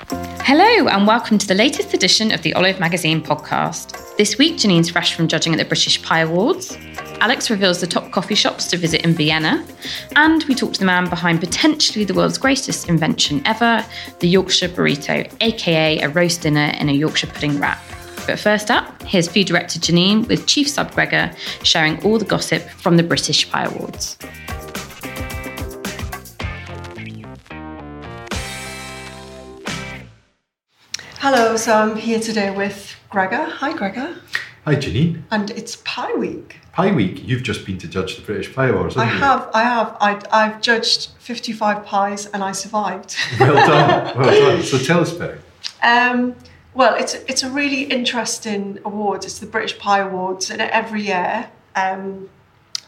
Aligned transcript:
Hello, 0.00 0.88
and 0.88 1.06
welcome 1.06 1.38
to 1.38 1.46
the 1.46 1.54
latest 1.54 1.92
edition 1.92 2.30
of 2.32 2.42
the 2.42 2.54
Olive 2.54 2.78
Magazine 2.78 3.20
podcast. 3.20 4.16
This 4.16 4.38
week, 4.38 4.56
Janine's 4.56 4.90
fresh 4.90 5.14
from 5.14 5.28
judging 5.28 5.52
at 5.52 5.58
the 5.58 5.64
British 5.64 6.02
Pie 6.02 6.20
Awards. 6.20 6.76
Alex 7.20 7.50
reveals 7.50 7.80
the 7.80 7.86
top 7.86 8.10
coffee 8.12 8.36
shops 8.36 8.68
to 8.68 8.76
visit 8.76 9.04
in 9.04 9.12
Vienna. 9.12 9.66
And 10.14 10.44
we 10.44 10.54
talk 10.54 10.72
to 10.74 10.78
the 10.78 10.84
man 10.86 11.10
behind 11.10 11.40
potentially 11.40 12.04
the 12.04 12.14
world's 12.14 12.38
greatest 12.38 12.88
invention 12.88 13.42
ever 13.44 13.84
the 14.20 14.28
Yorkshire 14.28 14.68
burrito, 14.68 15.30
aka 15.40 16.00
a 16.00 16.08
roast 16.08 16.42
dinner 16.42 16.72
in 16.78 16.88
a 16.88 16.92
Yorkshire 16.92 17.26
pudding 17.26 17.58
wrap. 17.58 17.82
But 18.26 18.38
first 18.38 18.70
up, 18.70 19.02
here's 19.02 19.26
food 19.26 19.48
director 19.48 19.80
Janine 19.80 20.28
with 20.28 20.46
Chief 20.46 20.68
Sub 20.68 20.94
Gregor 20.94 21.32
sharing 21.64 22.02
all 22.04 22.18
the 22.18 22.24
gossip 22.24 22.62
from 22.62 22.96
the 22.96 23.02
British 23.02 23.50
Pie 23.50 23.64
Awards. 23.64 24.16
Hello, 31.30 31.58
so 31.58 31.74
I'm 31.74 31.94
here 31.94 32.20
today 32.20 32.50
with 32.50 32.96
Gregor. 33.10 33.44
Hi, 33.44 33.76
Gregor. 33.76 34.16
Hi, 34.64 34.76
Janine. 34.76 35.24
And 35.30 35.50
it's 35.50 35.76
Pie 35.84 36.14
Week. 36.14 36.56
Pie 36.72 36.90
Week. 36.92 37.22
You've 37.22 37.42
just 37.42 37.66
been 37.66 37.76
to 37.80 37.86
judge 37.86 38.16
the 38.16 38.22
British 38.22 38.54
Pie 38.54 38.68
Awards, 38.68 38.96
I 38.96 39.04
haven't 39.04 39.18
you? 39.18 39.24
have, 39.26 39.50
I 39.52 39.62
have. 39.62 39.96
I, 40.00 40.46
I've 40.46 40.62
judged 40.62 41.10
55 41.18 41.84
pies 41.84 42.24
and 42.24 42.42
I 42.42 42.52
survived. 42.52 43.14
Well 43.38 43.54
done. 43.54 44.16
Well 44.18 44.56
done. 44.56 44.62
So 44.62 44.78
tell 44.78 45.00
us 45.00 45.14
about 45.14 45.32
it. 45.32 45.40
Um, 45.82 46.34
well, 46.72 46.94
it's 46.94 47.12
it's 47.12 47.42
a 47.42 47.50
really 47.50 47.82
interesting 47.82 48.78
award. 48.86 49.26
It's 49.26 49.38
the 49.38 49.44
British 49.44 49.78
Pie 49.78 49.98
Awards, 49.98 50.50
and 50.50 50.62
every 50.62 51.02
year 51.02 51.50
um, 51.76 52.30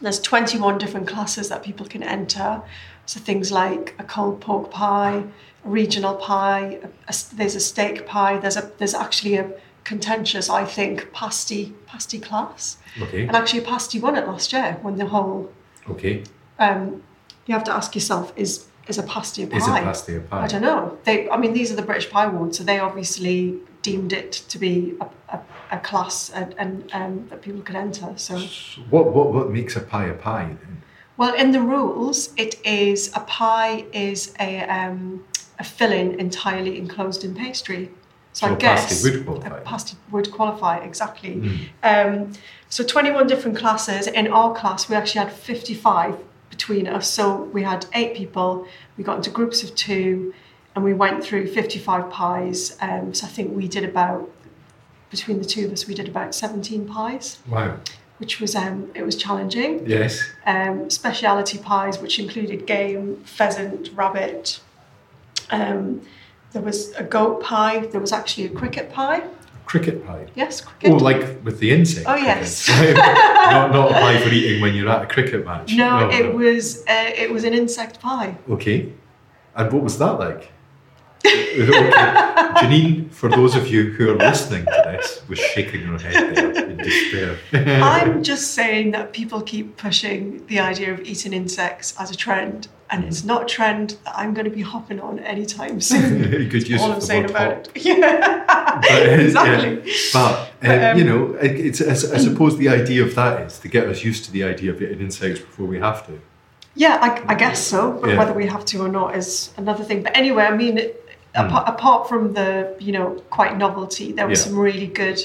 there's 0.01 0.19
21 0.19 0.79
different 0.79 1.07
classes 1.07 1.49
that 1.49 1.61
people 1.61 1.85
can 1.85 2.01
enter. 2.01 2.63
So 3.11 3.19
things 3.19 3.51
like 3.51 3.93
a 3.99 4.05
cold 4.05 4.39
pork 4.39 4.71
pie, 4.71 5.21
a 5.65 5.69
regional 5.69 6.15
pie. 6.15 6.79
A, 6.81 6.87
a- 7.09 7.35
there's 7.35 7.55
a 7.55 7.59
steak 7.59 8.07
pie. 8.07 8.37
There's 8.37 8.55
a 8.55 8.71
there's 8.77 8.93
actually 8.93 9.35
a 9.35 9.51
contentious, 9.83 10.49
I 10.49 10.63
think, 10.63 11.11
pasty 11.11 11.73
pasty 11.87 12.19
class. 12.19 12.77
Okay. 13.01 13.27
And 13.27 13.35
actually, 13.35 13.63
a 13.63 13.67
pasty 13.73 13.99
won 13.99 14.15
it 14.15 14.25
last 14.25 14.53
year. 14.53 14.77
Won 14.81 14.95
the 14.95 15.07
whole. 15.07 15.51
Okay. 15.89 16.23
Um, 16.57 17.03
you 17.47 17.53
have 17.53 17.65
to 17.65 17.73
ask 17.73 17.95
yourself: 17.95 18.31
Is 18.37 18.67
is 18.87 18.97
a 18.97 19.03
pasty 19.03 19.43
a 19.43 19.47
pie? 19.47 19.57
Is 19.57 19.67
a 19.67 19.71
pasty 19.71 20.15
a 20.15 20.21
pie? 20.21 20.43
I 20.45 20.47
don't 20.47 20.61
know. 20.61 20.97
They, 21.03 21.29
I 21.29 21.35
mean, 21.35 21.51
these 21.51 21.69
are 21.69 21.75
the 21.75 21.87
British 21.91 22.09
Pie 22.09 22.25
Awards, 22.27 22.57
so 22.57 22.63
they 22.63 22.79
obviously 22.79 23.57
deemed 23.81 24.13
it 24.13 24.31
to 24.31 24.57
be 24.57 24.93
a, 25.01 25.07
a, 25.35 25.39
a 25.71 25.79
class 25.79 26.29
and, 26.29 26.53
and 26.57 26.89
um, 26.93 27.27
that 27.29 27.41
people 27.41 27.61
could 27.61 27.75
enter. 27.75 28.13
So, 28.15 28.37
So 28.37 28.81
what, 28.89 29.11
what, 29.13 29.33
what 29.33 29.49
makes 29.51 29.75
a 29.75 29.81
pie 29.81 30.05
a 30.05 30.13
pie 30.13 30.55
then? 30.61 30.80
Well, 31.21 31.35
in 31.35 31.51
the 31.51 31.61
rules, 31.61 32.33
it 32.35 32.55
is 32.65 33.11
a 33.13 33.19
pie 33.19 33.85
is 33.93 34.33
a 34.39 34.61
um, 34.63 35.23
a 35.59 35.63
filling 35.63 36.19
entirely 36.19 36.79
enclosed 36.79 37.23
in 37.23 37.35
pastry. 37.35 37.91
So, 38.33 38.47
So 38.47 38.53
I 38.53 38.55
guess 38.55 39.03
would 39.03 39.23
qualify. 39.25 39.57
A 39.57 39.61
pasty 39.61 39.97
would 40.09 40.31
qualify 40.31 40.77
exactly. 40.77 41.35
Mm. 41.35 41.67
Um, 41.83 42.33
so 42.69 42.83
21 42.83 43.27
different 43.27 43.55
classes. 43.55 44.07
In 44.07 44.29
our 44.29 44.51
class, 44.55 44.89
we 44.89 44.95
actually 44.95 45.19
had 45.25 45.31
55 45.31 46.17
between 46.49 46.87
us. 46.87 47.07
So 47.07 47.43
we 47.55 47.61
had 47.61 47.85
eight 47.93 48.15
people. 48.15 48.65
We 48.97 49.03
got 49.03 49.17
into 49.17 49.29
groups 49.29 49.61
of 49.61 49.75
two, 49.75 50.33
and 50.73 50.83
we 50.83 50.95
went 50.95 51.23
through 51.23 51.53
55 51.53 52.09
pies. 52.09 52.75
Um, 52.81 53.13
so 53.13 53.27
I 53.27 53.29
think 53.29 53.55
we 53.55 53.67
did 53.67 53.83
about 53.83 54.27
between 55.11 55.37
the 55.37 55.45
two 55.45 55.65
of 55.65 55.71
us, 55.71 55.85
we 55.85 55.93
did 55.93 56.07
about 56.07 56.33
17 56.33 56.87
pies, 56.87 57.37
Wow. 57.47 57.77
Which 58.21 58.39
was 58.39 58.55
um, 58.55 58.91
it 58.93 59.01
was 59.01 59.15
challenging. 59.15 59.83
Yes. 59.87 60.23
Um, 60.45 60.91
speciality 60.91 61.57
pies, 61.57 61.99
which 61.99 62.19
included 62.19 62.67
game, 62.67 63.17
pheasant, 63.25 63.89
rabbit. 63.95 64.61
Um, 65.49 66.03
there 66.51 66.61
was 66.61 66.91
a 66.93 67.03
goat 67.03 67.41
pie. 67.41 67.79
There 67.87 67.99
was 67.99 68.11
actually 68.11 68.45
a 68.45 68.49
cricket 68.49 68.93
pie. 68.93 69.23
Cricket 69.65 70.05
pie. 70.05 70.27
Yes, 70.35 70.61
cricket. 70.61 70.91
Oh, 70.91 70.97
like 70.97 71.43
with 71.43 71.59
the 71.59 71.71
insect. 71.71 72.05
Oh, 72.07 72.13
yes. 72.13 72.69
not, 72.95 73.71
not 73.73 73.89
a 73.89 73.93
pie 73.95 74.19
for 74.21 74.29
eating 74.29 74.61
when 74.61 74.75
you're 74.75 74.89
at 74.89 75.01
a 75.01 75.07
cricket 75.07 75.43
match. 75.43 75.73
No, 75.73 76.07
it 76.11 76.31
was 76.31 76.81
uh, 76.81 77.11
it 77.23 77.31
was 77.31 77.43
an 77.43 77.55
insect 77.55 77.99
pie. 77.99 78.37
Okay. 78.47 78.93
And 79.55 79.73
what 79.73 79.81
was 79.81 79.97
that 79.97 80.19
like? 80.19 80.51
Okay. 81.25 81.65
Janine, 82.61 83.11
for 83.11 83.29
those 83.29 83.55
of 83.55 83.67
you 83.67 83.91
who 83.91 84.11
are 84.11 84.15
listening 84.17 84.65
to 84.65 84.81
this, 84.85 85.21
was 85.27 85.39
shaking 85.39 85.81
her 85.83 85.97
head 85.97 86.35
there 86.35 86.69
in 86.69 86.77
despair. 86.77 87.37
I'm 87.83 88.23
just 88.23 88.53
saying 88.53 88.91
that 88.91 89.13
people 89.13 89.41
keep 89.41 89.77
pushing 89.77 90.45
the 90.47 90.59
idea 90.59 90.93
of 90.93 91.01
eating 91.01 91.33
insects 91.33 91.93
as 91.99 92.11
a 92.11 92.15
trend, 92.15 92.67
and 92.89 93.03
it's 93.05 93.23
not 93.23 93.43
a 93.43 93.45
trend 93.45 93.97
that 94.05 94.13
I'm 94.17 94.33
going 94.33 94.45
to 94.45 94.51
be 94.51 94.61
hopping 94.61 94.99
on 94.99 95.19
anytime 95.19 95.79
soon. 95.91 96.21
Good 96.49 96.67
use 96.67 96.81
All 96.81 96.87
of 96.89 96.93
I'm 96.95 96.99
the 96.99 97.05
saying 97.05 97.21
word 97.23 97.31
about 97.31 97.67
hop. 97.67 97.75
it. 97.77 97.85
Yeah, 97.85 98.43
But, 98.81 98.91
uh, 98.91 99.11
exactly. 99.21 99.91
yeah. 99.91 99.93
But, 100.13 100.39
um, 100.39 100.47
But, 100.61 100.83
um, 100.83 100.97
you 100.97 101.03
know, 101.05 101.33
it- 101.35 101.59
it's, 101.67 101.81
I 101.81 102.15
I 102.15 102.19
suppose 102.19 102.57
the 102.57 102.69
idea 102.69 103.03
of 103.03 103.15
that 103.15 103.41
is 103.47 103.59
to 103.59 103.67
get 103.67 103.87
us 103.87 104.03
used 104.03 104.25
to 104.25 104.31
the 104.31 104.43
idea 104.43 104.71
of 104.71 104.81
eating 104.81 104.99
insects 105.01 105.39
before 105.39 105.65
we 105.67 105.79
have 105.79 106.05
to. 106.07 106.19
Yeah, 106.75 106.99
I, 107.01 107.33
I 107.33 107.35
guess 107.35 107.59
so. 107.61 107.93
But 108.01 108.11
Yeah. 108.11 108.17
whether 108.17 108.33
we 108.33 108.45
have 108.47 108.63
to 108.65 108.81
or 108.85 108.87
not 108.87 109.15
is 109.17 109.51
another 109.57 109.83
thing. 109.83 110.03
But 110.03 110.15
anyway, 110.15 110.43
I 110.43 110.55
mean, 110.55 110.77
it, 110.77 110.97
Hmm. 111.35 111.45
apart, 111.45 111.69
apart 111.69 112.09
from 112.09 112.33
the 112.33 112.75
you 112.79 112.91
know 112.91 113.23
quite 113.29 113.57
novelty, 113.57 114.11
there 114.11 114.27
was 114.27 114.39
Yeah. 114.39 114.45
some 114.47 114.59
really 114.59 114.87
good 114.87 115.19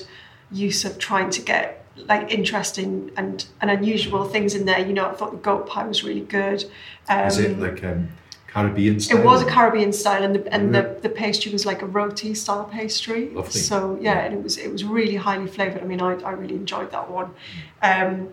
use 0.52 0.84
of 0.84 0.98
trying 0.98 1.30
to 1.30 1.42
get 1.42 1.84
like 1.96 2.30
interesting 2.32 3.10
and, 3.16 3.46
and 3.60 3.70
unusual 3.70 4.24
things 4.24 4.54
in 4.54 4.66
there. 4.66 4.78
You 4.78 4.92
know, 4.92 5.06
I 5.06 5.14
thought 5.14 5.32
the 5.32 5.38
goat 5.38 5.66
pie 5.66 5.86
was 5.86 6.04
really 6.04 6.20
good. 6.20 6.64
Um, 7.08 7.26
Is 7.26 7.38
it 7.38 7.58
like 7.58 7.82
um, 7.82 8.08
Caribbean 8.46 9.00
style? 9.00 9.18
It 9.18 9.24
was 9.24 9.42
a 9.42 9.46
Caribbean 9.46 9.92
style, 9.92 10.22
and 10.22 10.34
the 10.36 10.52
and 10.54 10.72
Yeah. 10.74 10.82
the, 10.82 11.00
the 11.00 11.08
pastry 11.08 11.50
was 11.52 11.64
like 11.66 11.82
a 11.82 11.86
roti 11.86 12.34
style 12.34 12.64
pastry. 12.64 13.30
Lovely. 13.30 13.60
So 13.60 13.98
yeah, 14.00 14.18
and 14.24 14.34
it 14.34 14.42
was 14.42 14.58
it 14.58 14.70
was 14.70 14.84
really 14.84 15.16
highly 15.16 15.48
flavored. 15.48 15.82
I 15.82 15.86
mean, 15.86 16.00
I, 16.00 16.12
I 16.20 16.32
really 16.32 16.54
enjoyed 16.54 16.90
that 16.92 17.10
one. 17.10 17.30
Um, 17.82 18.28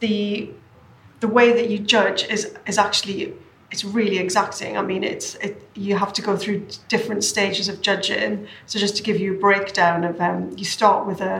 the 0.00 0.50
the 1.20 1.28
way 1.28 1.52
that 1.54 1.70
you 1.70 1.78
judge 1.78 2.24
is 2.28 2.54
is 2.66 2.78
actually 2.78 3.34
it's 3.74 3.84
really 3.84 4.18
exacting. 4.18 4.72
I 4.78 4.82
mean, 4.90 5.02
it's 5.02 5.28
it 5.46 5.54
you 5.74 5.96
have 6.04 6.12
to 6.18 6.22
go 6.22 6.36
through 6.36 6.58
different 6.94 7.22
stages 7.24 7.66
of 7.68 7.76
judging. 7.88 8.46
So 8.66 8.78
just 8.78 8.96
to 8.98 9.02
give 9.08 9.18
you 9.22 9.34
a 9.36 9.38
breakdown 9.46 10.04
of 10.10 10.20
um, 10.20 10.38
you 10.60 10.64
start 10.64 11.06
with 11.08 11.20
a 11.20 11.34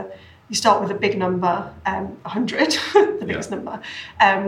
you 0.50 0.56
start 0.56 0.82
with 0.82 0.90
a 0.90 0.98
big 1.06 1.16
number, 1.16 1.54
um, 1.86 2.06
100, 2.22 2.70
the 3.20 3.24
biggest 3.26 3.50
Yeah. 3.50 3.56
number, 3.56 3.74
um, 4.20 4.44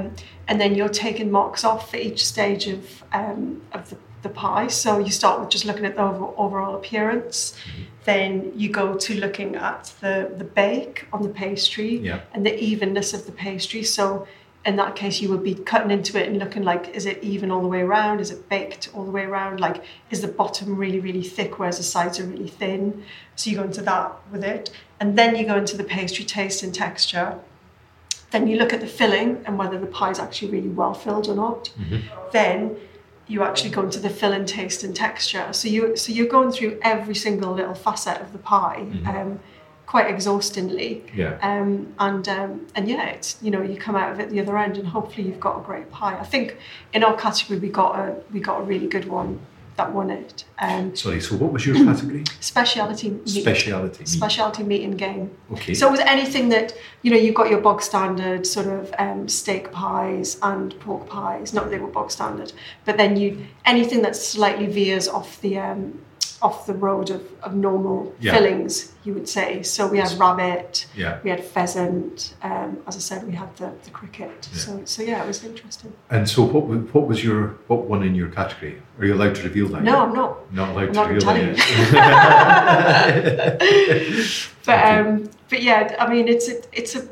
and 0.48 0.60
then 0.60 0.74
you're 0.74 0.90
taking 1.06 1.30
marks 1.30 1.62
off 1.64 1.90
for 1.90 1.96
each 1.96 2.20
stage 2.32 2.66
of 2.74 2.80
um, 3.12 3.62
of 3.76 3.88
the, 3.90 3.96
the 4.22 4.28
pie. 4.28 4.66
So 4.66 4.98
you 4.98 5.12
start 5.22 5.40
with 5.40 5.48
just 5.48 5.64
looking 5.64 5.86
at 5.86 5.94
the 5.96 6.02
over, 6.02 6.26
overall 6.44 6.74
appearance, 6.80 7.54
then 8.04 8.52
you 8.60 8.68
go 8.82 8.86
to 9.06 9.10
looking 9.24 9.50
at 9.70 9.82
the 10.02 10.14
the 10.40 10.48
bake 10.60 10.96
on 11.14 11.20
the 11.22 11.32
pastry 11.44 11.92
Yeah. 12.08 12.20
and 12.32 12.44
the 12.44 12.54
evenness 12.70 13.14
of 13.14 13.24
the 13.28 13.32
pastry. 13.46 13.82
So 13.84 14.26
in 14.66 14.76
that 14.76 14.96
case, 14.96 15.20
you 15.20 15.28
would 15.28 15.44
be 15.44 15.54
cutting 15.54 15.92
into 15.92 16.20
it 16.20 16.28
and 16.28 16.38
looking 16.38 16.64
like, 16.64 16.88
is 16.88 17.06
it 17.06 17.22
even 17.22 17.52
all 17.52 17.62
the 17.62 17.68
way 17.68 17.82
around? 17.82 18.20
Is 18.20 18.32
it 18.32 18.48
baked 18.48 18.90
all 18.92 19.04
the 19.04 19.12
way 19.12 19.22
around? 19.22 19.60
Like, 19.60 19.84
is 20.10 20.22
the 20.22 20.28
bottom 20.28 20.76
really, 20.76 20.98
really 20.98 21.22
thick, 21.22 21.60
whereas 21.60 21.78
the 21.78 21.84
sides 21.84 22.18
are 22.18 22.24
really 22.24 22.48
thin? 22.48 23.04
So 23.36 23.48
you 23.48 23.56
go 23.56 23.62
into 23.62 23.82
that 23.82 24.12
with 24.32 24.42
it. 24.42 24.70
And 24.98 25.16
then 25.16 25.36
you 25.36 25.46
go 25.46 25.56
into 25.56 25.76
the 25.76 25.84
pastry 25.84 26.24
taste 26.24 26.64
and 26.64 26.74
texture. 26.74 27.38
Then 28.32 28.48
you 28.48 28.56
look 28.56 28.72
at 28.72 28.80
the 28.80 28.88
filling 28.88 29.40
and 29.46 29.56
whether 29.56 29.78
the 29.78 29.86
pie 29.86 30.10
is 30.10 30.18
actually 30.18 30.50
really 30.50 30.68
well 30.68 30.94
filled 30.94 31.28
or 31.28 31.36
not. 31.36 31.70
Then 32.32 32.76
you 33.28 33.44
actually 33.44 33.70
go 33.70 33.82
into 33.82 34.00
the 34.00 34.10
filling 34.10 34.46
taste 34.46 34.82
and 34.82 34.94
texture. 34.96 35.52
So 35.52 35.68
you 35.68 35.96
so 35.96 36.12
you're 36.12 36.26
going 36.26 36.50
through 36.50 36.78
every 36.82 37.14
single 37.14 37.52
little 37.54 37.74
facet 37.74 38.20
of 38.20 38.32
the 38.32 38.38
pie. 38.38 38.86
Um, 39.06 39.40
quite 39.86 40.08
exhaustingly. 40.08 41.04
Yeah. 41.14 41.38
Um, 41.40 41.94
and 41.98 42.28
um, 42.28 42.66
and 42.74 42.88
yeah, 42.88 43.06
it's 43.06 43.38
you 43.40 43.50
know 43.50 43.62
you 43.62 43.76
come 43.76 43.96
out 43.96 44.12
of 44.12 44.20
it 44.20 44.30
the 44.30 44.40
other 44.40 44.58
end, 44.58 44.76
and 44.76 44.86
hopefully 44.88 45.26
you've 45.26 45.40
got 45.40 45.58
a 45.58 45.62
great 45.62 45.90
pie. 45.90 46.18
I 46.18 46.24
think 46.24 46.58
in 46.92 47.04
our 47.04 47.16
category 47.16 47.58
we 47.58 47.68
got 47.68 47.98
a 47.98 48.16
we 48.32 48.40
got 48.40 48.60
a 48.60 48.62
really 48.64 48.88
good 48.88 49.06
one 49.06 49.40
that 49.76 49.92
won 49.92 50.10
it. 50.10 50.44
Um, 50.58 50.96
Sorry, 50.96 51.20
so 51.20 51.36
what 51.36 51.52
was 51.52 51.66
your 51.66 51.76
category? 51.76 52.24
speciality 52.40 53.10
meat. 53.10 53.28
Speciality 53.28 53.98
meat. 53.98 54.08
Speciality 54.08 54.62
meat 54.62 54.84
and 54.84 54.98
game. 54.98 55.30
Okay. 55.52 55.74
So 55.74 55.88
it 55.88 55.90
was 55.90 56.00
anything 56.00 56.48
that 56.48 56.74
you 57.02 57.10
know 57.10 57.16
you've 57.16 57.34
got 57.34 57.50
your 57.50 57.60
bog 57.60 57.82
standard 57.82 58.46
sort 58.46 58.66
of 58.66 58.92
um, 58.98 59.28
steak 59.28 59.70
pies 59.72 60.38
and 60.42 60.78
pork 60.80 61.08
pies. 61.08 61.52
Not 61.52 61.64
that 61.64 61.70
they 61.70 61.78
were 61.78 61.88
bog 61.88 62.10
standard, 62.10 62.52
but 62.84 62.96
then 62.96 63.16
you 63.16 63.46
anything 63.64 64.02
that 64.02 64.16
slightly 64.16 64.66
veers 64.66 65.08
off 65.08 65.40
the 65.42 65.58
um, 65.58 66.00
off 66.42 66.66
the 66.66 66.74
road 66.74 67.10
of, 67.10 67.22
of 67.42 67.54
normal 67.54 68.14
Yeah. 68.20 68.32
fillings, 68.34 68.92
you 69.04 69.14
would 69.14 69.28
say. 69.28 69.62
So 69.62 69.86
we 69.86 69.98
had 69.98 70.12
rabbit, 70.18 70.86
Yeah. 70.94 71.18
we 71.24 71.30
had 71.30 71.42
pheasant. 71.44 72.34
Um, 72.42 72.78
as 72.86 72.96
I 72.96 73.00
said, 73.00 73.26
we 73.26 73.32
had 73.32 73.54
the, 73.56 73.72
the 73.84 73.90
cricket. 73.90 74.48
Yeah. 74.52 74.58
So 74.58 74.80
so 74.84 75.02
yeah, 75.02 75.22
it 75.24 75.26
was 75.26 75.42
interesting. 75.44 75.92
And 76.10 76.28
so, 76.28 76.42
what 76.44 76.64
what 76.94 77.06
was 77.06 77.22
your 77.24 77.56
what 77.68 77.84
one 77.86 78.02
in 78.02 78.14
your 78.14 78.28
category? 78.28 78.82
Are 78.98 79.04
you 79.06 79.14
allowed 79.14 79.34
to 79.36 79.42
reveal 79.42 79.68
that? 79.68 79.82
No, 79.82 79.92
yet? 79.92 80.02
I'm 80.02 80.14
not. 80.14 80.52
Not 80.52 80.68
allowed 80.70 80.88
I'm 80.88 80.92
to 80.94 80.98
not 81.00 81.08
reveal 81.08 81.26
that 81.92 83.58
But 84.66 84.84
um, 84.84 85.30
but 85.48 85.62
yeah, 85.62 85.94
I 85.98 86.08
mean, 86.12 86.28
it's 86.28 86.48
a, 86.48 86.60
it's 86.72 86.96
a 86.96 87.06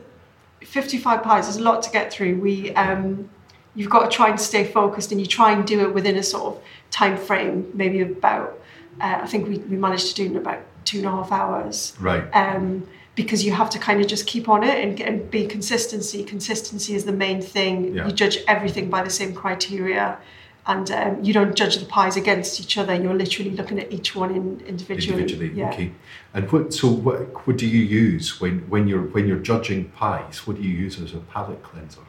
55 0.62 1.23
pies. 1.23 1.44
There's 1.44 1.56
a 1.56 1.62
lot 1.62 1.82
to 1.85 1.91
get 1.91 2.12
through. 2.12 2.41
We 2.41 2.75
um, 2.75 3.31
you've 3.77 3.91
got 3.91 4.11
to 4.11 4.17
try 4.17 4.29
and 4.29 4.41
stay 4.41 4.65
focused, 4.65 5.12
and 5.12 5.20
you 5.20 5.27
try 5.27 5.53
and 5.53 5.65
do 5.67 5.81
it 5.81 5.94
within 5.94 6.17
a 6.17 6.23
sort 6.23 6.56
of 6.56 6.62
time 6.91 7.17
frame, 7.17 7.70
maybe 7.75 8.00
about. 8.00 8.59
Uh, 9.00 9.20
I 9.23 9.26
think 9.26 9.49
we, 9.49 9.58
we 9.58 9.76
managed 9.76 10.08
to 10.08 10.14
do 10.14 10.25
it 10.25 10.31
in 10.32 10.37
about 10.37 10.61
two 10.85 10.99
and 10.99 11.06
a 11.06 11.11
half 11.11 11.32
hours. 11.32 11.94
Right. 12.00 12.25
Um, 12.32 12.87
because 13.14 13.44
you 13.44 13.52
have 13.52 13.70
to 13.70 13.79
kind 13.79 14.00
of 14.00 14.06
just 14.06 14.26
keep 14.26 14.49
on 14.49 14.64
it 14.64 14.76
and, 14.82 15.00
and 15.00 15.31
be 15.31 15.46
consistency. 15.46 16.25
Consistency 16.25 16.94
is 16.94 17.05
the 17.05 17.12
main 17.12 17.41
thing. 17.41 17.94
Yeah. 17.94 18.06
You 18.06 18.12
judge 18.12 18.38
everything 18.49 18.91
by 18.91 19.02
the 19.02 19.11
same 19.11 19.35
criteria, 19.35 20.19
and 20.67 20.91
um, 20.91 21.23
you 21.23 21.32
don't 21.32 21.55
judge 21.55 21.76
the 21.76 21.85
pies 21.85 22.17
against 22.17 22.61
each 22.61 22.76
other. 22.76 22.94
You're 22.94 23.14
literally 23.14 23.52
looking 23.52 23.79
at 23.79 23.93
each 23.93 24.17
one 24.17 24.35
in, 24.35 24.61
individually. 24.67 25.23
individually. 25.23 25.58
Yeah. 25.61 25.70
Okay. 25.70 25.93
And 26.32 26.50
what? 26.50 26.75
So 26.75 26.88
what? 26.88 27.46
What 27.46 27.56
do 27.56 27.67
you 27.69 27.82
use 27.85 28.41
when 28.41 28.61
when 28.69 28.88
you're 28.88 29.02
when 29.02 29.29
you're 29.29 29.38
judging 29.38 29.91
pies? 29.91 30.46
What 30.46 30.56
do 30.56 30.62
you 30.62 30.75
use 30.75 31.00
as 31.00 31.14
a 31.14 31.19
palate 31.19 31.62
cleanser? 31.62 32.00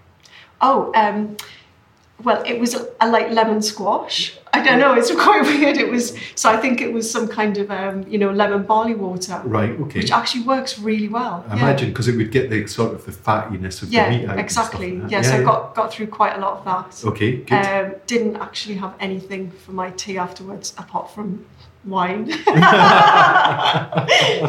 Oh, 0.62 0.92
um, 0.96 1.38
well, 2.24 2.42
it 2.46 2.60
was 2.60 2.74
a, 2.74 2.88
a 3.02 3.10
like 3.10 3.30
lemon 3.32 3.62
squash. 3.62 4.38
I 4.54 4.64
don't 4.64 4.80
know. 4.80 4.94
It's 4.94 5.12
quite 5.24 5.42
weird. 5.44 5.78
It 5.78 5.90
was 5.92 6.18
so. 6.36 6.50
I 6.50 6.56
think 6.58 6.80
it 6.82 6.94
was 6.94 7.12
some 7.12 7.28
kind 7.28 7.58
of 7.58 7.70
um, 7.70 8.08
you 8.08 8.18
know 8.18 8.32
lemon 8.32 8.64
barley 8.64 8.96
water, 8.96 9.42
Right. 9.44 9.72
Okay. 9.72 10.00
which 10.00 10.12
actually 10.12 10.44
works 10.44 10.80
really 10.80 11.10
well. 11.10 11.44
I 11.50 11.56
yeah. 11.58 11.64
Imagine 11.64 11.90
because 11.90 12.08
it 12.08 12.16
would 12.16 12.32
get 12.32 12.50
the 12.50 12.66
sort 12.68 12.94
of 12.94 13.06
the 13.06 13.12
fattiness 13.12 13.82
of 13.84 13.92
Yeah, 13.92 14.10
the 14.10 14.18
meat 14.18 14.30
out. 14.30 14.40
exactly. 14.40 14.94
like 14.94 15.02
that. 15.04 15.12
yeah, 15.12 15.22
so 15.24 15.38
I 15.38 15.44
got 15.44 15.76
got 15.76 15.92
through 15.94 16.08
quite 16.08 16.36
a 16.38 16.40
lot 16.40 16.60
of 16.60 16.64
that. 16.66 17.04
Okay. 17.10 17.38
Good. 17.38 17.54
Um, 17.66 17.96
didn't 18.08 18.38
actually 18.38 18.76
have 18.76 18.94
anything 19.02 19.52
for 19.52 19.74
my 19.74 19.90
tea 19.92 20.18
afterwards 20.18 20.74
apart 20.78 21.12
from 21.12 21.46
wine 21.84 22.24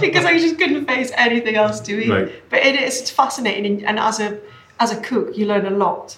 because 0.01 0.25
I 0.25 0.39
just 0.39 0.57
couldn't 0.59 0.87
face 0.87 1.11
anything 1.17 1.57
else 1.57 1.81
to 1.81 2.01
eat. 2.01 2.09
Right. 2.11 2.33
But 2.49 2.61
it 2.61 2.81
is 2.81 3.11
fascinating, 3.11 3.67
and, 3.67 3.85
and 3.85 3.99
as 3.99 4.21
a 4.21 4.39
as 4.79 4.93
a 4.93 5.01
cook, 5.01 5.37
you 5.37 5.47
learn 5.47 5.67
a 5.67 5.71
lot. 5.71 6.17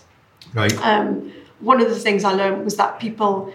right. 0.54 0.76
Um, 0.84 1.32
one 1.60 1.81
of 1.81 1.88
the 1.88 1.96
things 1.96 2.25
I 2.25 2.32
learned 2.32 2.64
was 2.64 2.76
that 2.76 3.00
people, 3.00 3.52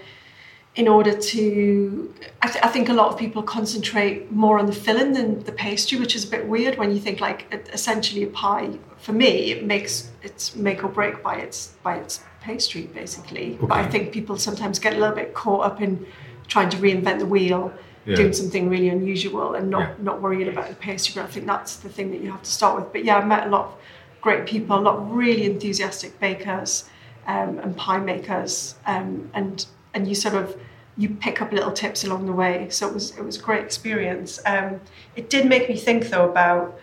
in 0.76 0.88
order 0.88 1.16
to, 1.16 2.14
I, 2.42 2.48
th- 2.50 2.64
I 2.64 2.68
think 2.68 2.90
a 2.90 2.94
lot 2.94 3.12
of 3.14 3.18
people 3.20 3.44
concentrate 3.44 4.32
more 4.32 4.58
on 4.60 4.66
the 4.66 4.74
filling 4.74 5.14
than 5.14 5.44
the 5.44 5.52
pastry, 5.52 6.00
which 6.00 6.16
is 6.16 6.26
a 6.26 6.28
bit 6.28 6.48
weird 6.48 6.78
when 6.78 6.92
you 6.94 7.00
think 7.00 7.20
like 7.22 7.46
essentially 7.72 8.24
a 8.24 8.28
pie. 8.28 8.72
For 8.98 9.14
me, 9.14 9.52
it 9.52 9.66
makes 9.66 10.12
it's 10.24 10.56
make 10.56 10.84
or 10.84 10.88
break 10.90 11.22
by 11.22 11.36
its 11.36 11.74
by 11.84 11.96
its 11.98 12.22
pastry 12.42 12.84
basically. 12.94 13.58
But 13.62 13.74
I 13.74 13.88
think 13.88 14.12
people 14.12 14.38
sometimes 14.38 14.80
get 14.80 14.94
a 14.94 14.98
little 14.98 15.16
bit 15.16 15.34
caught 15.34 15.66
up 15.66 15.82
in 15.82 16.06
trying 16.48 16.70
to 16.70 16.78
reinvent 16.78 17.20
the 17.20 17.26
wheel. 17.26 17.72
Yeah. 18.06 18.18
Doing 18.18 18.34
something 18.34 18.70
really 18.70 18.90
unusual 18.90 19.54
and 19.56 19.70
not, 19.70 19.80
Yeah. 19.82 19.94
not 20.00 20.22
worrying 20.22 20.50
about 20.50 20.68
the 20.68 20.76
pastry, 20.76 21.14
but 21.22 21.30
I 21.30 21.32
think 21.32 21.46
that's 21.48 21.78
the 21.78 21.88
thing 21.88 22.12
that 22.12 22.20
you 22.20 22.30
have 22.32 22.44
to 22.44 22.52
start 22.52 22.76
with. 22.78 22.92
But 22.92 23.06
yeah, 23.06 23.16
I 23.18 23.24
met 23.24 23.48
a 23.48 23.50
lot 23.50 23.66
of 23.68 23.74
great 24.20 24.46
people, 24.46 24.78
a 24.78 24.82
lot 24.82 24.96
of 24.98 25.12
really 25.12 25.46
enthusiastic 25.46 26.20
bakers 26.20 26.90
um, 27.28 27.60
and 27.60 27.76
pie 27.78 28.00
makers, 28.00 28.76
um, 28.86 29.30
and 29.34 29.66
and 29.94 30.08
you 30.08 30.16
sort 30.16 30.36
of 30.36 30.56
you 30.98 31.10
pick 31.10 31.42
up 31.42 31.52
little 31.52 31.72
tips 31.72 32.04
along 32.04 32.26
the 32.26 32.34
way. 32.34 32.68
So 32.70 32.88
it 32.88 32.94
was 32.94 33.18
it 33.18 33.24
was 33.24 33.38
a 33.38 33.42
great 33.42 33.64
experience. 33.64 34.40
Um, 34.46 34.80
it 35.16 35.30
did 35.30 35.46
make 35.48 35.68
me 35.70 35.76
think 35.78 36.10
though 36.10 36.30
about 36.30 36.80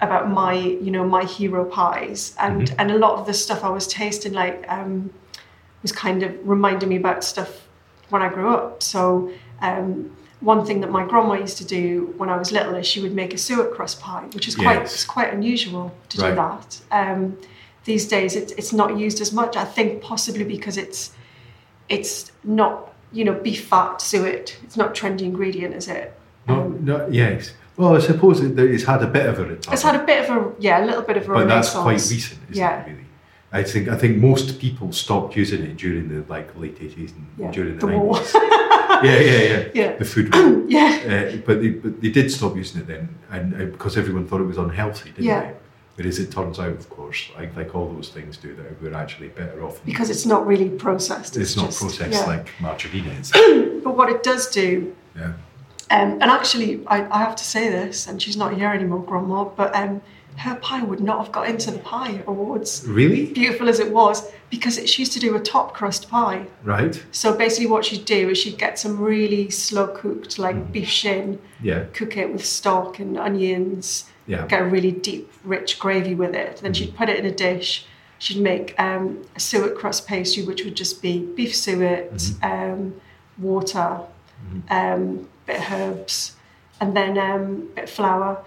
about 0.00 0.30
my 0.30 0.54
you 0.54 0.90
know 0.90 1.04
my 1.04 1.24
hero 1.24 1.64
pies 1.64 2.34
and 2.38 2.62
Mhm. 2.70 2.74
and 2.78 2.90
a 2.90 2.98
lot 2.98 3.18
of 3.18 3.26
the 3.26 3.34
stuff 3.34 3.62
I 3.64 3.68
was 3.70 3.86
tasting 3.86 4.32
like 4.32 4.64
um, 4.68 5.10
was 5.82 5.92
kind 5.92 6.22
of 6.22 6.32
reminding 6.44 6.88
me 6.88 6.96
about 6.96 7.24
stuff 7.24 7.50
when 8.10 8.22
I 8.22 8.28
grew 8.28 8.48
up. 8.54 8.82
So. 8.82 9.30
Um, 9.60 10.10
one 10.40 10.66
thing 10.66 10.80
that 10.80 10.90
my 10.90 11.04
grandma 11.06 11.34
used 11.34 11.56
to 11.58 11.64
do 11.64 12.12
when 12.16 12.28
I 12.28 12.36
was 12.36 12.50
little 12.50 12.74
is 12.74 12.84
she 12.84 13.00
would 13.00 13.14
make 13.14 13.32
a 13.32 13.38
suet 13.38 13.72
crust 13.72 14.00
pie, 14.00 14.24
which 14.34 14.48
is 14.48 14.56
quite 14.56 14.80
Yes. 14.80 14.92
it's 14.94 15.04
quite 15.04 15.32
unusual 15.32 15.92
to 16.08 16.20
Right. 16.20 16.30
do 16.30 16.34
that. 16.34 16.80
Um, 16.90 17.36
these 17.84 18.06
days, 18.08 18.36
it's 18.36 18.52
it's 18.52 18.72
not 18.72 18.98
used 18.98 19.20
as 19.20 19.32
much. 19.32 19.56
I 19.56 19.64
think 19.64 20.02
possibly 20.02 20.44
because 20.44 20.76
it's 20.76 21.12
it's 21.88 22.32
not 22.44 22.92
you 23.12 23.24
know 23.24 23.34
beef 23.34 23.66
fat 23.66 24.00
suet. 24.00 24.56
It's 24.64 24.76
not 24.76 24.94
trendy 24.94 25.22
ingredient, 25.22 25.74
is 25.74 25.88
it? 25.88 26.12
no, 26.48 26.54
Um, 26.62 26.84
no, 26.84 27.08
yes. 27.10 27.52
Well, 27.76 27.96
I 27.96 28.00
suppose 28.00 28.40
it, 28.40 28.58
it's 28.58 28.84
had 28.84 29.02
a 29.02 29.06
bit 29.06 29.26
of 29.26 29.38
a 29.40 29.52
it's 29.72 29.82
had 29.82 29.96
a 30.00 30.04
bit 30.04 30.28
of 30.28 30.36
a 30.36 30.52
yeah, 30.58 30.84
a 30.84 30.86
little 30.86 31.02
bit 31.02 31.16
of 31.16 31.28
a 31.28 31.32
but 31.32 31.48
that's 31.48 31.70
quite 31.70 31.94
recent, 31.94 32.40
isn't 32.50 32.54
yeah. 32.62 32.82
it? 32.82 32.88
Really. 32.90 32.98
I 33.54 33.62
think 33.62 33.88
I 33.88 33.96
think 33.96 34.16
most 34.18 34.58
people 34.58 34.92
stopped 34.92 35.36
using 35.36 35.62
it 35.62 35.76
during 35.76 36.08
the 36.08 36.24
like 36.32 36.48
late 36.58 36.78
eighties 36.80 37.12
and 37.12 37.26
Yeah, 37.38 37.50
during 37.50 37.78
the 37.78 37.86
the 37.86 37.92
nineties. 37.92 38.34
yeah, 38.34 39.18
yeah, 39.20 39.42
yeah. 39.42 39.68
Yeah. 39.80 39.96
The 39.96 40.04
food 40.04 40.34
war. 40.34 40.64
Yeah. 40.68 41.32
Uh, 41.34 41.36
but 41.46 41.60
they 41.60 41.70
but 41.70 42.00
they 42.00 42.10
did 42.10 42.30
stop 42.30 42.56
using 42.56 42.80
it 42.82 42.86
then, 42.86 43.08
and 43.30 43.54
uh, 43.54 43.64
because 43.74 43.96
everyone 43.98 44.26
thought 44.26 44.40
it 44.40 44.46
was 44.54 44.58
unhealthy, 44.58 45.10
didn't 45.10 45.24
Yeah. 45.24 45.40
they? 45.40 45.52
But 46.02 46.08
as 46.08 46.18
it 46.18 46.32
turns 46.32 46.58
out, 46.58 46.72
of 46.72 46.90
course, 46.90 47.30
like, 47.36 47.54
like 47.54 47.76
all 47.76 47.88
those 47.92 48.08
things 48.08 48.36
do, 48.36 48.56
that 48.56 48.82
we're 48.82 48.92
actually 48.92 49.28
better 49.28 49.62
off. 49.62 49.84
Because 49.84 50.10
it's 50.10 50.26
not 50.26 50.44
really 50.44 50.68
processed. 50.68 51.36
it's, 51.36 51.56
not 51.56 51.66
just- 51.66 51.80
processed 51.80 52.22
yeah. 52.22 52.26
like 52.26 52.50
margarine 52.60 53.06
is. 53.06 53.30
But 53.84 53.96
what 53.96 54.10
it 54.10 54.24
does 54.24 54.48
do 54.48 54.94
yeah. 55.16 55.34
Um, 55.90 56.12
and 56.12 56.24
actually, 56.24 56.84
I, 56.88 57.06
I 57.08 57.18
have 57.18 57.36
to 57.36 57.44
say 57.44 57.68
this, 57.68 58.08
and 58.08 58.20
she's 58.20 58.36
not 58.36 58.54
here 58.54 58.70
anymore, 58.70 59.04
Grandma, 59.04 59.44
but 59.44 59.76
um, 59.76 60.00
her 60.36 60.54
pie 60.56 60.82
would 60.82 61.00
not 61.00 61.18
have 61.24 61.32
got 61.32 61.48
into 61.48 61.70
the 61.70 61.78
pie 61.78 62.22
awards, 62.26 62.84
Really? 62.86 63.26
beautiful 63.26 63.68
as 63.68 63.78
it 63.80 63.92
was, 63.92 64.30
because 64.50 64.78
it, 64.78 64.88
she 64.88 65.02
used 65.02 65.12
to 65.12 65.20
do 65.20 65.34
a 65.36 65.40
top 65.40 65.74
crust 65.74 66.08
pie. 66.08 66.46
Right. 66.64 67.02
So 67.12 67.34
basically, 67.36 67.66
what 67.66 67.84
she'd 67.84 68.04
do 68.04 68.30
is 68.30 68.38
she'd 68.38 68.58
get 68.58 68.78
some 68.78 68.98
really 69.00 69.50
slow 69.50 69.88
cooked, 69.88 70.38
like 70.38 70.56
Mm-hmm. 70.56 70.72
beef 70.72 70.88
shin, 70.88 71.38
Yeah. 71.62 71.84
cook 71.92 72.16
it 72.16 72.32
with 72.32 72.44
stock 72.44 72.98
and 72.98 73.18
onions, 73.18 74.04
Yeah. 74.26 74.46
get 74.46 74.62
a 74.62 74.64
really 74.64 74.90
deep, 74.92 75.30
rich 75.44 75.78
gravy 75.78 76.14
with 76.14 76.34
it. 76.34 76.58
Then 76.62 76.72
she'd 76.74 76.96
put 76.96 77.08
it 77.08 77.18
in 77.18 77.26
a 77.26 77.34
dish. 77.34 77.86
She'd 78.18 78.40
make 78.40 78.74
um, 78.80 79.22
a 79.36 79.40
suet 79.40 79.74
crust 79.76 80.06
pastry, 80.06 80.44
which 80.44 80.64
would 80.64 80.76
just 80.76 81.02
be 81.02 81.18
beef 81.36 81.54
suet, 81.56 82.32
um, 82.42 82.94
water, 83.38 83.98
um, 84.70 85.28
bit 85.46 85.56
of 85.60 85.72
herbs, 85.72 86.36
and 86.80 86.96
then 86.96 87.18
um, 87.18 87.68
bit 87.74 87.84
of 87.84 87.90
flour. 87.90 88.44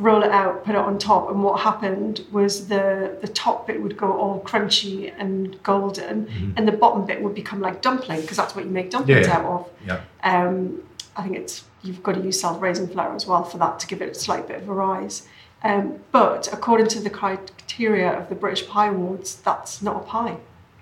Roll 0.00 0.22
it 0.22 0.30
out, 0.30 0.64
put 0.64 0.74
it 0.74 0.78
on 0.78 0.98
top, 0.98 1.30
and 1.30 1.44
what 1.44 1.60
happened 1.60 2.24
was 2.32 2.68
the 2.68 3.16
the 3.20 3.28
top 3.28 3.66
bit 3.66 3.82
would 3.82 3.96
go 3.98 4.10
all 4.10 4.40
crunchy 4.42 5.12
and 5.18 5.62
golden, 5.62 6.54
and 6.56 6.66
the 6.66 6.72
bottom 6.72 7.04
bit 7.04 7.22
would 7.22 7.34
become 7.34 7.60
like 7.60 7.82
dumpling 7.82 8.22
because 8.22 8.38
that's 8.38 8.54
what 8.56 8.64
you 8.64 8.70
make 8.70 8.90
dumplings 8.90 9.26
Yeah. 9.26 9.36
out 9.36 9.44
of. 9.44 9.68
Yeah. 9.86 10.00
Um, 10.22 10.82
I 11.16 11.22
think 11.24 11.36
it's 11.36 11.64
you've 11.82 12.02
got 12.02 12.14
to 12.14 12.20
use 12.22 12.40
self-raising 12.40 12.88
flour 12.88 13.14
as 13.14 13.26
well 13.26 13.44
for 13.44 13.58
that 13.58 13.78
to 13.80 13.86
give 13.86 14.00
it 14.00 14.10
a 14.10 14.14
slight 14.14 14.48
bit 14.48 14.62
of 14.62 14.68
a 14.70 14.72
rise. 14.72 15.26
Um, 15.62 15.98
but 16.12 16.50
according 16.50 16.88
to 16.88 17.00
the 17.00 17.10
criteria 17.10 18.10
of 18.10 18.30
the 18.30 18.34
British 18.34 18.66
Pie 18.66 18.88
Awards, 18.88 19.36
that's 19.36 19.82
not 19.82 19.96
a 19.96 20.04
pie. 20.06 20.36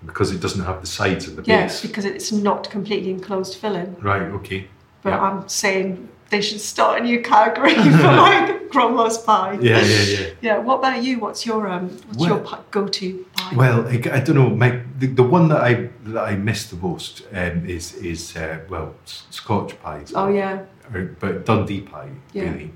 Because 0.05 0.31
it 0.31 0.39
doesn't 0.39 0.63
have 0.63 0.79
the 0.79 0.87
sides 0.87 1.27
and 1.27 1.37
the 1.37 1.41
base. 1.41 1.47
Yes, 1.49 1.81
because 1.81 2.05
it's 2.05 2.31
not 2.31 2.69
completely 2.69 3.09
enclosed 3.09 3.55
filling. 3.57 3.97
Right. 3.99 4.21
Okay. 4.21 4.67
But 5.03 5.09
Yeah. 5.09 5.21
I'm 5.23 5.49
saying 5.49 6.07
they 6.29 6.41
should 6.41 6.61
start 6.61 7.01
a 7.01 7.03
new 7.03 7.21
category 7.21 7.73
for 8.01 8.03
like 8.03 8.69
grandma's 8.73 9.17
pie. 9.17 9.57
Yeah. 9.61 9.79
Yeah. 9.81 10.01
Yeah. 10.03 10.27
Yeah. 10.41 10.57
What 10.59 10.79
about 10.79 11.03
you? 11.03 11.19
What's 11.19 11.45
your 11.45 11.67
um? 11.67 11.89
What's 11.89 12.25
your 12.25 12.37
Well- 12.37 12.45
pi- 12.45 12.59
go-to 12.71 13.25
pie? 13.35 13.55
Well, 13.55 13.87
I, 13.87 13.95
I 14.17 14.19
don't 14.19 14.35
know. 14.35 14.49
My 14.49 14.81
the, 14.99 15.07
the 15.07 15.23
one 15.23 15.47
that 15.49 15.61
I 15.61 15.89
that 16.05 16.23
I 16.23 16.35
miss 16.35 16.65
the 16.69 16.75
most 16.77 17.23
um, 17.33 17.65
is 17.65 17.93
is 17.95 18.35
uh, 18.35 18.59
well 18.69 18.93
Scotch 19.05 19.79
pies. 19.81 20.13
oh 20.15 20.29
yeah. 20.29 20.63
Or- 20.93 21.15
but 21.19 21.45
Dundee 21.45 21.81
pie 21.81 22.09
Yeah. 22.33 22.43
really. 22.51 22.71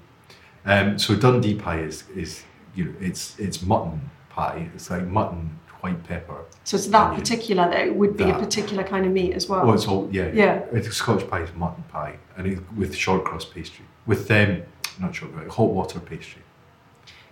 Um, 0.65 0.97
so 0.97 1.15
Dundee 1.15 1.55
pie 1.55 1.79
is 1.81 2.03
is 2.15 2.43
you 2.75 2.85
know 2.85 2.93
it's 2.99 3.37
it's 3.39 3.61
mutton 3.61 4.09
pie. 4.29 4.69
It's 4.75 4.89
like 4.89 5.05
mutton 5.05 5.59
white 5.83 6.03
pepper. 6.05 6.45
So 6.63 6.77
it's 6.77 6.87
that 6.87 7.07
onion. 7.07 7.19
particular 7.19 7.69
that 7.69 7.87
it 7.87 7.95
would 7.95 8.15
be 8.15 8.23
a 8.23 8.33
particular 8.39 8.83
kind 8.83 9.05
of 9.05 9.11
meat 9.11 9.33
as 9.33 9.49
well. 9.49 9.69
Oh, 9.69 9.73
it's 9.73 9.87
all 9.87 10.07
yeah. 10.11 10.31
Yeah. 10.33 10.61
It's 10.71 10.95
Scotch 10.95 11.29
pie 11.29 11.41
is 11.41 11.53
mutton 11.55 11.83
pie, 11.91 12.15
and 12.37 12.47
it, 12.47 12.59
with 12.73 12.95
short 12.95 13.25
crust 13.25 13.53
pastry, 13.53 13.85
with 14.05 14.31
um, 14.31 14.63
not 14.99 15.13
short, 15.13 15.35
but 15.35 15.47
hot 15.49 15.69
water 15.69 15.99
pastry, 15.99 16.41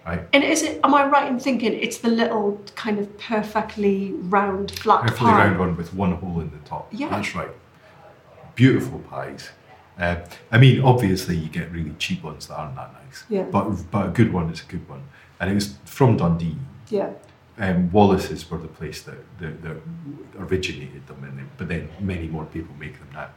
right? 0.05 0.27
And 0.33 0.43
is 0.43 0.63
it? 0.63 0.81
Am 0.83 0.93
I 0.93 1.05
right 1.05 1.31
in 1.31 1.39
thinking 1.39 1.71
it's 1.73 1.99
the 1.99 2.09
little 2.09 2.61
kind 2.75 2.99
of 2.99 3.17
perfectly 3.17 4.11
round 4.13 4.71
flat 4.71 5.01
Perfectly 5.03 5.27
pie? 5.27 5.45
round 5.45 5.59
one 5.59 5.77
with 5.77 5.93
one 5.93 6.13
hole 6.15 6.41
in 6.41 6.51
the 6.51 6.59
top. 6.65 6.89
Yeah. 6.91 7.09
That's 7.09 7.33
right. 7.33 7.51
Beautiful 8.55 8.99
pies. 8.99 9.49
Uh, 9.97 10.15
I 10.51 10.57
mean, 10.57 10.81
obviously, 10.81 11.37
you 11.37 11.47
get 11.47 11.71
really 11.71 11.93
cheap 11.99 12.23
ones 12.23 12.47
that 12.47 12.55
aren't 12.55 12.75
that 12.75 12.91
nice. 12.93 13.23
Yeah. 13.29 13.43
But 13.43 13.69
but 13.91 14.07
a 14.07 14.09
good 14.09 14.33
one 14.33 14.49
is 14.49 14.61
a 14.61 14.65
good 14.65 14.87
one, 14.89 15.03
and 15.39 15.49
it 15.49 15.53
was 15.53 15.75
from 15.85 16.17
Dundee. 16.17 16.57
Yeah. 16.89 17.11
Um, 17.57 17.91
Wallace's 17.91 18.49
were 18.49 18.57
the 18.57 18.67
place 18.67 19.03
that, 19.03 19.17
that, 19.39 19.61
that 19.61 19.77
originated 20.39 21.05
them, 21.07 21.23
and 21.23 21.49
but 21.57 21.67
then 21.67 21.89
many 21.99 22.27
more 22.27 22.45
people 22.45 22.73
make 22.79 22.97
them 22.97 23.09
now. 23.13 23.29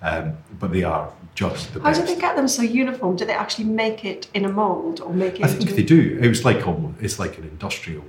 Um, 0.00 0.38
but 0.58 0.72
they 0.72 0.82
are 0.82 1.12
just 1.36 1.72
the 1.74 1.80
How 1.80 1.86
best. 1.90 2.00
did 2.00 2.16
they 2.16 2.20
get 2.20 2.34
them 2.34 2.48
so 2.48 2.62
uniform? 2.62 3.14
Do 3.14 3.24
they 3.24 3.34
actually 3.34 3.66
make 3.66 4.04
it 4.04 4.26
in 4.34 4.44
a 4.44 4.48
mould 4.48 5.00
or 5.00 5.12
make 5.14 5.38
it 5.38 5.44
I 5.44 5.48
think 5.48 5.70
they 5.70 5.84
do. 5.84 6.18
It 6.20 6.28
was 6.28 6.44
like 6.44 6.66
almost, 6.66 7.00
it's 7.00 7.18
like 7.20 7.38
an 7.38 7.44
industrial, 7.44 8.04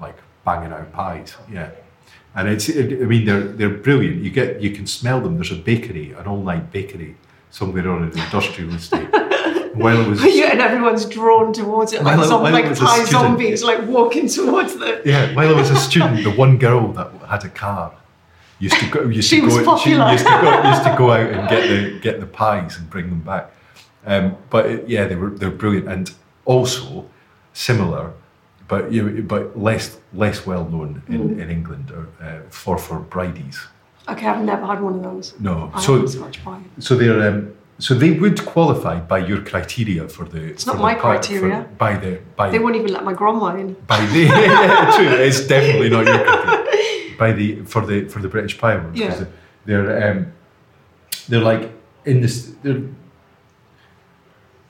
like 0.00 0.16
banging 0.44 0.72
out 0.72 0.92
pies. 0.92 1.36
Yeah, 1.52 1.70
and 2.34 2.48
it's. 2.48 2.68
It, 2.68 3.00
I 3.00 3.04
mean, 3.04 3.26
they're 3.26 3.44
they're 3.44 3.78
brilliant. 3.78 4.22
You 4.24 4.30
get 4.30 4.60
you 4.60 4.70
can 4.72 4.86
smell 4.86 5.20
them. 5.20 5.36
There's 5.36 5.52
a 5.52 5.56
bakery, 5.56 6.12
an 6.12 6.26
all 6.26 6.42
night 6.42 6.72
bakery 6.72 7.16
somewhere 7.50 7.88
on 7.88 8.02
an 8.02 8.18
industrial 8.18 8.74
estate. 8.74 9.08
It 9.78 10.08
was 10.10 10.24
yeah, 10.36 10.52
and 10.52 10.60
everyone's 10.60 11.04
drawn 11.06 11.52
towards 11.52 11.92
it 11.92 12.02
like 12.02 12.16
While 12.16 12.24
I- 12.24 12.28
some 12.28 12.42
while 12.42 12.54
I 12.54 12.60
like 12.60 12.68
was 12.70 12.80
a 12.80 12.84
pie 12.84 12.94
student- 13.04 13.10
zombies, 13.10 13.62
like 13.64 13.82
walking 13.86 14.28
towards 14.28 14.76
the. 14.76 15.02
yeah, 15.04 15.34
while 15.34 15.48
I 15.54 15.58
was 15.58 15.70
a 15.70 15.76
student, 15.88 16.24
the 16.24 16.30
one 16.30 16.58
girl 16.58 16.92
that 16.92 17.10
had 17.28 17.44
a 17.44 17.48
car 17.48 17.92
used 18.58 18.78
to 18.80 18.88
go. 18.90 19.02
Used 19.18 19.28
She 19.28 19.40
to 19.40 19.44
was 19.46 19.58
go. 19.58 19.64
popular. 19.64 20.06
She 20.06 20.12
used 20.12 20.26
to 20.26 20.30
go. 20.40 20.68
Used 20.70 20.84
to 20.84 20.94
go 20.96 21.10
out 21.12 21.30
and 21.30 21.48
get 21.48 21.68
the 21.68 21.98
get 22.00 22.20
the 22.20 22.26
pies 22.26 22.78
and 22.78 22.88
bring 22.90 23.08
them 23.10 23.20
back. 23.20 23.50
Um, 24.06 24.36
but 24.50 24.66
it- 24.66 24.88
yeah, 24.88 25.06
they 25.08 25.16
were 25.16 25.30
they're 25.30 25.50
brilliant 25.50 25.88
and 25.88 26.10
also 26.44 27.04
similar, 27.52 28.12
but 28.68 28.92
you 28.92 29.22
but 29.22 29.58
less 29.58 29.98
less 30.14 30.46
well 30.46 30.64
known 30.64 31.02
Mm. 31.08 31.14
in, 31.14 31.40
in 31.40 31.50
England 31.50 31.90
are 31.90 32.08
uh, 32.26 32.40
for 32.50 32.78
for 32.78 33.00
bridies. 33.00 33.56
Okay, 34.08 34.26
I've 34.26 34.44
never 34.44 34.64
had 34.64 34.80
one 34.80 34.94
of 34.94 35.02
those. 35.02 35.34
No, 35.40 35.70
I 35.74 35.80
so 35.80 35.94
haven't 35.94 36.08
Scotch 36.08 36.44
pie. 36.44 36.62
so 36.78 36.94
they're 36.94 37.28
um, 37.28 37.52
so 37.78 37.94
they 37.94 38.10
would 38.12 38.44
qualify 38.46 38.98
by 39.00 39.18
your 39.18 39.40
criteria 39.42 40.08
for 40.08 40.24
the. 40.24 40.40
It's 40.42 40.66
not 40.66 40.78
my 40.78 40.94
criteria. 40.94 41.66
by 41.78 41.96
the 41.96 42.20
by 42.36 42.50
They 42.50 42.58
won't 42.58 42.76
even 42.76 42.92
let 42.92 43.04
my 43.04 43.12
grandma 43.12 43.54
in. 43.56 43.74
by 43.86 44.04
the 44.06 44.20
yeah, 44.24 44.92
true. 44.96 45.08
It's 45.26 45.46
definitely 45.46 45.90
not 45.90 46.06
your 46.06 46.24
criteria. 46.24 47.16
By 47.18 47.32
the 47.32 47.62
for 47.64 47.84
the 47.84 48.08
for 48.08 48.20
the 48.20 48.28
British 48.28 48.58
Pie 48.58 48.76
'cause 48.78 48.86
Yeah. 48.94 49.24
they're 49.66 50.10
um, 50.10 50.32
they're 51.28 51.40
like 51.52 51.70
in 52.04 52.20
this 52.20 52.52
they're 52.62 52.82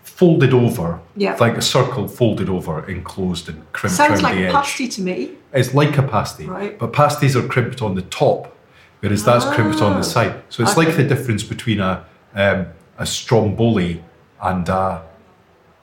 folded 0.03 0.55
over, 0.55 1.01
Yeah. 1.17 1.37
like 1.39 1.57
a 1.57 1.63
circle 1.63 2.09
folded 2.09 2.49
over, 2.49 2.85
enclosed 2.89 3.49
and 3.49 3.61
crimped 3.73 3.97
Sounds 3.97 4.23
like 4.23 4.35
the 4.37 4.47
edge. 4.47 4.53
pasty 4.53 4.89
to 4.89 5.03
me. 5.03 5.31
It's 5.53 5.75
like 5.75 5.99
a 5.99 6.03
pasty, 6.03 6.47
Right. 6.47 6.79
but 6.79 6.93
pasties 6.93 7.37
are 7.37 7.47
crimped 7.47 7.83
on 7.83 7.95
the 7.97 8.03
top, 8.03 8.57
whereas 9.01 9.25
that's 9.25 9.45
crimped 9.45 9.83
on 9.83 9.93
Ah, 9.95 9.99
the 9.99 10.05
side. 10.05 10.35
So 10.49 10.63
it's 10.63 10.77
like 10.77 10.97
the 10.97 11.05
difference 11.05 11.43
between 11.43 11.81
a 11.81 12.05
um, 12.35 12.67
a 12.99 13.07
stromboli 13.07 14.03
and 14.43 14.69
a 14.69 15.03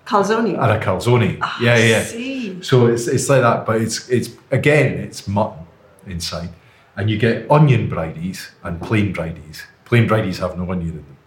Calzone. 0.06 0.60
and 0.62 0.72
a 0.72 0.80
calzone. 0.80 1.38
Ah, 1.42 1.62
yeah, 1.62 1.78
yeah. 1.78 2.04
see. 2.04 2.62
So 2.62 2.88
it's 2.88 3.08
it's 3.08 3.30
like 3.30 3.42
that, 3.42 3.66
but 3.66 3.82
it's 3.82 4.10
it's 4.10 4.30
again 4.52 5.00
it's 5.00 5.28
mutton 5.28 5.66
inside, 6.06 6.50
and 6.98 7.10
you 7.10 7.18
get 7.18 7.50
onion 7.50 7.90
bridies 7.90 8.50
and 8.64 8.82
plain 8.82 9.14
bridies. 9.14 9.62
Plain 9.86 10.08
bridies 10.08 10.40
have 10.40 10.58
no 10.58 10.70
onion 10.72 10.90
in 10.90 10.96
them. 10.98 11.18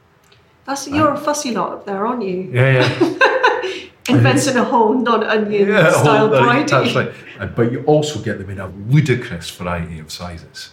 That's 0.67 0.89
you're 0.89 1.13
a 1.13 1.17
fussy 1.17 1.53
lot 1.53 1.73
up 1.73 1.87
there, 1.87 2.07
aren't 2.07 2.23
you? 2.23 2.51
Yeah, 2.53 2.81
yeah. 2.81 3.79
Inventing 4.09 4.57
a 4.57 4.65
whole 4.65 4.95
non-onion 4.95 5.69
yeah 5.69 5.91
style 5.91 6.29
bridie. 6.29 6.71
That's 6.71 6.95
right. 6.95 7.13
And, 7.41 7.55
but 7.55 7.73
you 7.73 7.83
also 7.85 8.21
get 8.21 8.39
them 8.39 8.51
in 8.51 8.61
a 8.61 8.69
ludicrous 8.69 9.51
variety 9.51 9.99
of 9.99 10.13
sizes, 10.13 10.71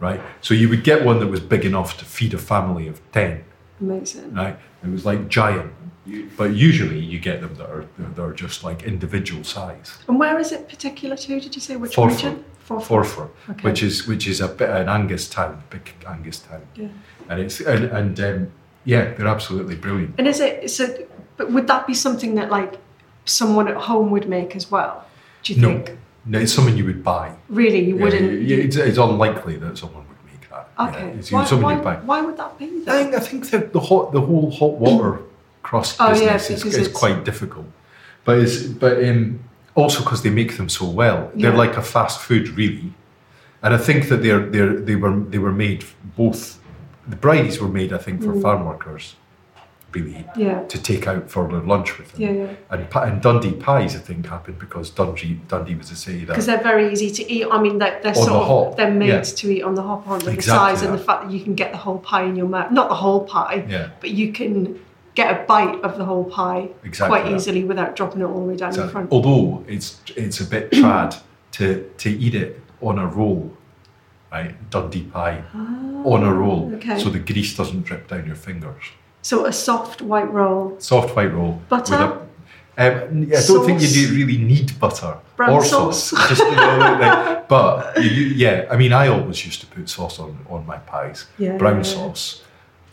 right? 0.00 0.20
So 0.40 0.52
you 0.52 0.68
would 0.68 0.84
get 0.84 1.04
one 1.04 1.20
that 1.20 1.28
was 1.28 1.40
big 1.40 1.64
enough 1.64 1.96
to 1.98 2.04
feed 2.04 2.34
a 2.34 2.38
family 2.38 2.88
of 2.88 3.00
ten, 3.12 3.44
Amazing. 3.80 4.34
right? 4.34 4.58
It 4.84 4.90
was 4.90 5.04
like 5.04 5.28
giant. 5.28 5.72
But 6.36 6.54
usually 6.54 7.00
you 7.00 7.18
get 7.18 7.40
them 7.40 7.54
that 7.56 7.68
are 7.68 7.84
that 7.98 8.22
are 8.22 8.32
just 8.32 8.62
like 8.62 8.84
individual 8.84 9.42
size. 9.42 9.98
And 10.08 10.18
where 10.20 10.38
is 10.38 10.52
it 10.52 10.68
particular 10.68 11.16
to? 11.16 11.40
Did 11.40 11.54
you 11.54 11.60
say 11.60 11.74
which 11.76 11.96
Forfar. 11.96 12.10
region? 12.10 12.44
Forfar. 12.68 12.86
Forfar, 13.04 13.28
Okay. 13.50 13.62
which 13.68 13.82
is 13.82 14.06
which 14.06 14.26
is 14.28 14.40
a 14.40 14.46
bit 14.48 14.70
an 14.70 14.88
Angus 14.88 15.28
town, 15.28 15.62
big 15.70 15.92
Angus 16.06 16.38
town, 16.40 16.62
Yeah. 16.76 16.88
and 17.28 17.40
it's 17.40 17.60
and, 17.60 17.84
and 17.86 18.20
um, 18.20 18.52
yeah, 18.84 19.14
they're 19.14 19.26
absolutely 19.26 19.74
brilliant. 19.76 20.14
And 20.18 20.28
is 20.28 20.38
it 20.40 20.70
so? 20.70 20.86
But 21.36 21.50
would 21.52 21.66
that 21.66 21.86
be 21.88 21.94
something 21.94 22.36
that 22.36 22.50
like 22.50 22.78
someone 23.24 23.66
at 23.68 23.76
home 23.76 24.10
would 24.12 24.28
make 24.28 24.54
as 24.56 24.70
well? 24.70 25.04
Do 25.42 25.54
you 25.54 25.60
No, 25.60 25.68
think? 25.68 25.98
no, 26.24 26.38
it's 26.38 26.52
something 26.52 26.76
you 26.76 26.84
would 26.86 27.02
buy. 27.02 27.34
Really, 27.48 27.84
you 27.84 27.96
Yeah, 27.96 28.02
wouldn't. 28.04 28.42
yeah, 28.42 28.56
it's, 28.58 28.76
it's 28.76 28.98
unlikely 28.98 29.56
that 29.58 29.76
someone 29.78 30.04
would 30.08 30.15
that. 30.76 30.92
Yeah, 30.94 31.38
okay. 31.38 31.56
why, 31.56 31.74
why, 31.74 31.76
buy. 31.76 31.96
why 31.96 32.20
would 32.20 32.36
that 32.36 32.58
be? 32.58 32.82
I 32.86 33.02
think 33.02 33.14
I 33.14 33.20
think 33.20 33.50
the, 33.50 33.58
the 33.58 33.80
hot 33.80 34.12
the 34.12 34.20
whole 34.20 34.50
hot 34.50 34.74
water 34.74 35.20
crust 35.62 35.96
Oh, 36.00 36.14
yeah, 36.14 36.34
business 36.34 36.64
is, 36.64 36.76
is 36.76 36.88
quite 36.88 37.24
difficult, 37.24 37.66
but 38.24 38.38
it's 38.38 38.62
but 38.62 39.02
um, 39.04 39.40
also 39.74 40.02
because 40.02 40.22
they 40.22 40.30
make 40.30 40.56
them 40.56 40.68
so 40.68 40.86
well, 40.88 41.30
they're 41.34 41.52
like 41.52 41.76
a 41.76 41.82
fast 41.82 42.20
food 42.20 42.48
really, 42.50 42.92
and 43.62 43.74
I 43.74 43.78
think 43.78 44.08
that 44.08 44.22
they're 44.22 44.44
they're 44.46 44.74
they 44.80 44.96
were 44.96 45.18
they 45.18 45.38
were 45.38 45.52
made 45.52 45.84
both 46.16 46.58
the 47.08 47.16
bridies 47.16 47.58
were 47.60 47.68
made 47.68 47.92
I 47.92 47.98
think 47.98 48.22
for 48.22 48.38
farm 48.40 48.64
workers, 48.64 49.16
really. 50.00 50.26
Yeah. 50.36 50.62
to 50.64 50.82
take 50.82 51.06
out 51.06 51.30
for 51.30 51.48
their 51.48 51.60
lunch 51.60 51.98
with 51.98 52.12
them. 52.12 52.20
Yeah, 52.22 52.30
yeah. 52.32 52.54
And, 52.70 52.86
and 52.94 53.22
Dundee 53.22 53.52
pies, 53.54 53.96
I 53.96 53.98
think, 54.00 54.26
happened 54.26 54.58
because 54.58 54.90
Dundee 54.90 55.40
Dundee 55.48 55.74
was 55.74 55.90
a 55.90 55.96
city 55.96 56.20
that 56.20 56.28
Because 56.28 56.46
they're 56.46 56.62
very 56.62 56.92
easy 56.92 57.10
to 57.10 57.32
eat. 57.32 57.46
I 57.50 57.60
mean, 57.60 57.78
they're, 57.78 58.00
they're 58.02 58.14
sort 58.14 58.28
the 58.28 58.34
of 58.34 58.46
hop, 58.46 58.76
they're 58.76 58.90
made 58.90 59.24
to 59.24 59.50
eat 59.50 59.62
on 59.62 59.74
the 59.74 59.82
hop, 59.82 60.06
aren't 60.08 60.24
they? 60.24 60.32
Exactly 60.34 60.72
the 60.72 60.76
size 60.78 60.82
and 60.86 60.94
the 60.98 61.02
fact 61.02 61.24
that 61.24 61.32
you 61.32 61.40
can 61.40 61.54
get 61.54 61.72
the 61.72 61.78
whole 61.78 61.98
pie 61.98 62.24
in 62.24 62.36
your 62.36 62.48
mouth. 62.48 62.70
Not 62.72 62.88
the 62.88 62.94
whole 62.96 63.24
pie, 63.24 63.90
but 64.00 64.10
you 64.10 64.32
can 64.32 64.80
get 65.14 65.30
a 65.30 65.44
bite 65.46 65.80
of 65.82 65.96
the 65.96 66.04
whole 66.04 66.24
pie 66.24 66.68
Exactly 66.84 67.08
quite 67.08 67.24
that. 67.30 67.34
easily 67.36 67.64
without 67.64 67.96
dropping 67.96 68.20
it 68.20 68.24
all 68.26 68.40
the 68.40 68.46
way 68.52 68.56
down 68.56 68.74
your 68.74 68.86
front. 68.88 69.10
although 69.10 69.64
it's 69.66 69.98
it's 70.14 70.40
a 70.40 70.44
bit 70.44 70.70
trad 70.78 71.18
to 71.52 71.90
to 71.96 72.10
eat 72.10 72.34
it 72.34 72.60
on 72.82 72.98
a 72.98 73.06
roll, 73.06 73.50
right? 74.30 74.54
Dundee 74.70 75.04
pie 75.04 75.42
on 75.54 76.22
a 76.22 76.32
roll, 76.32 76.70
Ah, 76.70 76.76
okay. 76.76 76.98
so 76.98 77.08
the 77.08 77.18
grease 77.18 77.56
doesn't 77.56 77.82
drip 77.84 78.08
down 78.08 78.26
your 78.26 78.36
fingers. 78.36 78.84
So 79.26 79.44
a 79.44 79.52
soft 79.52 80.02
white 80.02 80.32
roll, 80.32 80.76
Soft 80.78 81.16
white 81.16 81.32
roll. 81.32 81.60
Butter? 81.68 81.96
A, 82.78 83.08
um, 83.08 83.22
I 83.34 83.42
don't 83.44 83.66
think 83.66 83.82
you 83.82 83.88
do 83.88 84.14
really 84.14 84.38
need 84.38 84.78
butter 84.78 85.18
Brown 85.36 85.50
or 85.50 85.64
sauce? 85.64 86.10
sauce. 86.10 86.28
Just, 86.28 86.44
you 86.44 86.54
know, 86.54 86.78
like- 87.00 87.48
but 87.48 88.00
you, 88.04 88.26
yeah, 88.44 88.66
I 88.70 88.76
mean, 88.76 88.92
I 88.92 89.08
always 89.08 89.44
used 89.44 89.60
to 89.62 89.66
put 89.66 89.88
sauce 89.88 90.20
on 90.20 90.38
on 90.48 90.64
my 90.64 90.78
pies. 90.78 91.26
Yeah, 91.38 91.56
Brown 91.56 91.82
sauce, 91.82 92.44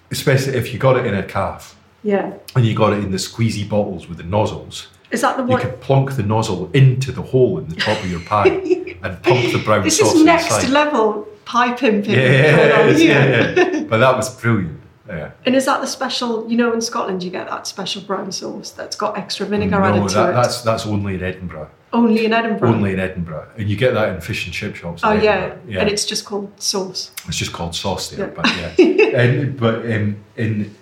especially 0.09 0.55
if 0.57 0.73
you 0.73 0.79
got 0.79 0.97
it 0.97 1.05
in 1.05 1.13
a 1.13 1.21
calf 1.21 1.75
yeah. 2.01 2.33
and 2.55 2.65
you 2.65 2.73
got 2.73 2.93
it 2.93 3.03
in 3.03 3.11
the 3.11 3.19
squeezy 3.19 3.69
bottles 3.69 4.09
with 4.09 4.17
the 4.17 4.23
nozzles. 4.23 4.87
Is 5.11 5.21
that 5.21 5.37
the 5.37 5.43
one? 5.43 5.51
You 5.61 5.67
could 5.67 5.81
plonk 5.81 6.15
the 6.15 6.23
nozzle 6.23 6.71
into 6.73 7.11
the 7.11 7.21
hole 7.21 7.59
in 7.59 7.67
the 7.67 7.75
top 7.75 7.99
of 8.03 8.09
your 8.09 8.21
pie 8.21 8.47
and 9.03 9.21
pump 9.21 9.51
the 9.53 9.61
brown 9.63 9.83
This 9.83 9.99
sauce 9.99 10.15
is 10.15 10.23
next 10.23 10.45
inside. 10.45 10.69
level 10.69 11.27
pie 11.45 11.73
pimping. 11.73 12.15
Yeah, 12.15 12.55
going 12.55 12.69
yeah, 12.69 12.81
on 12.81 12.87
yeah, 12.89 12.97
here. 12.97 13.53
yeah, 13.55 13.69
yeah. 13.71 13.83
But 13.83 13.99
that 13.99 14.15
was 14.17 14.29
brilliant. 14.41 14.79
Yeah. 15.07 15.31
And 15.45 15.55
is 15.55 15.65
that 15.65 15.81
the 15.81 15.87
special? 15.87 16.49
You 16.49 16.55
know, 16.57 16.71
in 16.73 16.79
Scotland, 16.81 17.23
you 17.23 17.29
get 17.31 17.49
that 17.49 17.67
special 17.67 18.01
brown 18.03 18.31
sauce 18.31 18.71
that's 18.71 18.95
got 18.95 19.17
extra 19.17 19.45
vinegar 19.45 19.79
No, 19.79 19.83
added 19.83 20.07
to 20.09 20.15
that, 20.15 20.29
it. 20.29 20.33
that's 20.33 20.61
that's 20.61 20.85
only 20.85 21.15
in 21.15 21.23
Edinburgh. 21.23 21.69
Only 21.91 22.25
in 22.25 22.33
Edinburgh. 22.33 22.69
Only 22.69 22.93
in 22.93 22.99
Edinburgh, 22.99 23.49
and 23.57 23.69
you 23.69 23.75
get 23.75 23.93
that 23.93 24.15
in 24.15 24.21
fish 24.21 24.45
and 24.45 24.53
chip 24.53 24.75
shops. 24.75 25.01
Oh 25.03 25.11
yeah. 25.11 25.55
Yeah. 25.67 25.81
and 25.81 25.89
it's 25.89 26.05
just 26.05 26.25
called 26.25 26.51
sauce. 26.61 27.11
It's 27.27 27.37
just 27.37 27.51
called 27.53 27.75
sauce 27.75 28.09
there, 28.09 28.27
Yeah. 28.27 28.33
but 28.33 28.47
yeah. 28.79 29.05
and 29.19 29.59
but 29.59 29.75
um, 29.91 30.15
in 30.37 30.75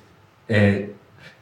uh, 0.50 0.88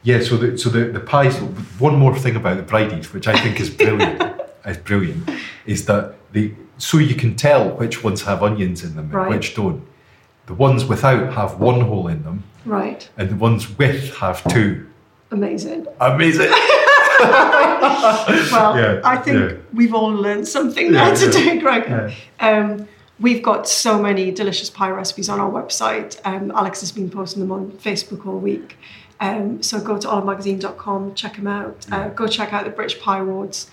yeah, 0.02 0.20
so 0.22 0.38
the 0.38 0.56
so 0.56 0.70
the, 0.70 0.86
the 0.86 1.00
pies. 1.00 1.36
One 1.78 1.96
more 1.98 2.16
thing 2.16 2.34
about 2.36 2.56
the 2.56 2.62
bridies, 2.62 3.12
which 3.12 3.28
I 3.28 3.38
think 3.38 3.60
is 3.60 3.68
brilliant, 3.68 4.22
is 4.66 4.78
brilliant, 4.78 5.28
is 5.66 5.84
that 5.84 6.14
the 6.32 6.54
so 6.78 6.96
you 6.96 7.14
can 7.14 7.36
tell 7.36 7.68
which 7.76 8.02
ones 8.02 8.22
have 8.22 8.42
onions 8.42 8.82
in 8.82 8.96
them 8.96 9.04
and 9.06 9.14
Right. 9.14 9.28
which 9.30 9.54
don't. 9.54 9.86
The 10.46 10.54
ones 10.54 10.84
without 10.86 11.34
have 11.34 11.60
one 11.60 11.82
hole 11.82 12.08
in 12.08 12.22
them, 12.24 12.42
Right. 12.64 13.08
and 13.16 13.30
the 13.30 13.36
ones 13.36 13.78
with 13.78 14.16
have 14.16 14.42
two. 14.52 14.86
Amazing. 15.30 15.86
Amazing. 16.00 16.52
Well, 17.20 18.76
Yeah, 18.78 19.00
I 19.04 19.16
think 19.16 19.38
yeah. 19.38 19.56
we've 19.72 19.94
all 19.94 20.08
learned 20.10 20.48
something 20.48 20.92
Yeah, 20.92 21.12
there 21.12 21.30
today, 21.30 21.54
yeah, 21.54 21.60
Greg. 21.60 22.14
Um, 22.40 22.88
we've 23.18 23.42
got 23.42 23.68
so 23.68 24.00
many 24.00 24.30
delicious 24.30 24.70
pie 24.70 24.90
recipes 24.90 25.28
on 25.28 25.38
our 25.40 25.50
website. 25.50 26.18
Um, 26.24 26.50
Alex 26.52 26.80
has 26.80 26.92
been 26.92 27.10
posting 27.10 27.40
them 27.42 27.52
on 27.52 27.72
Facebook 27.72 28.26
all 28.26 28.38
week. 28.38 28.76
Um, 29.20 29.62
so 29.62 29.80
go 29.80 29.98
to 29.98 30.08
oliveMagazine.com, 30.08 31.14
check 31.14 31.36
them 31.36 31.46
out. 31.46 31.86
Uh, 31.92 32.08
go 32.08 32.26
check 32.26 32.52
out 32.54 32.64
the 32.64 32.70
British 32.70 32.98
Pie 33.00 33.18
Awards 33.18 33.70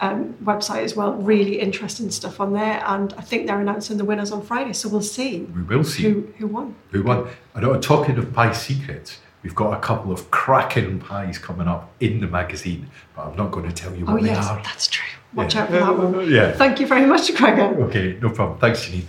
um, 0.00 0.34
website 0.44 0.82
as 0.84 0.94
well. 0.96 1.12
Really 1.14 1.60
interesting 1.60 2.10
stuff 2.10 2.40
on 2.40 2.52
there. 2.52 2.82
And 2.86 3.12
I 3.14 3.22
think 3.22 3.46
they're 3.46 3.60
announcing 3.60 3.96
the 3.96 4.04
winners 4.04 4.32
on 4.32 4.42
Friday. 4.42 4.72
So 4.72 4.88
we'll 4.88 5.02
see 5.02 5.40
We 5.40 5.62
will 5.62 5.84
see. 5.84 6.02
who, 6.02 6.28
who 6.38 6.46
won. 6.48 6.74
Who 6.90 7.02
won? 7.02 7.28
And 7.54 7.64
uh, 7.64 7.78
talking 7.80 8.18
of 8.18 8.32
pie 8.32 8.52
secrets, 8.52 9.18
we've 9.42 9.54
got 9.54 9.72
a 9.76 9.80
couple 9.80 10.10
of 10.12 10.30
cracking 10.30 10.98
pies 10.98 11.38
coming 11.38 11.68
up 11.68 11.92
in 12.00 12.20
the 12.20 12.26
magazine, 12.26 12.88
but 13.14 13.26
I'm 13.26 13.36
not 13.36 13.50
going 13.52 13.68
to 13.68 13.74
tell 13.74 13.94
you 13.94 14.04
what 14.04 14.14
Oh, 14.14 14.22
they 14.22 14.30
yes, 14.30 14.46
are. 14.48 14.62
that's 14.62 14.86
true. 14.88 15.06
Watch 15.34 15.54
Yeah. 15.54 15.62
out 15.62 15.66
for 15.68 15.72
that 15.74 15.98
one. 15.98 16.30
Yeah. 16.30 16.52
Thank 16.52 16.80
you 16.80 16.86
very 16.86 17.06
much, 17.06 17.34
Gregor. 17.34 17.82
Okay, 17.84 18.18
no 18.20 18.30
problem. 18.30 18.58
Thanks, 18.58 18.86
Janine. 18.86 19.04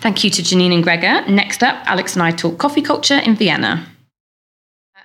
Thank 0.00 0.22
you 0.22 0.30
to 0.30 0.42
Janine 0.42 0.72
and 0.74 0.82
Gregor. 0.84 1.26
Next 1.28 1.62
up, 1.62 1.76
Alex 1.86 2.14
and 2.14 2.22
I 2.22 2.30
talk 2.30 2.58
coffee 2.58 2.82
culture 2.82 3.18
in 3.18 3.34
Vienna. 3.34 3.86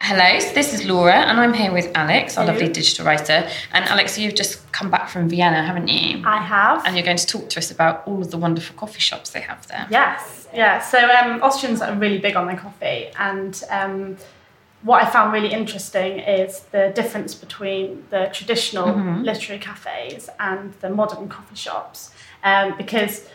Hello, 0.03 0.39
so 0.39 0.51
this 0.53 0.73
is 0.73 0.83
Laura, 0.85 1.13
and 1.13 1.39
I'm 1.39 1.53
here 1.53 1.71
with 1.71 1.91
Alex, 1.95 2.35
our 2.35 2.43
Hello. 2.43 2.57
lovely 2.57 2.73
digital 2.73 3.05
writer. 3.05 3.47
And 3.71 3.85
Alex, 3.85 4.17
you've 4.17 4.33
just 4.33 4.69
come 4.71 4.89
back 4.89 5.09
from 5.09 5.29
Vienna, 5.29 5.61
haven't 5.63 5.89
you? 5.89 6.23
I 6.25 6.37
have. 6.41 6.83
And 6.87 6.95
you're 6.95 7.05
going 7.05 7.17
to 7.17 7.27
talk 7.27 7.49
to 7.49 7.59
us 7.59 7.69
about 7.69 8.07
all 8.07 8.19
of 8.19 8.31
the 8.31 8.37
wonderful 8.39 8.75
coffee 8.75 8.99
shops 8.99 9.29
they 9.29 9.41
have 9.41 9.67
there. 9.67 9.85
Yes, 9.91 10.47
yeah. 10.55 10.79
So 10.79 10.97
um, 10.97 11.39
Austrians 11.43 11.81
are 11.83 11.95
really 11.95 12.17
big 12.17 12.35
on 12.35 12.47
their 12.47 12.57
coffee, 12.57 13.11
and 13.19 13.63
um, 13.69 14.17
what 14.81 15.03
I 15.03 15.09
found 15.09 15.33
really 15.33 15.53
interesting 15.53 16.17
is 16.17 16.61
the 16.71 16.91
difference 16.95 17.35
between 17.35 18.03
the 18.09 18.29
traditional 18.33 18.87
Mm-hmm. 18.87 19.21
literary 19.21 19.59
cafes 19.61 20.29
and 20.39 20.73
the 20.81 20.89
modern 20.89 21.29
coffee 21.29 21.55
shops, 21.55 22.11
um, 22.43 22.73
because 22.75 23.29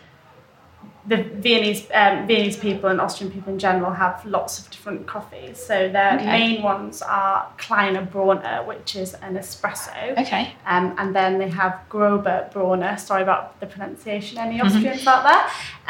the 1.08 1.18
Viennese 1.44 1.86
um, 1.94 2.26
Viennese 2.26 2.56
people 2.56 2.90
and 2.90 3.00
Austrian 3.00 3.32
people 3.32 3.52
in 3.52 3.58
general 3.58 3.92
have 3.92 4.24
lots 4.26 4.58
of 4.58 4.68
different 4.70 5.06
coffees. 5.06 5.56
So 5.64 5.88
their 5.88 6.14
Okay. 6.14 6.26
main 6.26 6.62
ones 6.62 7.00
are 7.02 7.46
Kleiner 7.58 8.04
Brauner, 8.04 8.66
which 8.66 8.96
is 8.96 9.14
an 9.14 9.36
espresso. 9.36 10.18
Okay. 10.18 10.52
Um, 10.66 10.94
and 10.98 11.14
then 11.14 11.38
they 11.38 11.48
have 11.48 11.78
Grober 11.90 12.52
Brauner. 12.52 12.98
Sorry 12.98 13.22
about 13.22 13.58
the 13.60 13.66
pronunciation, 13.66 14.38
any 14.38 14.58
Mm-hmm. 14.58 14.66
Austrians 14.66 15.06
out 15.06 15.22
there? 15.24 15.44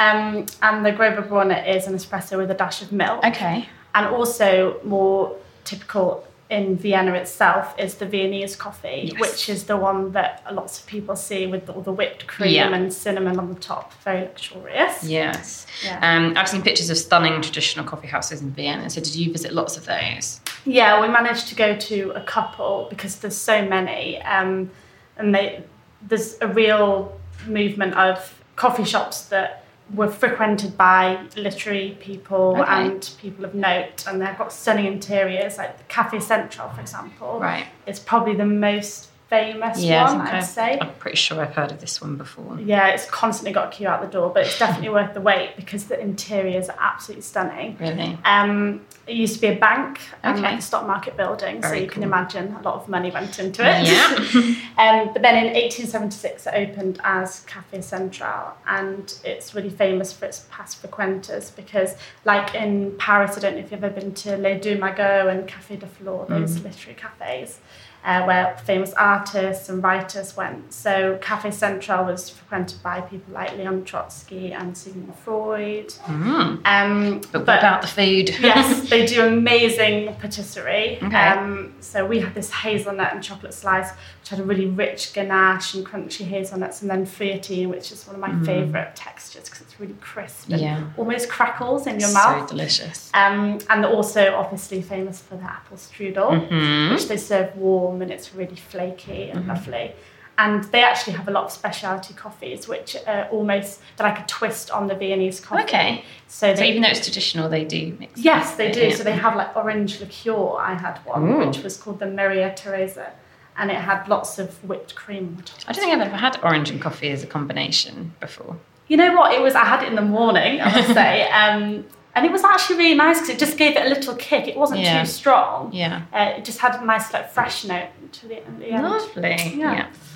Um, 0.07 0.47
and 0.63 0.85
the 0.85 0.93
Grober 0.93 1.27
Brauner 1.27 1.67
is 1.67 1.87
an 1.87 1.95
espresso 1.95 2.37
with 2.37 2.51
a 2.51 2.55
dash 2.55 2.83
of 2.83 2.93
milk. 2.93 3.25
Okay. 3.25 3.69
And 3.95 4.07
also 4.07 4.79
more 4.85 5.35
typical 5.65 6.27
in 6.49 6.77
Vienna 6.77 7.13
itself 7.15 7.75
is 7.77 7.97
the 7.97 8.07
Viennese 8.07 8.55
coffee, 8.55 9.11
Yes. 9.13 9.21
which 9.21 9.49
is 9.49 9.65
the 9.65 9.77
one 9.77 10.13
that 10.13 10.43
lots 10.53 10.79
of 10.79 10.87
people 10.87 11.17
see 11.17 11.47
with 11.47 11.69
all 11.69 11.83
the 11.83 11.91
whipped 11.93 12.27
cream 12.29 12.55
Yeah. 12.55 12.73
and 12.73 12.93
cinnamon 12.93 13.39
on 13.39 13.49
the 13.53 13.59
top. 13.59 13.93
Very 14.05 14.21
luxurious. 14.21 15.03
Yes. 15.03 15.67
Yeah. 15.85 15.99
Um, 16.03 16.35
I've 16.37 16.49
seen 16.49 16.63
pictures 16.63 16.89
of 16.89 16.99
stunning 16.99 17.41
traditional 17.43 17.85
coffee 17.85 18.07
houses 18.07 18.43
in 18.43 18.51
Vienna. 18.53 18.89
So, 18.91 19.01
did 19.01 19.17
you 19.17 19.33
visit 19.33 19.53
lots 19.53 19.77
of 19.77 19.87
those? 19.87 20.41
Yeah, 20.65 21.01
we 21.01 21.09
managed 21.09 21.49
to 21.49 21.57
go 21.57 21.77
to 21.77 22.11
a 22.15 22.23
couple 22.23 22.87
because 22.91 23.17
there's 23.17 23.37
so 23.37 23.65
many, 23.65 24.23
um, 24.23 24.71
and 25.17 25.35
they 25.35 25.65
there's 26.03 26.37
a 26.41 26.47
real 26.47 27.19
movement 27.49 27.95
of 27.95 28.41
coffee 28.55 28.85
shops 28.85 29.23
that 29.23 29.65
were 29.95 30.09
frequented 30.09 30.77
by 30.77 31.19
literary 31.37 31.97
people 32.01 32.57
Okay. 32.61 32.71
and 32.87 33.11
people 33.21 33.45
of 33.45 33.55
note, 33.55 34.05
and 34.07 34.21
they've 34.21 34.37
got 34.37 34.53
stunning 34.53 34.87
interiors. 34.87 35.59
Like 35.59 35.79
the 35.79 35.85
Cafe 35.85 36.19
Central, 36.21 36.69
for 36.71 36.81
example, 36.81 37.39
Right. 37.41 37.67
is 37.87 38.01
probably 38.01 38.35
the 38.35 38.47
most 38.47 39.11
famous 39.29 39.83
Yeah, 39.83 40.05
one, 40.05 40.21
I'd 40.21 40.41
say. 40.41 40.79
I'm 40.81 40.95
pretty 40.95 41.17
sure 41.17 41.41
I've 41.41 41.55
heard 41.55 41.73
of 41.73 41.81
this 41.81 42.01
one 42.01 42.17
before. 42.17 42.61
Yeah, 42.61 42.89
it's 42.89 43.07
constantly 43.07 43.53
got 43.53 43.73
a 43.73 43.77
queue 43.77 43.89
out 43.89 44.01
the 44.01 44.07
door, 44.09 44.31
but 44.31 44.47
it's 44.47 44.59
definitely 44.59 44.89
worth 45.01 45.15
the 45.15 45.21
wait 45.21 45.55
because 45.57 45.85
the 45.85 45.99
interiors 45.99 46.69
are 46.69 46.77
absolutely 46.79 47.23
stunning. 47.23 47.77
Really? 47.81 48.17
Um, 48.25 48.83
it 49.07 49.17
used 49.17 49.35
to 49.37 49.41
be 49.41 49.49
a 49.49 49.57
bank, 49.57 50.01
um, 50.23 50.35
Okay. 50.35 50.43
like 50.43 50.59
a 50.59 50.63
stock 50.63 50.87
market 50.87 51.17
building, 51.17 51.63
so 51.63 51.69
Very 51.71 51.83
you 51.83 51.89
can 51.89 52.03
imagine 52.03 52.55
a 52.55 52.63
lot 52.63 52.75
of 52.75 52.89
money 52.89 53.11
went 53.11 53.39
into 53.39 53.63
it. 53.63 53.87
Yeah. 53.87 54.15
um, 54.79 55.13
but 55.13 55.23
then 55.23 55.37
in 55.47 55.53
1876, 55.55 56.47
it 56.47 56.55
opened 56.55 57.01
as 57.03 57.41
Cafe 57.41 57.81
Central, 57.83 58.55
and 58.67 59.13
it's 59.25 59.55
really 59.55 59.71
famous 59.71 60.13
for 60.13 60.27
its 60.27 60.47
past 60.51 60.81
frequenters 60.81 61.51
because, 61.51 61.97
like 62.25 62.55
in 62.55 62.97
Paris, 62.99 63.37
I 63.37 63.41
don't 63.41 63.55
know 63.55 63.61
if 63.61 63.73
you've 63.73 63.83
ever 63.83 63.95
been 63.95 64.15
to 64.15 64.37
Les 64.37 64.59
Deux 64.59 64.77
Magots 64.77 65.31
and 65.31 65.49
Café 65.49 65.79
de 65.79 65.87
Flore, 65.87 66.27
those 66.29 66.61
literary 66.63 66.95
cafes. 66.97 67.59
Uh, 68.07 68.23
where 68.25 68.57
famous 68.65 68.93
artists 68.93 69.69
and 69.69 69.83
writers 69.83 70.37
went. 70.37 70.73
So 70.73 71.19
Cafe 71.21 71.51
Central 71.51 72.05
was 72.05 72.31
frequented 72.31 72.81
by 72.81 73.01
people 73.01 73.35
like 73.35 73.57
Leon 73.57 73.83
Trotsky 73.85 74.53
and 74.53 74.79
Sigmund 74.79 75.13
Freud. 75.25 75.89
Mm. 76.05 76.61
Um, 76.65 77.21
But, 77.33 77.41
what 77.49 77.59
about 77.59 77.83
the 77.83 77.89
food? 77.89 78.29
yes, 78.39 78.89
they 78.91 79.07
do 79.07 79.27
amazing 79.27 80.15
patisserie. 80.21 81.01
Okay. 81.03 81.17
Um, 81.17 81.75
so 81.81 82.07
we 82.07 82.21
had 82.21 82.33
this 82.33 82.49
hazelnut 82.53 83.13
and 83.13 83.25
chocolate 83.25 83.53
slice, 83.55 83.91
which 84.21 84.29
had 84.29 84.39
a 84.39 84.45
really 84.45 84.67
rich 84.67 85.13
ganache 85.13 85.75
and 85.75 85.85
crunchy 85.85 86.25
hazelnuts, 86.25 86.83
and 86.83 86.91
then 86.93 87.07
feuilletine, 87.07 87.69
which 87.71 87.91
is 87.91 88.07
one 88.07 88.15
of 88.15 88.21
my 88.21 88.33
favourite 88.45 88.95
textures 88.95 89.47
because 89.49 89.63
it's 89.63 89.81
really 89.81 89.97
crisp 90.01 90.49
and 90.51 90.61
Mm. 90.61 90.63
Yeah. 90.63 90.83
almost 90.97 91.29
crackles 91.29 91.89
in 91.89 91.99
your 91.99 92.09
so 92.11 92.15
mouth. 92.15 92.49
So 92.49 92.57
delicious. 92.57 93.11
Um, 93.15 93.59
and 93.69 93.85
also 93.85 94.37
obviously 94.37 94.81
famous 94.81 95.21
for 95.21 95.35
the 95.37 95.43
apple 95.45 95.77
strudel, 95.77 96.49
Mhm. 96.49 96.93
which 96.93 97.09
they 97.09 97.17
serve 97.17 97.55
warm 97.57 97.96
and 98.03 98.11
it's 98.11 98.35
really 98.35 98.57
flaky 98.57 99.31
and 99.31 99.47
lovely. 99.47 99.93
And 100.39 100.65
they 100.65 100.85
actually 100.85 101.15
have 101.15 101.29
a 101.29 101.31
lot 101.31 101.45
of 101.45 101.51
specialty 101.51 102.13
coffees, 102.13 102.69
which 102.69 102.95
are 103.07 103.27
almost 103.31 103.81
like 103.99 104.19
a 104.19 104.25
twist 104.27 104.71
on 104.71 104.87
the 104.87 104.95
Viennese 104.95 105.41
coffee. 105.41 105.63
Okay. 105.63 106.05
So, 106.27 106.55
So 106.55 106.61
they, 106.61 106.69
even 106.69 106.83
though 106.83 106.89
it's 106.89 107.01
traditional, 107.01 107.49
they 107.49 107.65
do 107.65 107.97
mix. 107.99 108.21
Yes, 108.21 108.55
they 108.57 108.71
do. 108.71 108.89
Yeah. 108.89 108.95
So 108.95 109.03
they 109.03 109.13
have 109.13 109.35
like 109.35 109.57
orange 109.57 109.99
liqueur. 109.99 110.59
I 110.59 110.75
had 110.75 110.99
one, 111.07 111.23
Ooh. 111.27 111.47
which 111.47 111.59
was 111.63 111.79
called 111.79 112.01
the 112.01 112.07
Maria 112.07 112.55
Teresa, 112.55 113.13
and 113.57 113.71
it 113.71 113.79
had 113.79 114.07
lots 114.09 114.39
of 114.39 114.63
whipped 114.63 114.95
cream 114.95 115.37
on 115.39 115.43
top. 115.45 115.59
I 115.69 115.73
don't 115.73 115.83
think 115.83 115.95
I've 115.95 116.07
ever 116.07 116.17
had 116.17 116.39
orange 116.43 116.69
and 116.69 116.83
coffee 116.83 117.09
as 117.09 117.23
a 117.23 117.27
combination 117.27 118.13
before. 118.21 118.59
You 118.89 118.99
know 118.99 119.15
what? 119.15 119.33
It 119.33 119.41
was. 119.41 119.55
I 119.55 119.65
had 119.65 119.83
it 119.85 119.89
in 119.89 119.95
the 119.97 120.03
morning. 120.03 120.61
I 120.61 120.71
must 120.71 120.93
say, 121.01 121.31
um, 121.31 121.87
and 122.17 122.27
it 122.27 122.33
was 122.33 122.43
actually 122.43 122.79
really 122.79 122.95
nice 122.97 123.19
because 123.21 123.31
it 123.31 123.39
just 123.39 123.57
gave 123.57 123.77
it 123.77 123.87
a 123.87 123.89
little 123.89 124.17
kick. 124.17 124.49
It 124.49 124.57
wasn't 124.57 124.81
Yeah. 124.81 125.03
too 125.03 125.07
strong. 125.09 125.71
Yeah. 125.73 126.03
Uh, 126.13 126.35
it 126.39 126.45
just 126.45 126.59
had 126.59 126.75
a 126.83 126.85
nice 126.85 127.13
like 127.13 127.31
fresh 127.31 127.65
note 127.65 127.89
to 128.13 128.27
the, 128.27 128.41
the 128.59 128.71
end. 128.71 128.83
Lovely. 128.83 129.37
Yeah. 129.55 129.73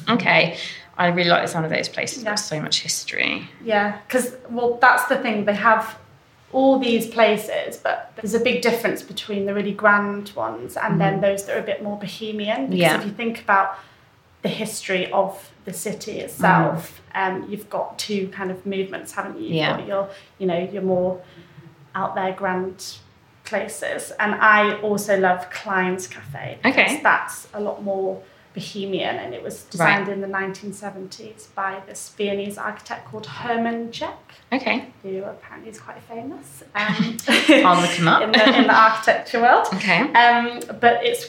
Yeah. 0.09 0.15
Okay. 0.15 0.57
I 0.99 1.07
really 1.09 1.31
like 1.31 1.43
the 1.43 1.49
sound 1.49 1.65
of 1.67 1.71
those 1.71 1.89
places. 1.89 2.23
Yeah. 2.23 2.31
There's 2.31 2.45
so 2.45 2.61
much 2.61 2.81
history. 2.83 3.49
Yeah, 3.65 3.99
because 4.07 4.35
well, 4.51 4.79
that's 4.81 5.05
the 5.07 5.17
thing. 5.19 5.45
They 5.45 5.55
have 5.55 5.97
all 6.53 6.79
these 6.79 7.07
places, 7.07 7.77
but 7.77 8.13
there's 8.17 8.35
a 8.35 8.41
big 8.41 8.61
difference 8.61 9.03
between 9.03 9.47
the 9.47 9.55
really 9.55 9.73
grand 9.73 10.31
ones 10.31 10.77
and 10.77 11.01
then 11.01 11.21
those 11.21 11.45
that 11.45 11.57
are 11.57 11.61
a 11.61 11.69
bit 11.73 11.83
more 11.83 11.97
bohemian. 11.99 12.71
Because 12.71 12.71
Mm-hmm. 12.71 12.95
Yeah. 12.97 12.99
if 13.01 13.07
you 13.07 13.13
think 13.13 13.41
about 13.43 13.79
the 14.43 14.49
history 14.49 15.11
of 15.13 15.53
the 15.67 15.73
city 15.73 16.19
itself, 16.21 17.01
um, 17.15 17.47
you've 17.49 17.69
got 17.71 17.99
two 17.99 18.29
kind 18.29 18.51
of 18.51 18.65
movements, 18.67 19.13
haven't 19.13 19.37
you? 19.39 19.45
You've 19.45 19.55
Yeah. 19.57 19.77
got 19.77 19.87
your, 19.87 20.09
you 20.39 20.47
know, 20.47 20.59
your 20.59 20.83
more 20.83 21.21
out 21.95 22.15
there 22.15 22.33
grand 22.33 22.97
places, 23.45 24.13
and 24.21 24.35
I 24.35 24.81
also 24.81 25.19
love 25.19 25.51
Kleines 25.51 26.07
Cafe. 26.07 26.59
because 26.63 26.75
Okay. 26.93 27.01
that's 27.03 27.49
a 27.53 27.61
lot 27.61 27.83
more 27.83 28.23
bohemian, 28.55 29.17
and 29.17 29.33
it 29.35 29.43
was 29.43 29.63
designed 29.65 30.09
in 30.09 30.21
the 30.21 30.27
1970s 30.27 31.55
by 31.55 31.81
this 31.87 32.11
Viennese 32.17 32.59
architect 32.59 33.07
called 33.09 33.27
Hermann 33.27 33.93
Czech 33.93 34.19
Okay. 34.53 34.87
who 35.03 35.23
apparently 35.23 35.71
is 35.71 35.81
quite 35.81 35.99
famous 36.03 36.65
um, 36.75 37.17
I'll 37.65 37.81
look 37.81 37.91
him 37.91 38.09
up. 38.09 38.23
in, 38.23 38.33
the, 38.33 38.59
in 38.59 38.67
the 38.67 38.75
architecture 38.75 39.41
world. 39.41 39.67
Okay. 39.75 40.01
Um, 40.13 40.61
but 40.81 41.05
it's 41.05 41.27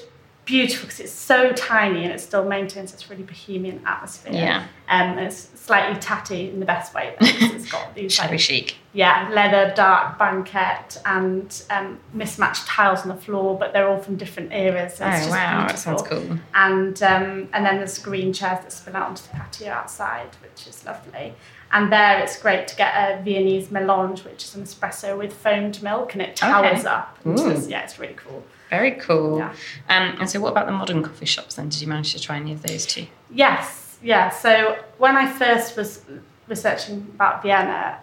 beautiful 0.51 0.85
because 0.85 0.99
it's 0.99 1.11
so 1.11 1.51
tiny 1.53 2.03
and 2.03 2.11
it 2.13 2.19
still 2.19 2.45
maintains 2.45 2.91
this 2.91 3.09
really 3.09 3.23
bohemian 3.23 3.81
atmosphere. 3.85 4.33
Yeah. 4.33 4.67
Um, 4.89 5.17
and 5.17 5.19
it's 5.21 5.49
slightly 5.55 5.99
tatty 5.99 6.49
in 6.49 6.59
the 6.59 6.65
best 6.65 6.93
way. 6.93 7.15
It's 7.21 7.71
got 7.77 7.95
these 7.95 8.13
Shabby 8.13 8.31
like, 8.33 8.39
chic. 8.41 8.75
yeah, 8.93 9.29
leather 9.31 9.73
dark 9.75 10.19
banquette 10.19 10.97
and 11.05 11.63
um, 11.69 11.99
mismatched 12.13 12.67
tiles 12.67 13.01
on 13.01 13.07
the 13.07 13.15
floor, 13.15 13.57
but 13.57 13.71
they're 13.73 13.87
all 13.87 13.99
from 14.01 14.17
different 14.17 14.51
eras. 14.51 14.95
So 14.95 15.05
Oh 15.05 15.29
wow, 15.29 15.67
that 15.67 15.79
sounds 15.79 16.01
cool. 16.03 16.37
and 16.53 17.01
um, 17.01 17.47
and 17.53 17.65
then 17.65 17.77
there's 17.77 17.97
green 17.99 18.33
chairs 18.33 18.59
that 18.63 18.71
spill 18.73 18.97
out 18.97 19.07
onto 19.09 19.23
the 19.23 19.29
patio 19.29 19.69
outside, 19.71 20.29
which 20.41 20.67
is 20.67 20.83
lovely. 20.85 21.33
And 21.73 21.89
there, 21.89 22.19
it's 22.19 22.37
great 22.37 22.67
to 22.67 22.75
get 22.75 22.93
a 22.95 23.23
Viennese 23.23 23.71
melange, 23.71 24.25
which 24.25 24.43
is 24.43 24.55
an 24.55 24.63
espresso 24.63 25.17
with 25.17 25.31
foamed 25.31 25.81
milk, 25.81 26.11
and 26.13 26.21
it 26.21 26.35
towers 26.35 26.79
Okay. 26.79 26.87
up. 26.89 27.17
this- 27.23 27.69
yeah, 27.69 27.83
it's 27.83 27.97
really 27.97 28.15
cool. 28.15 28.43
Very 28.71 28.91
cool. 28.93 29.37
Yeah. 29.37 29.53
Um, 29.89 30.15
and 30.19 30.29
so, 30.29 30.39
what 30.39 30.51
about 30.53 30.65
the 30.65 30.71
modern 30.71 31.03
coffee 31.03 31.25
shops 31.27 31.55
then? 31.55 31.69
Did 31.69 31.81
you 31.81 31.87
manage 31.87 32.13
to 32.13 32.19
try 32.19 32.37
any 32.37 32.53
of 32.53 32.63
those 32.63 32.85
too? 32.87 33.05
Yes, 33.29 33.97
yeah. 34.01 34.29
So 34.29 34.77
when 34.97 35.15
I 35.17 35.31
first 35.31 35.77
was 35.77 36.01
researching 36.47 37.05
about 37.15 37.43
Vienna, 37.43 37.99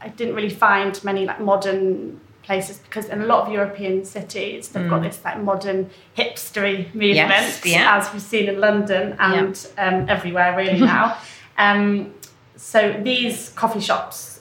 I 0.00 0.08
didn't 0.08 0.34
really 0.34 0.48
find 0.50 1.02
many 1.04 1.26
like 1.26 1.40
modern 1.40 2.20
places 2.42 2.78
because 2.78 3.06
in 3.08 3.22
a 3.22 3.26
lot 3.26 3.46
of 3.46 3.52
European 3.52 4.04
cities 4.04 4.68
they've 4.70 4.90
got 4.90 5.02
this 5.02 5.20
like 5.24 5.38
modern 5.40 5.88
hipstery 6.18 6.92
movement, 6.94 7.28
Mm. 7.30 7.64
Yes, 7.64 7.66
yeah. 7.66 7.96
as 7.96 8.12
we've 8.12 8.20
seen 8.22 8.48
in 8.48 8.58
London 8.60 9.14
and 9.20 9.54
um, 9.78 10.08
everywhere 10.08 10.56
really 10.56 10.80
now. 10.94 11.18
Um, 11.58 12.14
so 12.56 13.00
these 13.02 13.50
coffee 13.50 13.80
shops 13.80 14.31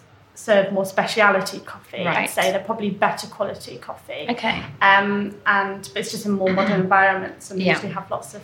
serve 0.41 0.73
more 0.73 0.86
speciality 0.86 1.60
coffee. 1.60 2.06
I'd 2.06 2.30
say 2.30 2.51
they're 2.51 2.63
probably 2.63 2.89
better 2.89 3.27
quality 3.27 3.77
coffee. 3.77 4.25
Okay. 4.30 4.63
Um, 4.82 5.36
and 5.45 5.82
but 5.93 5.97
it's 6.01 6.12
just 6.12 6.25
in 6.25 6.32
more 6.34 6.51
modern 6.51 6.80
environments 6.88 7.51
and 7.51 7.62
Yeah. 7.62 7.73
usually 7.73 7.93
have 7.93 8.10
lots 8.10 8.34
of 8.34 8.41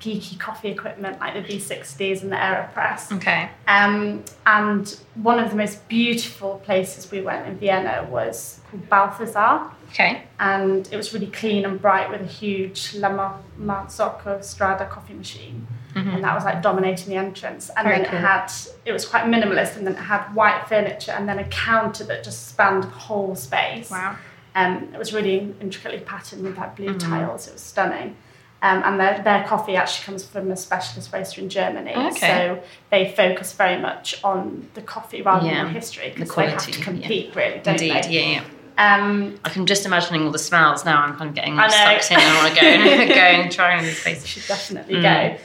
geeky 0.00 0.38
coffee 0.38 0.68
equipment 0.68 1.18
like 1.20 1.32
the 1.34 1.40
V60s 1.54 2.22
and 2.22 2.30
the 2.30 2.36
AeroPress. 2.36 3.16
Okay. 3.16 3.48
Um, 3.66 4.24
and 4.44 4.98
one 5.14 5.38
of 5.38 5.50
the 5.50 5.56
most 5.56 5.88
beautiful 5.88 6.58
places 6.64 7.10
we 7.10 7.20
went 7.22 7.46
in 7.46 7.56
Vienna 7.56 8.06
was 8.10 8.60
called 8.70 8.88
Balthasar. 8.88 9.70
Okay. 9.90 10.24
And 10.40 10.86
it 10.92 10.96
was 10.96 11.14
really 11.14 11.28
clean 11.28 11.64
and 11.64 11.80
bright 11.80 12.10
with 12.10 12.20
a 12.20 12.26
huge 12.26 12.94
La 12.96 13.08
Ma- 13.08 13.38
Marzocco 13.58 14.42
Strada 14.44 14.86
coffee 14.86 15.14
machine. 15.14 15.66
And 15.96 16.22
that 16.24 16.34
was 16.34 16.44
like 16.44 16.62
dominating 16.62 17.08
the 17.08 17.16
entrance. 17.16 17.70
And 17.70 17.78
Mm-hmm. 17.78 17.88
Very 17.88 18.02
then 18.02 18.10
cool. 18.10 18.18
it 18.18 18.22
had, 18.22 18.52
it 18.84 18.92
was 18.92 19.06
quite 19.06 19.24
minimalist, 19.24 19.76
and 19.76 19.86
then 19.86 19.94
it 19.94 19.98
had 20.00 20.22
white 20.34 20.68
furniture 20.68 21.12
and 21.12 21.28
then 21.28 21.38
a 21.38 21.44
counter 21.48 22.04
that 22.04 22.22
just 22.24 22.48
spanned 22.48 22.82
the 22.84 22.88
whole 22.88 23.34
space. 23.34 23.90
Wow. 23.90 24.16
Um, 24.54 24.88
it 24.94 24.98
was 24.98 25.12
really 25.12 25.54
intricately 25.60 26.00
patterned 26.00 26.42
with 26.42 26.56
like 26.58 26.76
blue 26.76 26.94
Mm-hmm. 26.94 27.10
tiles. 27.10 27.48
It 27.48 27.52
was 27.54 27.62
stunning. 27.62 28.16
Um, 28.62 28.82
and 28.84 28.98
their, 28.98 29.22
their 29.22 29.44
coffee 29.44 29.76
actually 29.76 30.04
comes 30.06 30.24
from 30.24 30.50
a 30.50 30.56
specialist 30.56 31.12
roaster 31.12 31.40
in 31.42 31.48
Germany. 31.50 31.94
Okay. 31.94 32.18
So 32.58 32.62
they 32.90 33.12
focus 33.14 33.52
very 33.52 33.80
much 33.80 34.22
on 34.24 34.68
the 34.74 34.80
coffee 34.82 35.20
rather 35.22 35.46
Yeah, 35.46 35.56
than 35.64 35.72
the 35.72 35.78
history 35.78 36.08
the 36.10 36.20
because 36.20 36.34
they 36.36 36.42
have 36.50 36.52
quality, 36.58 36.72
to 36.72 36.78
yeah. 36.78 36.84
compete, 36.84 37.36
really, 37.36 37.58
don't 37.60 37.74
Indeed, 37.80 38.04
they? 38.04 38.10
yeah, 38.10 38.42
yeah. 38.78 38.96
Um, 38.96 39.38
I 39.44 39.50
can 39.50 39.64
just 39.66 39.86
imagining 39.86 40.22
all 40.24 40.30
the 40.32 40.38
smells 40.38 40.84
now. 40.84 41.02
I'm 41.02 41.16
kind 41.16 41.28
of 41.30 41.34
getting 41.34 41.56
sucked 41.56 42.10
in. 42.10 42.18
I 42.18 42.42
want 42.42 42.54
to 42.54 42.60
go 42.60 42.66
and 42.66 43.08
go 43.14 43.14
and 43.14 43.52
try 43.52 43.76
one 43.76 43.84
of 43.84 44.04
these 44.04 44.06
you 44.22 44.26
should 44.26 44.46
definitely 44.48 44.96
Mm. 44.96 45.02
go. 45.02 45.38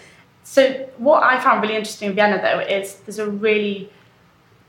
So 0.52 0.86
what 0.98 1.24
I 1.24 1.40
found 1.40 1.62
really 1.62 1.78
interesting 1.78 2.10
in 2.10 2.16
Vienna 2.16 2.42
though 2.42 2.60
is 2.60 2.96
there's 3.06 3.20
a 3.20 3.30
really 3.30 3.90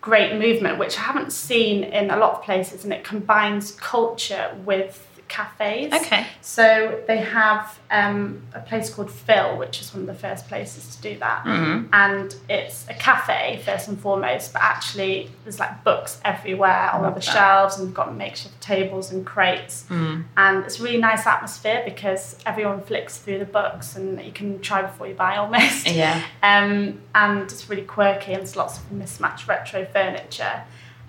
great 0.01 0.39
movement 0.39 0.79
which 0.79 0.97
I 0.97 1.01
haven't 1.01 1.33
seen 1.33 1.83
in 1.83 2.09
a 2.13 2.17
lot 2.17 2.35
of 2.35 2.43
places 2.45 2.85
and 2.85 2.93
it 2.93 3.03
combines 3.03 3.73
culture 3.73 4.57
with 4.65 5.05
cafes. 5.33 5.91
Okay. 5.95 6.27
So 6.43 7.01
they 7.07 7.17
have 7.19 7.79
um, 7.91 8.43
a 8.55 8.61
place 8.61 8.93
called 8.93 9.11
Phil, 9.11 9.57
which 9.57 9.81
is 9.81 9.95
one 9.95 10.03
of 10.03 10.07
the 10.07 10.15
first 10.27 10.47
places 10.47 10.95
to 10.95 11.01
do 11.03 11.19
that. 11.21 11.45
Mhm. 11.45 11.89
And 11.93 12.35
it's 12.51 12.87
a 12.91 12.95
cafe 12.95 13.63
first 13.65 13.89
and 13.89 13.99
foremost, 13.99 14.53
but 14.53 14.61
actually 14.63 15.31
there's 15.45 15.59
like 15.59 15.83
books 15.85 16.21
everywhere 16.23 16.91
on 16.93 17.03
the 17.05 17.11
that. 17.13 17.25
shelves 17.25 17.79
and 17.79 17.87
we've 17.87 17.95
got 17.95 18.15
makeshift 18.15 18.61
tables 18.61 19.11
and 19.11 19.25
crates. 19.25 19.87
Mm. 19.89 20.25
And 20.37 20.65
it's 20.67 20.79
a 20.81 20.83
really 20.83 20.99
nice 20.99 21.27
atmosphere 21.27 21.83
because 21.85 22.37
everyone 22.45 22.83
flicks 22.83 23.17
through 23.17 23.39
the 23.39 23.47
books 23.61 23.97
and 23.97 24.23
you 24.23 24.33
can 24.33 24.61
try 24.61 24.83
before 24.83 25.07
you 25.09 25.15
buy 25.15 25.37
almost. 25.43 25.91
Yeah. 25.91 26.23
Um, 26.43 27.01
and 27.15 27.43
it's 27.51 27.71
really 27.71 27.85
quirky 27.97 28.33
and 28.33 28.41
there's 28.43 28.55
lots 28.57 28.77
of 28.79 28.93
mismatched 28.93 29.49
retro 29.49 29.87
furniture. 29.87 30.65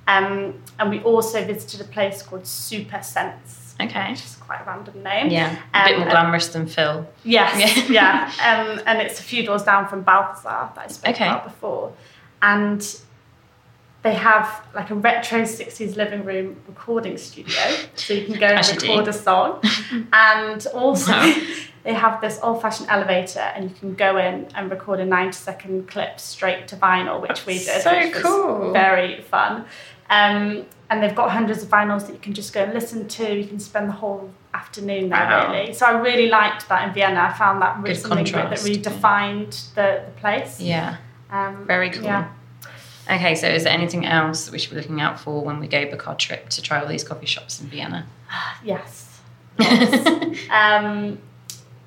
Um, 0.07 0.61
and 0.79 0.89
we 0.89 0.99
also 1.01 1.43
visited 1.45 1.81
a 1.81 1.85
place 1.85 2.21
called 2.21 2.43
Supersense, 2.43 3.73
Okay. 3.81 4.11
which 4.11 4.23
is 4.23 4.35
quite 4.35 4.61
a 4.61 4.65
random 4.65 5.01
name. 5.03 5.29
Yeah. 5.29 5.55
A 5.73 5.85
bit 5.85 5.93
Um, 5.95 6.01
more 6.01 6.09
glamorous 6.09 6.49
than 6.49 6.67
Phil. 6.67 7.07
Yes, 7.23 7.89
Yeah. 7.89 8.29
Um, 8.45 8.81
and 8.85 9.01
it's 9.01 9.19
a 9.19 9.23
few 9.23 9.45
doors 9.45 9.63
down 9.63 9.87
from 9.87 10.01
Balthasar 10.01 10.69
that 10.75 10.83
I 10.85 10.87
spoke 10.87 11.11
Okay. 11.15 11.27
about 11.27 11.45
before. 11.45 11.93
And 12.41 12.85
they 14.03 14.13
have 14.15 14.65
like 14.75 14.89
a 14.89 14.95
retro 14.95 15.43
60s 15.43 15.95
living 15.95 16.25
room 16.25 16.57
recording 16.67 17.17
studio. 17.17 17.55
So 17.95 18.13
you 18.13 18.25
can 18.25 18.37
go 18.39 18.47
and 18.47 18.79
do. 18.79 18.87
record 18.87 19.07
a 19.07 19.13
song. 19.13 19.61
and 20.13 20.67
also, 20.73 21.13
Wow. 21.13 21.33
they 21.83 21.93
have 21.93 22.19
this 22.21 22.39
old 22.43 22.61
fashioned 22.61 22.89
elevator 22.89 23.39
and 23.39 23.69
you 23.69 23.75
can 23.77 23.93
go 23.95 24.17
in 24.17 24.47
and 24.55 24.69
record 24.69 24.99
a 24.99 25.05
90 25.05 25.31
second 25.33 25.87
clip 25.87 26.19
straight 26.19 26.67
to 26.69 26.75
vinyl, 26.75 27.21
which 27.21 27.45
we 27.45 27.53
did. 27.53 27.81
So 27.81 27.93
which 27.97 28.13
was 28.13 28.23
cool. 28.23 28.73
Very 28.73 29.21
fun. 29.21 29.65
Um, 30.13 30.65
and 30.89 31.01
they've 31.01 31.15
got 31.15 31.31
hundreds 31.31 31.63
of 31.63 31.69
vinyls 31.69 32.05
that 32.07 32.13
you 32.13 32.19
can 32.19 32.33
just 32.33 32.53
go 32.53 32.63
and 32.63 32.73
listen 32.73 33.07
to. 33.07 33.35
You 33.35 33.47
can 33.47 33.59
spend 33.59 33.87
the 33.89 33.93
whole 33.93 34.29
afternoon 34.53 35.09
there, 35.09 35.19
Wow. 35.19 35.51
really. 35.51 35.73
So 35.73 35.85
I 35.85 35.91
really 35.99 36.27
liked 36.29 36.69
that 36.69 36.87
in 36.87 36.93
Vienna. 36.93 37.21
I 37.21 37.33
found 37.33 37.61
that 37.63 37.77
really 37.77 37.95
Good 37.95 38.01
something 38.01 38.25
that, 38.25 38.31
that 38.31 38.39
contrast, 38.41 38.63
really 38.65 38.77
yeah. 38.77 38.83
defined 38.83 39.51
the, 39.75 40.03
the 40.05 40.11
place. 40.21 40.59
Yeah. 40.61 40.97
Um, 41.31 41.65
Very 41.65 41.89
cool. 41.89 42.03
Yeah. 42.03 42.29
Okay, 43.09 43.35
so 43.35 43.47
is 43.47 43.63
there 43.63 43.73
anything 43.73 44.05
else 44.05 44.45
that 44.45 44.51
we 44.51 44.59
should 44.59 44.69
be 44.69 44.77
looking 44.77 45.01
out 45.01 45.19
for 45.19 45.43
when 45.43 45.59
we 45.59 45.67
go 45.67 45.89
book 45.89 46.07
our 46.07 46.15
trip 46.15 46.49
to 46.49 46.61
try 46.61 46.79
all 46.79 46.87
these 46.87 47.03
coffee 47.03 47.25
shops 47.25 47.59
in 47.59 47.67
Vienna? 47.67 48.05
Yes. 48.63 49.19
um, 50.49 51.19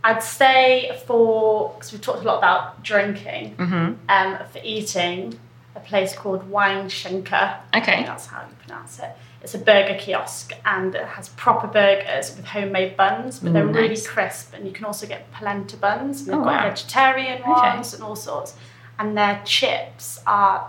I'd 0.05 0.23
say 0.23 1.01
for, 1.07 1.75
because 1.75 1.93
we've 1.93 2.01
talked 2.01 2.23
a 2.23 2.27
lot 2.27 2.39
about 2.39 2.83
drinking, 2.83 3.55
hmm 3.57 3.95
um, 4.09 4.39
for 4.53 4.61
eating, 4.63 5.39
a 5.77 5.81
place 5.81 6.15
called 6.15 6.51
Weinschenker. 6.51 7.59
I 7.73 7.79
Okay. 7.79 8.05
that's 8.05 8.27
how 8.27 8.41
you 8.43 8.55
pronounce 8.65 8.99
it. 8.99 9.11
It's 9.43 9.55
a 9.55 9.59
burger 9.59 9.97
kiosk 9.99 10.53
and 10.65 10.95
it 10.95 11.05
has 11.07 11.29
proper 11.31 11.67
burgers 11.69 12.35
with 12.37 12.47
homemade 12.47 12.97
buns, 12.97 13.39
but 13.39 13.53
they're 13.53 13.67
really 13.67 13.89
nice. 13.91 14.07
crisp 14.07 14.55
and 14.55 14.67
you 14.67 14.73
can 14.73 14.85
also 14.85 15.07
get 15.07 15.31
polenta 15.33 15.77
buns. 15.77 16.21
And 16.23 16.29
they've 16.29 16.35
Oh, 16.41 16.45
got 16.45 16.63
wow. 16.65 16.69
vegetarian 16.71 17.43
Okay. 17.43 17.51
ones 17.51 17.95
and 17.95 18.03
all 18.03 18.17
sorts. 18.17 18.55
And 18.99 19.17
their 19.17 19.41
chips 19.45 20.21
are 20.27 20.69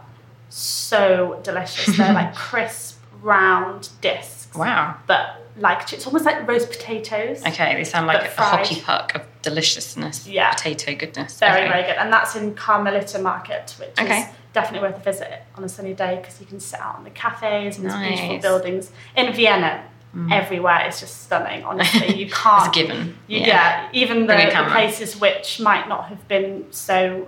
so 0.50 1.40
delicious. 1.44 1.98
They're 1.98 2.14
like 2.14 2.36
crisp, 2.50 3.00
round 3.22 3.90
discs. 4.02 4.56
Wow. 4.56 4.96
But 5.08 5.44
like 5.58 5.88
chips, 5.88 6.06
almost 6.06 6.26
like 6.26 6.48
roast 6.48 6.70
potatoes. 6.70 7.44
Okay, 7.46 7.74
they 7.76 7.84
sound 7.84 8.06
like 8.06 8.24
a 8.24 8.30
fried. 8.30 8.50
hockey 8.68 8.82
puck 8.82 9.16
of 9.16 9.22
deliciousness. 9.42 10.28
Yeah. 10.28 10.52
Potato 10.54 10.94
goodness. 10.94 11.40
Very, 11.40 11.62
okay. 11.62 11.70
very 11.70 11.84
good. 11.84 11.96
And 11.98 12.14
that's 12.14 12.36
in 12.36 12.54
Karmeliter 12.54 13.22
Market, 13.22 13.76
which 13.80 14.00
Okay. 14.00 14.20
is 14.22 14.28
definitely 14.54 14.88
worth 14.88 14.98
a 14.98 15.04
visit 15.04 15.44
on 15.56 15.64
a 15.64 15.70
sunny 15.70 15.94
day 15.94 16.18
because 16.22 16.40
you 16.40 16.46
can 16.48 16.60
sit 16.60 16.80
out 16.80 16.98
in 16.98 17.04
the 17.04 17.10
cafes 17.12 17.78
and 17.78 17.86
these 17.86 17.94
beautiful 17.96 18.38
Mm. 18.38 18.42
buildings. 18.42 18.92
In 19.16 19.34
Vienna, 19.34 19.84
everywhere 20.32 20.86
is 20.88 21.00
just 21.00 21.24
stunning, 21.24 21.64
honestly. 21.64 22.16
You 22.22 22.30
can't. 22.30 22.68
It's 22.68 22.78
a 22.78 22.82
given. 22.82 23.18
You, 23.28 23.40
yeah. 23.42 23.90
even 23.94 24.22
the, 24.28 24.36
the 24.36 24.68
places 24.72 25.20
which 25.20 25.60
might 25.60 25.88
not 25.88 26.06
have 26.06 26.28
been 26.28 26.66
so 26.72 27.28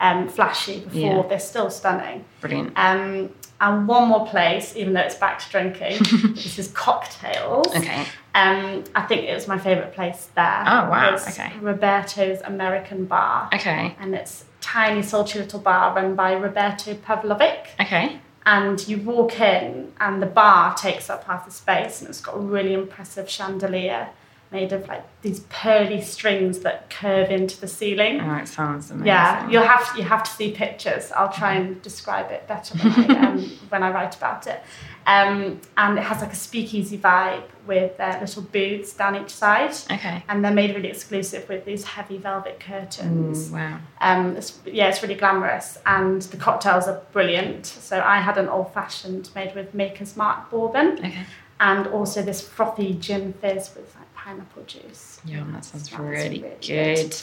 um, 0.00 0.28
flashy 0.28 0.80
before, 0.80 0.98
Yeah. 1.00 1.22
they're 1.28 1.38
still 1.40 1.68
stunning. 1.70 2.24
Brilliant. 2.40 2.72
Um, 2.76 3.30
and 3.60 3.86
one 3.86 4.08
more 4.08 4.26
place, 4.26 4.74
even 4.74 4.94
though 4.94 5.00
it's 5.02 5.16
back 5.16 5.38
to 5.40 5.50
drinking, 5.50 5.98
this 6.34 6.58
is 6.58 6.68
cocktails. 6.68 7.66
Okay. 7.76 8.06
Um, 8.34 8.84
I 8.94 9.02
think 9.02 9.24
it 9.28 9.34
was 9.34 9.46
my 9.46 9.58
favourite 9.58 9.92
place 9.92 10.30
there. 10.34 10.64
Oh, 10.66 10.88
wow, 10.88 11.14
okay. 11.28 11.52
Roberto's 11.60 12.40
American 12.42 13.04
Bar. 13.04 13.50
Okay. 13.52 13.94
And 14.00 14.14
it's 14.14 14.46
tiny, 14.60 15.02
sultry 15.02 15.40
little 15.40 15.60
bar 15.60 15.94
run 15.94 16.14
by 16.14 16.32
Roberto 16.32 16.94
Pavlovic. 16.94 17.66
Okay. 17.80 18.20
And 18.46 18.86
you 18.88 18.98
walk 18.98 19.38
in, 19.38 19.92
and 20.00 20.22
the 20.22 20.26
bar 20.26 20.74
takes 20.74 21.10
up 21.10 21.24
half 21.24 21.44
the 21.44 21.50
space, 21.50 22.00
and 22.00 22.08
it's 22.08 22.20
got 22.20 22.36
a 22.36 22.40
really 22.40 22.72
impressive 22.72 23.28
chandelier 23.28 24.08
made 24.52 24.72
of 24.72 24.86
like 24.88 25.04
these 25.22 25.40
pearly 25.48 26.00
strings 26.00 26.60
that 26.60 26.90
curve 26.90 27.30
into 27.30 27.60
the 27.60 27.68
ceiling. 27.68 28.20
Oh, 28.20 28.34
it 28.36 28.48
sounds 28.48 28.90
amazing. 28.90 29.06
Yeah, 29.06 29.48
you'll 29.48 29.62
have 29.62 29.96
you 29.96 30.02
have 30.02 30.22
to 30.24 30.30
see 30.30 30.50
pictures. 30.52 31.12
I'll 31.12 31.32
try 31.32 31.54
and 31.54 31.80
describe 31.82 32.30
it 32.32 32.48
better 32.48 32.76
when 32.78 33.10
I, 33.10 33.26
um, 33.26 33.38
when 33.68 33.82
I 33.82 33.90
write 33.90 34.16
about 34.16 34.46
it. 34.46 34.60
Um, 35.06 35.60
and 35.76 35.98
it 35.98 36.02
has 36.02 36.20
like 36.20 36.32
a 36.32 36.36
speakeasy 36.36 36.98
vibe 36.98 37.44
with 37.66 37.98
uh, 37.98 38.18
little 38.20 38.42
booths 38.42 38.92
down 38.92 39.16
each 39.16 39.30
side, 39.30 39.74
Okay. 39.90 40.22
and 40.28 40.44
they're 40.44 40.52
made 40.52 40.74
really 40.74 40.88
exclusive 40.90 41.48
with 41.48 41.64
these 41.64 41.84
heavy 41.84 42.18
velvet 42.18 42.60
curtains. 42.60 43.50
Ooh, 43.50 43.54
wow. 43.54 43.78
Um, 44.00 44.36
it's, 44.36 44.58
yeah, 44.66 44.88
it's 44.88 45.02
really 45.02 45.14
glamorous, 45.14 45.78
and 45.86 46.20
the 46.22 46.36
cocktails 46.36 46.86
are 46.86 47.00
brilliant. 47.12 47.66
So 47.66 48.00
I 48.00 48.18
had 48.20 48.36
an 48.36 48.48
old 48.48 48.74
fashioned 48.74 49.30
made 49.34 49.54
with 49.54 49.74
Maker's 49.74 50.16
Mark 50.16 50.50
bourbon, 50.50 50.98
Okay. 50.98 51.24
and 51.60 51.86
also 51.88 52.22
this 52.22 52.40
frothy 52.46 52.92
gin 52.94 53.32
fizz 53.40 53.70
with 53.76 53.94
like 53.96 54.06
pineapple 54.24 54.62
juice. 54.64 55.20
Yeah, 55.24 55.44
that 55.52 55.64
sounds 55.64 55.92
really, 55.98 56.12
really 56.12 56.38
good. 56.60 57.10
good. 57.10 57.16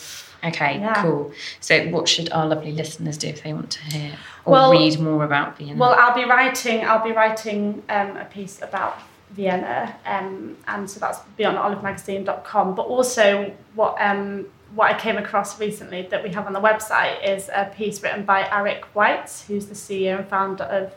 Okay, 0.44 0.80
Yeah. 0.80 1.02
cool. 1.02 1.32
So, 1.60 1.88
what 1.90 2.08
should 2.08 2.32
our 2.32 2.46
lovely 2.48 2.72
listeners 2.72 3.18
do 3.18 3.28
if 3.28 3.44
they 3.44 3.54
want 3.54 3.72
to 3.72 3.82
hear 3.84 4.14
or 4.46 4.52
Well- 4.54 4.72
read 4.72 5.00
more 5.00 5.24
about 5.24 5.58
Vienna? 5.58 5.78
Well, 5.78 5.96
I'll 5.98 6.16
be 6.16 6.26
writing. 6.26 6.86
I'll 6.86 7.04
be 7.04 7.12
writing 7.12 7.84
um, 7.90 8.18
a 8.18 8.26
piece 8.26 8.62
about 8.62 9.00
Vienna, 9.32 9.96
um, 10.06 10.58
and 10.68 10.90
so 10.90 11.00
that's 11.00 11.20
be 11.36 11.46
on 11.46 11.56
olivemagazine.com. 11.56 12.76
But 12.76 12.84
also, 12.84 13.52
what 13.76 13.96
um, 14.00 14.48
what 14.76 14.92
I 14.94 15.00
came 15.00 15.18
across 15.18 15.60
recently 15.60 16.04
that 16.04 16.24
we 16.24 16.30
have 16.30 16.46
on 16.46 16.54
the 16.54 16.62
website 16.62 17.24
is 17.26 17.50
a 17.54 17.66
piece 17.66 18.02
written 18.04 18.24
by 18.26 18.48
Eric 18.52 18.86
White, 18.94 19.44
who's 19.48 19.68
the 19.68 19.76
CEO 19.76 20.18
and 20.20 20.28
founder 20.28 20.66
of 20.66 20.94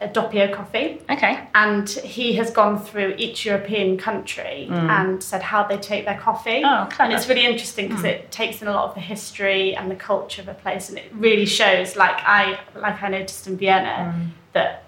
Doppio 0.00 0.52
Coffee, 0.52 1.00
okay. 1.08 1.48
and 1.54 1.88
he 1.88 2.34
has 2.34 2.50
gone 2.50 2.78
through 2.78 3.14
each 3.16 3.46
European 3.46 3.96
country 3.96 4.68
and 4.70 5.22
said 5.22 5.42
how 5.42 5.62
they 5.64 5.78
take 5.78 6.04
their 6.04 6.18
coffee. 6.18 6.62
Mm. 6.62 6.84
Oh, 6.84 6.88
clever. 6.90 7.04
And 7.04 7.12
it's 7.14 7.28
really 7.28 7.46
interesting 7.46 7.88
because 7.88 8.04
it 8.04 8.30
takes 8.30 8.60
in 8.60 8.68
a 8.68 8.72
lot 8.72 8.88
of 8.90 8.94
the 8.94 9.00
history 9.00 9.74
and 9.74 9.90
the 9.90 9.96
culture 9.96 10.42
of 10.42 10.48
a 10.48 10.54
place, 10.54 10.90
and 10.90 10.98
it 10.98 11.10
really 11.14 11.46
shows. 11.46 11.96
Like 11.96 12.16
I, 12.18 12.58
like 12.74 13.02
I 13.02 13.08
noticed 13.08 13.46
in 13.46 13.56
Vienna, 13.56 14.14
Mm. 14.14 14.28
that 14.52 14.82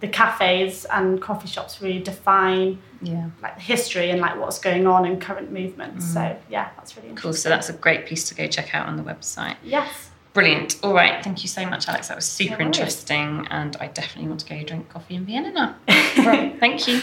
the 0.00 0.08
cafes 0.08 0.84
and 0.86 1.20
coffee 1.20 1.48
shops 1.48 1.80
really 1.82 1.98
define 1.98 2.78
Yeah. 3.02 3.30
like 3.42 3.54
the 3.56 3.62
history 3.62 4.10
and 4.10 4.20
like 4.20 4.38
what's 4.38 4.58
going 4.58 4.86
on 4.86 5.04
in 5.06 5.20
current 5.20 5.52
movements. 5.52 6.04
So 6.12 6.36
yeah, 6.50 6.68
that's 6.76 6.96
really 6.96 7.14
Cool. 7.14 7.32
So, 7.32 7.48
that's 7.48 7.68
a 7.70 7.72
great 7.74 8.04
piece 8.06 8.24
to 8.28 8.34
go 8.34 8.46
check 8.46 8.74
out 8.74 8.86
on 8.88 8.96
the 8.96 9.02
website. 9.02 9.56
yes. 9.62 10.09
Brilliant. 10.32 10.78
All 10.84 10.94
right. 10.94 11.22
Thank 11.24 11.42
you 11.42 11.48
so 11.48 11.66
much, 11.66 11.88
Alex. 11.88 12.08
That 12.08 12.16
was 12.16 12.24
super 12.24 12.58
No 12.58 12.66
interesting. 12.66 13.46
And 13.50 13.76
I 13.80 13.88
definitely 13.88 14.28
want 14.28 14.40
to 14.40 14.48
go 14.48 14.62
drink 14.62 14.88
coffee 14.88 15.16
in 15.16 15.24
Vienna 15.24 15.50
now. 15.50 15.74
right. 16.18 16.58
Thank 16.60 16.86
you. 16.86 17.02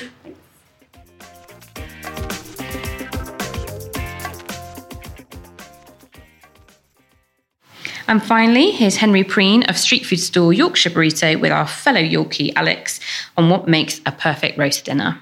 And 8.10 8.24
finally, 8.24 8.72
here's 8.72 8.96
Henry 8.96 9.26
Preen 9.26 9.63
of 9.63 9.78
street 9.78 10.06
food 10.06 10.22
store 10.22 10.54
Yorkshire 10.54 10.92
Burrito 10.92 11.42
with 11.42 11.52
our 11.52 11.68
fellow 11.68 12.00
Yorkie 12.00 12.54
Alex 12.56 13.02
on 13.36 13.50
what 13.50 13.68
makes 13.68 14.00
a 14.06 14.13
perfect 14.13 14.58
roast 14.58 14.86
dinner. 14.86 15.20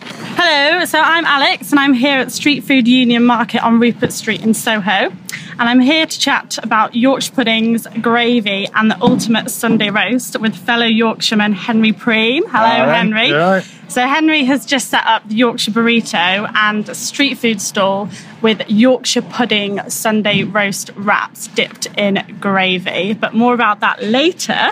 Hello, 0.00 0.84
so 0.84 1.00
I'm 1.00 1.24
Alex 1.24 1.72
and 1.72 1.80
I'm 1.80 1.92
here 1.92 2.18
at 2.18 2.30
Street 2.30 2.62
Food 2.62 2.86
Union 2.86 3.24
Market 3.24 3.64
on 3.64 3.80
Rupert 3.80 4.12
Street 4.12 4.42
in 4.42 4.54
Soho. 4.54 5.12
And 5.58 5.68
I'm 5.68 5.80
here 5.80 6.06
to 6.06 6.18
chat 6.18 6.58
about 6.62 6.94
Yorkshire 6.94 7.32
puddings, 7.32 7.86
gravy, 8.00 8.68
and 8.74 8.90
the 8.90 9.00
ultimate 9.02 9.50
Sunday 9.50 9.90
roast 9.90 10.38
with 10.40 10.56
fellow 10.56 10.86
Yorkshireman 10.86 11.52
Henry 11.52 11.92
Preen. 11.92 12.42
Hello, 12.48 12.68
Hello, 12.68 12.92
Henry. 12.92 13.32
right? 13.32 13.62
So 13.88 14.06
Henry 14.06 14.44
has 14.44 14.64
just 14.64 14.88
set 14.88 15.04
up 15.06 15.28
the 15.28 15.34
Yorkshire 15.34 15.70
burrito 15.72 16.50
and 16.54 16.88
a 16.88 16.94
street 16.94 17.36
food 17.36 17.60
stall 17.60 18.08
with 18.40 18.62
Yorkshire 18.68 19.22
pudding 19.22 19.78
Sunday 19.90 20.42
roast 20.44 20.90
wraps 20.96 21.48
dipped 21.48 21.86
in 21.98 22.24
gravy. 22.40 23.12
But 23.12 23.34
more 23.34 23.52
about 23.52 23.80
that 23.80 24.02
later. 24.02 24.70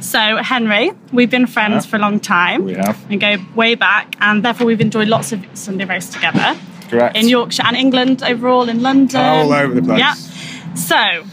So 0.00 0.18
Henry, 0.36 0.92
we've 1.12 1.30
been 1.30 1.46
friends 1.46 1.84
Yeah. 1.86 1.90
for 1.90 1.96
a 1.96 2.00
long 2.00 2.20
time. 2.20 2.64
We 2.64 2.74
have. 2.74 3.08
We 3.08 3.16
go 3.16 3.36
way 3.54 3.74
back, 3.74 4.14
and 4.20 4.44
therefore 4.44 4.66
we've 4.66 4.80
enjoyed 4.80 5.08
lots 5.08 5.32
of 5.32 5.44
Sunday 5.54 5.86
roast 5.86 6.12
together 6.12 6.54
Correct. 6.90 7.16
in 7.16 7.28
Yorkshire 7.28 7.62
and 7.66 7.76
England 7.76 8.22
overall, 8.22 8.68
in 8.68 8.82
London, 8.82 9.20
All 9.20 9.52
over 9.52 9.74
the 9.74 9.82
place. 9.82 9.98
Yeah. 10.00 10.14
So 10.74 11.24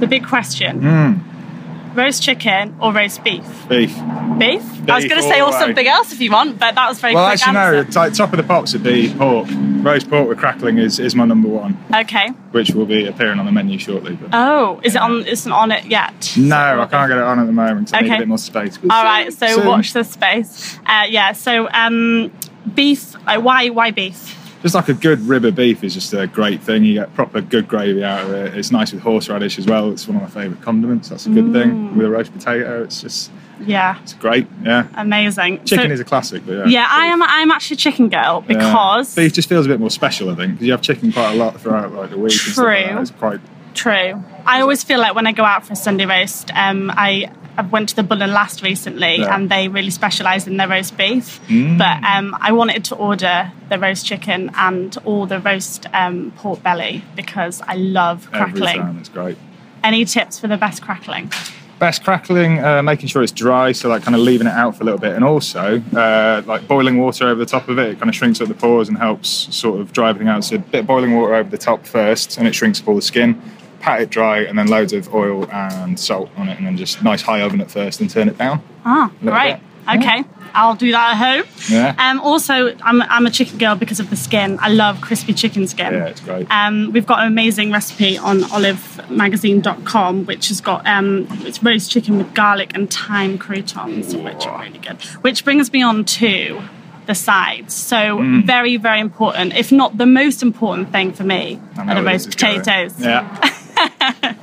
the 0.00 0.06
big 0.06 0.26
question: 0.26 0.80
Mm, 0.80 1.96
roast 1.96 2.22
chicken 2.22 2.76
or 2.80 2.92
roast 2.92 3.22
beef? 3.24 3.44
beef. 3.68 3.94
Beef. 4.38 4.62
I 4.88 4.94
was 4.94 5.04
going 5.04 5.20
to 5.20 5.28
say 5.28 5.40
or 5.42 5.52
something 5.52 5.86
else 5.86 6.12
if 6.12 6.20
you 6.20 6.30
want, 6.30 6.58
but 6.58 6.74
that 6.76 6.88
was 6.88 6.98
very 7.00 7.14
Well, 7.14 7.26
quick 7.28 7.40
actually, 7.40 7.52
no. 7.54 7.60
answer. 7.60 7.80
It's 7.88 7.96
like 7.96 8.14
top 8.14 8.32
of 8.32 8.36
the 8.38 8.42
pops 8.44 8.72
would 8.72 8.82
be 8.84 9.12
pork. 9.12 9.48
Roast 9.82 10.08
pork 10.08 10.28
with 10.28 10.38
crackling 10.38 10.78
is, 10.78 10.98
is 10.98 11.14
my 11.14 11.24
number 11.26 11.48
one, 11.48 11.76
Okay. 11.94 12.28
which 12.52 12.70
will 12.70 12.86
be 12.86 13.06
appearing 13.06 13.38
on 13.38 13.44
the 13.46 13.52
menu 13.52 13.78
shortly. 13.78 14.14
But 14.16 14.30
Oh, 14.32 14.80
is 14.82 14.94
it 14.94 15.00
on? 15.02 15.24
Isn't 15.26 15.52
on 15.52 15.70
it 15.72 15.84
yet? 15.86 16.32
no, 16.38 16.56
I 16.80 16.86
can't 16.86 17.08
get 17.10 17.18
it 17.18 17.24
on 17.24 17.38
at 17.38 17.46
the 17.46 17.52
moment. 17.52 17.92
I 17.94 18.00
need 18.00 18.12
a 18.12 18.18
bit 18.18 18.28
more 18.28 18.38
space. 18.38 18.78
All 18.88 19.04
right. 19.04 19.30
So 19.32 19.46
Soon. 19.48 19.66
watch 19.66 19.92
this 19.92 20.10
space. 20.10 20.78
Uh, 20.86 21.04
yeah. 21.08 21.32
So 21.32 21.68
um, 21.72 22.32
beef. 22.74 23.14
Uh, 23.26 23.40
why? 23.40 23.68
Why 23.68 23.90
beef? 23.90 24.36
Just 24.62 24.74
like 24.74 24.88
a 24.88 24.94
good 24.94 25.20
rib 25.20 25.44
of 25.44 25.54
beef 25.54 25.84
is 25.84 25.94
just 25.94 26.12
a 26.12 26.26
great 26.26 26.60
thing. 26.62 26.84
You 26.84 26.94
get 26.94 27.14
proper 27.14 27.40
good 27.40 27.68
gravy 27.68 28.02
out 28.02 28.24
of 28.24 28.32
it. 28.32 28.54
It's 28.56 28.72
nice 28.72 28.92
with 28.92 29.02
horseradish 29.02 29.58
as 29.58 29.66
well. 29.66 29.92
It's 29.92 30.08
one 30.08 30.16
of 30.16 30.22
my 30.22 30.28
favourite 30.28 30.62
condiments. 30.62 31.08
That's 31.10 31.26
a 31.26 31.30
good 31.30 31.44
Mm. 31.46 31.52
thing. 31.52 31.96
With 31.96 32.06
a 32.06 32.10
roast 32.10 32.32
potato, 32.32 32.82
it's 32.82 33.00
just 33.00 33.30
Yeah. 33.64 33.96
it's 34.02 34.14
great. 34.14 34.48
Yeah. 34.64 34.84
Amazing. 34.96 35.60
Chicken 35.64 35.86
So- 35.88 35.92
is 35.94 36.00
a 36.00 36.04
classic, 36.04 36.42
but 36.44 36.54
yeah. 36.56 36.66
Yeah, 36.66 36.86
I 36.90 37.06
am. 37.06 37.22
I'm 37.22 37.50
actually 37.52 37.74
a 37.74 37.78
chicken 37.78 38.08
girl 38.08 38.44
Yeah. 38.48 38.56
because 38.56 39.14
beef 39.14 39.32
just 39.32 39.48
feels 39.48 39.66
a 39.66 39.68
bit 39.68 39.78
more 39.78 39.90
special, 39.90 40.28
I 40.30 40.34
think, 40.34 40.52
because 40.54 40.66
you 40.66 40.72
have 40.72 40.82
chicken 40.82 41.12
quite 41.12 41.32
a 41.34 41.36
lot 41.36 41.60
throughout 41.60 41.94
like 41.94 42.10
the 42.10 42.18
week. 42.18 42.32
Like 42.46 42.54
True. 42.54 42.94
that. 42.94 43.00
It's 43.00 43.10
quite 43.12 43.40
True. 43.74 44.24
I 44.44 44.60
always 44.60 44.82
feel 44.82 44.98
like 44.98 45.14
when 45.14 45.28
I 45.28 45.32
go 45.32 45.44
out 45.44 45.64
for 45.64 45.74
a 45.74 45.76
Sunday 45.76 46.04
roast, 46.04 46.50
um, 46.56 46.90
I 46.96 47.30
I 47.58 47.62
went 47.62 47.88
to 47.88 47.96
the 47.96 48.04
Bull 48.04 48.22
and 48.22 48.32
Last 48.32 48.62
recently, 48.62 49.16
Yeah. 49.18 49.34
and 49.34 49.50
they 49.50 49.66
really 49.66 49.90
specialise 49.90 50.46
in 50.46 50.56
their 50.58 50.68
roast 50.68 50.96
beef. 50.96 51.40
Mm. 51.48 51.76
But 51.76 52.04
um, 52.04 52.36
I 52.40 52.52
wanted 52.52 52.84
to 52.86 52.94
order 52.94 53.50
the 53.68 53.78
roast 53.80 54.06
chicken 54.06 54.50
and 54.56 54.96
all 55.04 55.26
the 55.26 55.40
roast 55.40 55.86
um, 55.92 56.32
pork 56.36 56.62
belly 56.62 57.02
because 57.16 57.60
I 57.66 57.74
love 57.74 58.28
every 58.32 58.60
crackling. 58.60 58.76
time. 58.80 58.98
It's 58.98 59.08
great. 59.08 59.36
Any 59.82 60.04
tips 60.04 60.38
for 60.38 60.46
the 60.46 60.56
best 60.56 60.82
crackling? 60.82 61.32
Best 61.80 62.04
crackling, 62.04 62.64
uh, 62.64 62.80
making 62.82 63.08
sure 63.08 63.22
it's 63.24 63.32
dry, 63.32 63.72
so 63.72 63.88
like 63.88 64.02
kind 64.02 64.14
of 64.14 64.20
leaving 64.20 64.46
it 64.46 64.52
out 64.52 64.76
for 64.76 64.82
a 64.82 64.84
little 64.84 64.98
bit, 65.00 65.14
and 65.14 65.24
also 65.24 65.80
uh, 65.96 66.42
like 66.46 66.66
boiling 66.68 66.98
water 66.98 67.28
over 67.28 67.38
the 67.38 67.46
top 67.46 67.68
of 67.68 67.78
it. 67.78 67.90
It 67.90 67.98
kind 67.98 68.08
of 68.08 68.14
shrinks 68.16 68.40
up 68.40 68.48
the 68.48 68.54
pores 68.54 68.88
and 68.88 68.98
helps 68.98 69.28
sort 69.54 69.80
of 69.80 69.92
dry 69.92 70.10
everything 70.10 70.28
out. 70.28 70.44
So 70.44 70.56
a 70.56 70.58
bit 70.58 70.80
of 70.80 70.86
boiling 70.88 71.14
water 71.16 71.34
over 71.34 71.48
the 71.50 71.58
top 71.58 71.86
first, 71.86 72.36
and 72.36 72.46
it 72.48 72.54
shrinks 72.54 72.80
up 72.80 72.88
all 72.88 72.96
the 72.96 73.02
skin. 73.02 73.40
Pat 73.80 74.02
it 74.02 74.10
dry, 74.10 74.40
and 74.40 74.58
then 74.58 74.66
loads 74.68 74.92
of 74.92 75.12
oil 75.14 75.48
and 75.50 75.98
salt 75.98 76.30
on 76.36 76.48
it, 76.48 76.58
and 76.58 76.66
then 76.66 76.76
just 76.76 77.02
nice 77.02 77.22
high 77.22 77.40
oven 77.42 77.60
at 77.60 77.70
first, 77.70 78.00
and 78.00 78.10
turn 78.10 78.28
it 78.28 78.36
down. 78.38 78.62
Ah, 78.84 79.10
bit. 79.22 79.60
Okay, 79.96 80.22
I'll 80.52 80.74
do 80.74 80.90
that 80.92 81.12
at 81.16 81.16
home. 81.16 81.46
Yeah. 81.70 81.94
Um, 81.98 82.20
also, 82.20 82.76
I'm, 82.82 83.00
I'm 83.02 83.24
a 83.24 83.30
chicken 83.30 83.56
girl 83.56 83.74
because 83.74 84.00
of 84.00 84.10
the 84.10 84.16
skin. 84.16 84.58
I 84.60 84.68
love 84.68 85.00
crispy 85.00 85.32
chicken 85.32 85.66
skin. 85.66 85.94
Yeah, 85.94 86.04
it's 86.08 86.20
great. 86.20 86.46
Um, 86.50 86.90
we've 86.92 87.06
got 87.06 87.20
an 87.20 87.28
amazing 87.28 87.72
recipe 87.72 88.18
on 88.18 88.40
olivemagazine.com, 88.40 90.26
which 90.26 90.48
has 90.48 90.60
got 90.60 90.86
um, 90.86 91.26
it's 91.46 91.62
roast 91.62 91.90
chicken 91.90 92.18
with 92.18 92.34
garlic 92.34 92.72
and 92.74 92.92
thyme 92.92 93.38
croutons, 93.38 94.14
which 94.14 94.46
are 94.46 94.60
really 94.62 94.78
good. 94.78 95.00
Which 95.22 95.44
brings 95.44 95.72
me 95.72 95.82
on 95.82 96.04
to 96.04 96.60
the 97.06 97.14
sides. 97.14 97.72
So 97.74 97.96
Mm. 98.18 98.44
very, 98.44 98.76
very 98.76 99.00
important, 99.00 99.56
if 99.56 99.72
not 99.72 99.96
the 99.96 100.04
most 100.06 100.42
important 100.42 100.92
thing 100.92 101.12
for 101.12 101.24
me, 101.24 101.58
are 101.78 101.94
the 101.94 102.02
roast 102.02 102.28
is 102.28 102.34
going. 102.34 102.58
potatoes. 102.58 103.00
Yeah. 103.00 103.54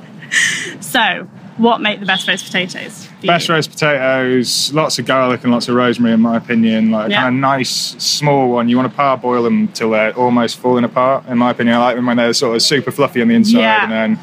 So, 0.80 1.28
what 1.56 1.80
make 1.80 2.00
the 2.00 2.06
best 2.06 2.26
roast 2.28 2.44
potatoes? 2.46 3.08
Best 3.22 3.48
roast 3.48 3.70
potatoes, 3.70 4.72
lots 4.72 4.98
of 4.98 5.06
garlic 5.06 5.42
and 5.44 5.52
lots 5.52 5.68
of 5.68 5.74
rosemary, 5.76 6.14
in 6.14 6.20
my 6.20 6.36
opinion. 6.36 6.90
Like 6.90 7.10
a 7.10 7.14
kind 7.14 7.28
of 7.36 7.40
nice 7.40 7.70
small 8.02 8.50
one. 8.50 8.68
You 8.68 8.76
want 8.76 8.90
to 8.90 8.96
parboil 8.96 9.42
them 9.44 9.68
till 9.68 9.90
they're 9.90 10.12
almost 10.14 10.58
falling 10.58 10.84
apart. 10.84 11.26
In 11.28 11.38
my 11.38 11.50
opinion, 11.52 11.76
I 11.76 11.78
like 11.80 11.96
them 11.96 12.06
when 12.06 12.16
they're 12.16 12.32
sort 12.34 12.56
of 12.56 12.62
super 12.62 12.90
fluffy 12.90 13.22
on 13.22 13.28
the 13.28 13.34
inside, 13.34 13.60
Yeah. 13.60 13.82
and 13.84 13.92
then. 13.92 14.18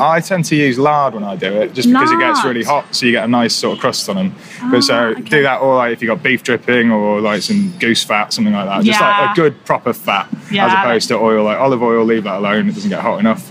I 0.00 0.20
tend 0.20 0.44
to 0.44 0.54
use 0.54 0.78
lard 0.78 1.14
when 1.14 1.24
I 1.24 1.34
do 1.34 1.52
it, 1.60 1.74
just 1.74 1.88
because 1.88 2.12
it 2.12 2.20
gets 2.20 2.44
really 2.44 2.62
hot, 2.62 2.94
so 2.94 3.04
you 3.04 3.10
get 3.10 3.24
a 3.24 3.28
nice 3.28 3.52
sort 3.52 3.74
of 3.76 3.80
crust 3.80 4.08
on 4.08 4.14
them. 4.14 4.34
Ah, 4.60 4.68
but 4.70 4.82
so 4.82 5.06
okay. 5.08 5.22
do 5.22 5.42
that, 5.42 5.60
or 5.60 5.74
like 5.74 5.92
if 5.92 6.00
you 6.00 6.06
got 6.06 6.22
beef 6.22 6.44
dripping, 6.44 6.92
or 6.92 7.20
like 7.20 7.42
some 7.42 7.76
goose 7.80 8.04
fat, 8.04 8.32
something 8.32 8.54
like 8.54 8.66
that. 8.66 8.84
Just 8.84 9.00
Yeah. 9.00 9.20
like 9.26 9.30
a 9.32 9.34
good 9.34 9.64
proper 9.64 9.92
fat, 9.92 10.28
Yeah, 10.52 10.66
as 10.66 10.72
opposed 10.72 11.08
to 11.08 11.16
oil. 11.16 11.42
Like 11.44 11.58
olive 11.58 11.82
oil, 11.82 12.04
leave 12.04 12.22
that 12.24 12.36
alone; 12.36 12.68
it 12.68 12.74
doesn't 12.76 12.90
get 12.90 13.00
hot 13.00 13.18
enough. 13.18 13.50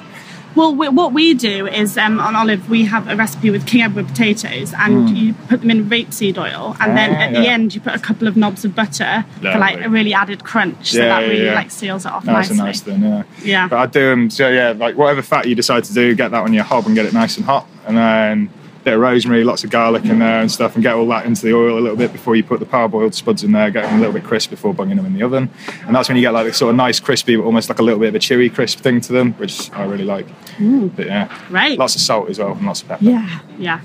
Well, 0.57 0.75
we, 0.75 0.89
what 0.89 1.13
we 1.13 1.33
do 1.35 1.67
is 1.67 1.97
um, 1.97 2.19
on 2.19 2.35
Olive, 2.35 2.69
we 2.69 2.85
have 2.85 3.07
a 3.07 3.15
recipe 3.15 3.49
with 3.51 3.67
King 3.67 3.83
Edward 3.83 4.07
potatoes, 4.07 4.73
and 4.77 5.15
you 5.17 5.33
put 5.47 5.61
them 5.61 5.69
in 5.71 5.89
rapeseed 5.89 6.37
oil, 6.37 6.75
and 6.79 6.97
then. 6.97 7.15
Ah, 7.15 7.27
at 7.27 7.33
the 7.33 7.47
end 7.47 7.75
you 7.75 7.81
put 7.81 7.93
a 7.93 7.99
couple 7.99 8.27
of 8.27 8.35
knobs 8.37 8.63
of 8.65 8.73
butter 8.73 9.25
for 9.41 9.57
like 9.59 9.83
a 9.83 9.89
really 9.89 10.13
added 10.13 10.43
crunch. 10.43 10.91
So 10.93 10.99
Yeah, 10.99 11.09
that 11.09 11.21
yeah, 11.21 11.27
really 11.27 11.45
yeah. 11.45 11.53
like 11.55 11.69
seals 11.71 12.05
it 12.05 12.11
off 12.11 12.23
That's 12.25 12.49
nicely. 12.49 12.59
a 12.59 12.63
nice 12.63 12.81
thing, 12.81 13.01
yeah. 13.03 13.23
Yeah. 13.43 13.67
But 13.67 13.79
I 13.79 13.85
do 13.85 14.09
them, 14.09 14.29
so 14.29 14.49
yeah, 14.49 14.71
like 14.71 14.95
whatever 14.95 15.21
fat 15.21 15.47
you 15.47 15.55
decide 15.55 15.83
to 15.85 15.93
do, 15.93 16.15
get 16.15 16.31
that 16.31 16.43
on 16.43 16.53
your 16.53 16.63
hob 16.63 16.85
and 16.85 16.95
get 16.95 17.05
it 17.05 17.13
nice 17.13 17.37
and 17.37 17.45
hot. 17.45 17.67
And 17.85 17.97
then 17.97 18.49
bit 18.87 18.93
of 18.93 19.01
rosemary, 19.01 19.43
lots 19.43 19.65
of 19.65 19.69
garlic 19.69 20.05
in 20.05 20.19
there 20.19 20.39
and 20.39 20.49
stuff, 20.49 20.75
and 20.75 20.81
get 20.81 20.93
all 20.95 21.05
that 21.07 21.25
into 21.25 21.41
the 21.45 21.53
oil 21.53 21.77
a 21.77 21.81
little 21.81 21.97
bit 21.97 22.13
before 22.13 22.37
you 22.37 22.43
put 22.43 22.61
the 22.61 22.65
parboiled 22.65 23.13
spuds 23.13 23.43
in 23.43 23.51
there, 23.51 23.69
get 23.69 23.83
them 23.83 23.95
a 23.95 23.97
little 23.97 24.13
bit 24.13 24.23
crisp 24.23 24.49
before 24.49 24.73
bunging 24.73 24.95
them 24.95 25.05
in 25.05 25.13
the 25.13 25.23
oven. 25.23 25.49
And 25.85 25.93
that's 25.93 26.07
when 26.07 26.15
you 26.15 26.21
get 26.21 26.31
like 26.31 26.45
this 26.45 26.57
sort 26.57 26.69
of 26.69 26.77
nice 26.77 27.01
crispy, 27.01 27.35
but 27.35 27.43
almost 27.43 27.67
like 27.67 27.79
a 27.79 27.83
little 27.83 27.99
bit 27.99 28.09
of 28.09 28.15
a 28.15 28.19
chewy 28.19 28.53
crisp 28.53 28.79
thing 28.79 29.01
to 29.01 29.11
them, 29.11 29.33
which 29.33 29.69
I 29.73 29.83
really 29.83 30.05
like. 30.05 30.25
Mm. 30.57 30.95
But 30.95 31.07
yeah, 31.07 31.37
Great. 31.49 31.77
lots 31.77 31.95
of 31.95 32.01
salt 32.01 32.29
as 32.29 32.39
well 32.39 32.53
and 32.53 32.65
lots 32.65 32.81
of 32.81 32.87
pepper. 32.87 33.03
Yeah, 33.03 33.39
yeah. 33.57 33.81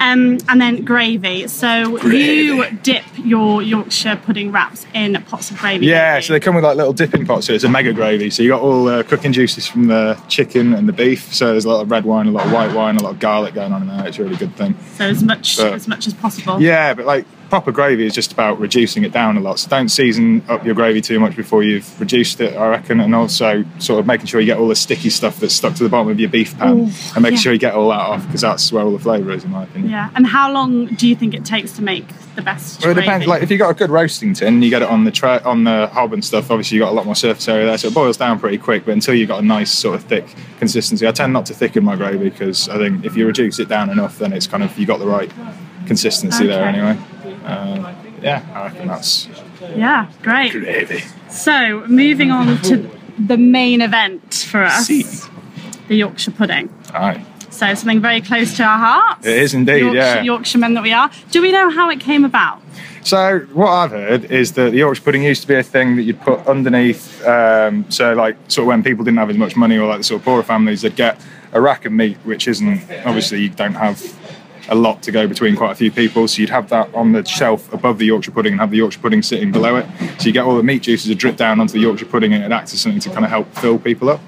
Um, 0.00 0.38
and 0.48 0.60
then 0.60 0.84
gravy. 0.84 1.48
So 1.48 1.98
you 2.06 2.70
dip 2.82 3.04
your 3.18 3.62
Yorkshire 3.62 4.16
pudding 4.16 4.52
wraps 4.52 4.86
in 4.94 5.14
pots 5.24 5.50
of 5.50 5.58
gravy. 5.58 5.86
Yeah, 5.86 6.20
so 6.20 6.32
they 6.32 6.40
come 6.40 6.54
with 6.54 6.64
like 6.64 6.76
little 6.76 6.92
dipping 6.92 7.26
pots, 7.26 7.46
so 7.46 7.52
it's 7.54 7.64
a 7.64 7.68
mega 7.68 7.92
gravy. 7.92 8.30
So 8.30 8.42
you 8.42 8.50
got 8.50 8.60
all 8.60 8.88
uh, 8.88 9.02
cooking 9.02 9.32
juices 9.32 9.66
from 9.66 9.86
the 9.86 10.20
chicken 10.28 10.74
and 10.74 10.88
the 10.88 10.92
beef. 10.92 11.32
So 11.34 11.52
there's 11.52 11.64
a 11.64 11.68
lot 11.68 11.80
of 11.80 11.90
red 11.90 12.04
wine, 12.04 12.26
a 12.26 12.30
lot 12.30 12.46
of 12.46 12.52
white 12.52 12.74
wine, 12.74 12.96
a 12.96 13.02
lot 13.02 13.12
of 13.12 13.18
garlic 13.18 13.54
going 13.54 13.72
on 13.72 13.82
in 13.82 13.88
there. 13.88 14.06
It's 14.06 14.18
a 14.18 14.24
really 14.24 14.36
good 14.36 14.54
thing. 14.56 14.76
so 14.96 15.04
as 15.06 15.22
much 15.22 15.56
but- 15.56 15.72
as 15.72 15.88
much 15.88 16.06
as 16.06 16.14
possible. 16.14 16.60
Yeah, 16.60 16.94
but 16.94 17.06
like 17.06 17.26
proper 17.50 17.72
gravy 17.72 18.06
is 18.06 18.14
just 18.14 18.32
about 18.32 18.58
reducing 18.58 19.04
it 19.04 19.12
down 19.12 19.36
a 19.36 19.40
lot. 19.40 19.58
So 19.58 19.68
don't 19.68 19.88
season 19.88 20.42
up 20.48 20.64
your 20.64 20.74
gravy 20.74 21.00
too 21.00 21.20
much 21.20 21.36
before 21.36 21.62
you've 21.62 22.00
reduced 22.00 22.40
it, 22.40 22.56
I 22.56 22.68
reckon. 22.68 23.00
And 23.00 23.14
also 23.14 23.64
sort 23.78 24.00
of 24.00 24.06
making 24.06 24.26
sure 24.26 24.40
you 24.40 24.46
get 24.46 24.58
all 24.58 24.68
the 24.68 24.76
sticky 24.76 25.10
stuff 25.10 25.40
that's 25.40 25.54
stuck 25.54 25.74
to 25.74 25.82
the 25.82 25.88
bottom 25.88 26.08
of 26.08 26.20
your 26.20 26.30
beef 26.30 26.56
pan 26.58 26.78
Ooh, 26.78 26.90
and 27.14 27.22
making 27.22 27.36
yeah. 27.36 27.40
sure 27.40 27.52
you 27.52 27.58
get 27.58 27.74
all 27.74 27.88
that 27.90 28.00
off 28.00 28.26
because 28.26 28.40
that's 28.40 28.72
where 28.72 28.84
all 28.84 28.92
the 28.92 28.98
flavour 28.98 29.30
is, 29.32 29.44
in 29.44 29.50
my 29.50 29.64
opinion. 29.64 29.90
Yeah. 29.90 30.10
And 30.14 30.26
how 30.26 30.52
long 30.52 30.86
do 30.86 31.06
you 31.06 31.16
think 31.16 31.34
it 31.34 31.44
takes 31.44 31.72
to 31.72 31.82
make 31.82 32.06
the 32.34 32.42
best? 32.42 32.82
Well, 32.82 32.90
it 32.90 32.94
depends. 32.94 33.26
Like 33.26 33.42
if 33.42 33.50
you've 33.50 33.60
got 33.60 33.70
a 33.70 33.74
good 33.74 33.90
roasting 33.90 34.34
tin, 34.34 34.62
you 34.62 34.70
get 34.70 34.82
it 34.82 34.88
on 34.88 35.04
the 35.04 35.42
on 35.44 35.64
the 35.64 35.88
hob 35.88 36.12
and 36.12 36.24
stuff. 36.24 36.50
Obviously, 36.50 36.76
you've 36.76 36.84
got 36.84 36.92
a 36.92 36.96
lot 36.96 37.06
more 37.06 37.14
surface 37.14 37.48
area 37.48 37.66
there, 37.66 37.78
so 37.78 37.88
it 37.88 37.94
boils 37.94 38.16
down 38.16 38.38
pretty 38.38 38.58
quick. 38.58 38.84
But 38.84 38.92
until 38.92 39.14
you've 39.14 39.28
got 39.28 39.42
a 39.42 39.46
nice 39.46 39.72
sort 39.72 39.94
of 39.94 40.04
thick 40.04 40.26
consistency, 40.58 41.06
I 41.06 41.12
tend 41.12 41.32
not 41.32 41.46
to 41.46 41.54
thicken 41.54 41.84
my 41.84 41.96
gravy 41.96 42.30
because 42.30 42.68
I 42.68 42.78
think 42.78 43.04
if 43.04 43.16
you 43.16 43.26
reduce 43.26 43.58
it 43.58 43.68
down 43.68 43.90
enough, 43.90 44.18
then 44.18 44.32
it's 44.32 44.46
kind 44.46 44.62
of 44.62 44.76
you've 44.78 44.88
got 44.88 44.98
the 44.98 45.06
right 45.06 45.30
consistency 45.86 46.46
there 46.46 46.64
anyway. 46.64 46.98
Uh, 47.44 47.94
yeah, 48.22 48.42
I 48.54 48.64
reckon 48.64 48.88
that's 48.88 49.28
Yeah, 49.76 50.06
great. 50.22 50.52
gravy. 50.52 51.04
So, 51.30 51.84
moving 51.86 52.30
on 52.30 52.60
to 52.62 52.90
the 53.18 53.36
main 53.36 53.80
event 53.82 54.34
for 54.50 54.62
us 54.62 54.86
See. 54.86 55.04
the 55.88 55.96
Yorkshire 55.96 56.30
pudding. 56.30 56.68
Aye. 56.92 57.24
So, 57.50 57.72
something 57.74 58.00
very 58.00 58.20
close 58.20 58.56
to 58.56 58.62
our 58.64 58.78
hearts. 58.78 59.26
It 59.26 59.36
is 59.38 59.54
indeed, 59.54 59.80
Yorkshire, 59.80 59.96
yeah. 59.96 60.22
Yorkshiremen 60.22 60.74
that 60.74 60.82
we 60.82 60.92
are. 60.92 61.10
Do 61.30 61.42
we 61.42 61.52
know 61.52 61.70
how 61.70 61.90
it 61.90 62.00
came 62.00 62.24
about? 62.24 62.60
So 63.02 63.40
what 63.52 63.68
I've 63.68 63.90
heard 63.90 64.24
is 64.32 64.52
that 64.52 64.70
the 64.70 64.78
Yorkshire 64.78 65.02
pudding 65.02 65.22
used 65.24 65.42
to 65.42 65.48
be 65.48 65.56
a 65.56 65.62
thing 65.62 65.96
that 65.96 66.02
you'd 66.04 66.22
put 66.22 66.46
underneath. 66.46 67.22
Um, 67.26 67.84
so 67.90 68.14
like 68.14 68.34
sort 68.48 68.62
of 68.64 68.68
when 68.68 68.82
people 68.82 69.04
didn't 69.04 69.18
have 69.18 69.28
as 69.28 69.36
much 69.36 69.56
money 69.56 69.76
or 69.76 69.86
like 69.86 69.98
the 69.98 70.04
sort 70.04 70.20
of 70.22 70.24
poorer 70.24 70.42
families, 70.42 70.80
they'd 70.80 70.96
get 70.96 71.20
a 71.52 71.60
rack 71.60 71.84
of 71.84 71.92
meat, 71.92 72.16
which 72.24 72.48
isn't 72.48 72.80
obviously 73.04 73.42
you 73.42 73.50
don't 73.50 73.74
have 73.74 74.00
a 74.68 74.74
lot 74.74 75.02
to 75.02 75.12
go 75.12 75.26
between 75.26 75.56
quite 75.56 75.72
a 75.72 75.74
few 75.74 75.90
people. 75.90 76.26
So 76.28 76.40
you'd 76.40 76.50
have 76.50 76.68
that 76.70 76.92
on 76.94 77.12
the 77.12 77.24
shelf 77.24 77.72
above 77.72 77.98
the 77.98 78.06
Yorkshire 78.06 78.30
pudding 78.30 78.52
and 78.52 78.60
have 78.60 78.70
the 78.70 78.78
Yorkshire 78.78 79.00
pudding 79.00 79.22
sitting 79.22 79.52
below 79.52 79.76
it. 79.76 79.86
So 80.18 80.26
you 80.26 80.32
get 80.32 80.44
all 80.44 80.56
the 80.56 80.62
meat 80.62 80.82
juices 80.82 81.08
to 81.08 81.14
drip 81.14 81.36
down 81.36 81.60
onto 81.60 81.74
the 81.74 81.80
Yorkshire 81.80 82.06
pudding 82.06 82.32
and 82.32 82.42
it 82.44 82.52
acts 82.52 82.72
as 82.74 82.80
something 82.80 83.00
to 83.00 83.10
kind 83.10 83.24
of 83.24 83.30
help 83.30 83.52
fill 83.56 83.78
people 83.78 84.10
up. 84.10 84.20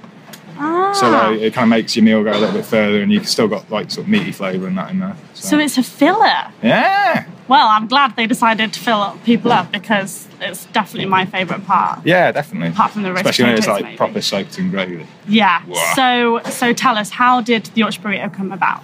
Ah. 0.58 0.92
So 0.92 1.10
like 1.10 1.40
it 1.40 1.52
kind 1.52 1.64
of 1.64 1.70
makes 1.70 1.94
your 1.96 2.04
meal 2.04 2.22
go 2.24 2.30
a 2.30 2.38
little 2.38 2.52
bit 2.52 2.64
further 2.64 3.02
and 3.02 3.12
you've 3.12 3.28
still 3.28 3.48
got 3.48 3.70
like 3.70 3.90
sort 3.90 4.06
of 4.06 4.10
meaty 4.10 4.32
flavour 4.32 4.66
and 4.66 4.78
that 4.78 4.90
in 4.90 5.00
there. 5.00 5.16
so 5.34 5.58
it's 5.58 5.76
a 5.78 5.82
filler. 5.82 6.50
yeah. 6.62 7.26
Well, 7.48 7.68
I'm 7.68 7.86
glad 7.86 8.16
they 8.16 8.26
decided 8.26 8.72
to 8.72 8.80
fill 8.80 9.00
up 9.00 9.22
people 9.22 9.52
up 9.52 9.70
because 9.70 10.26
it's 10.40 10.64
definitely 10.66 11.08
my 11.08 11.26
favourite 11.26 11.64
part. 11.64 12.04
Yeah, 12.04 12.32
definitely. 12.32 12.70
Apart 12.70 12.90
from 12.90 13.02
the 13.04 13.10
roast 13.10 13.20
Especially 13.20 13.44
when 13.44 13.54
it's 13.54 13.66
like 13.68 13.84
maybe. 13.84 13.96
proper 13.96 14.20
soaked 14.20 14.58
in 14.58 14.70
gravy. 14.70 15.06
Yeah. 15.28 15.62
So, 15.94 16.40
so 16.50 16.72
tell 16.72 16.98
us, 16.98 17.10
how 17.10 17.40
did 17.42 17.66
the 17.66 17.80
Yorkshire 17.80 18.02
burrito 18.02 18.34
come 18.34 18.50
about? 18.50 18.82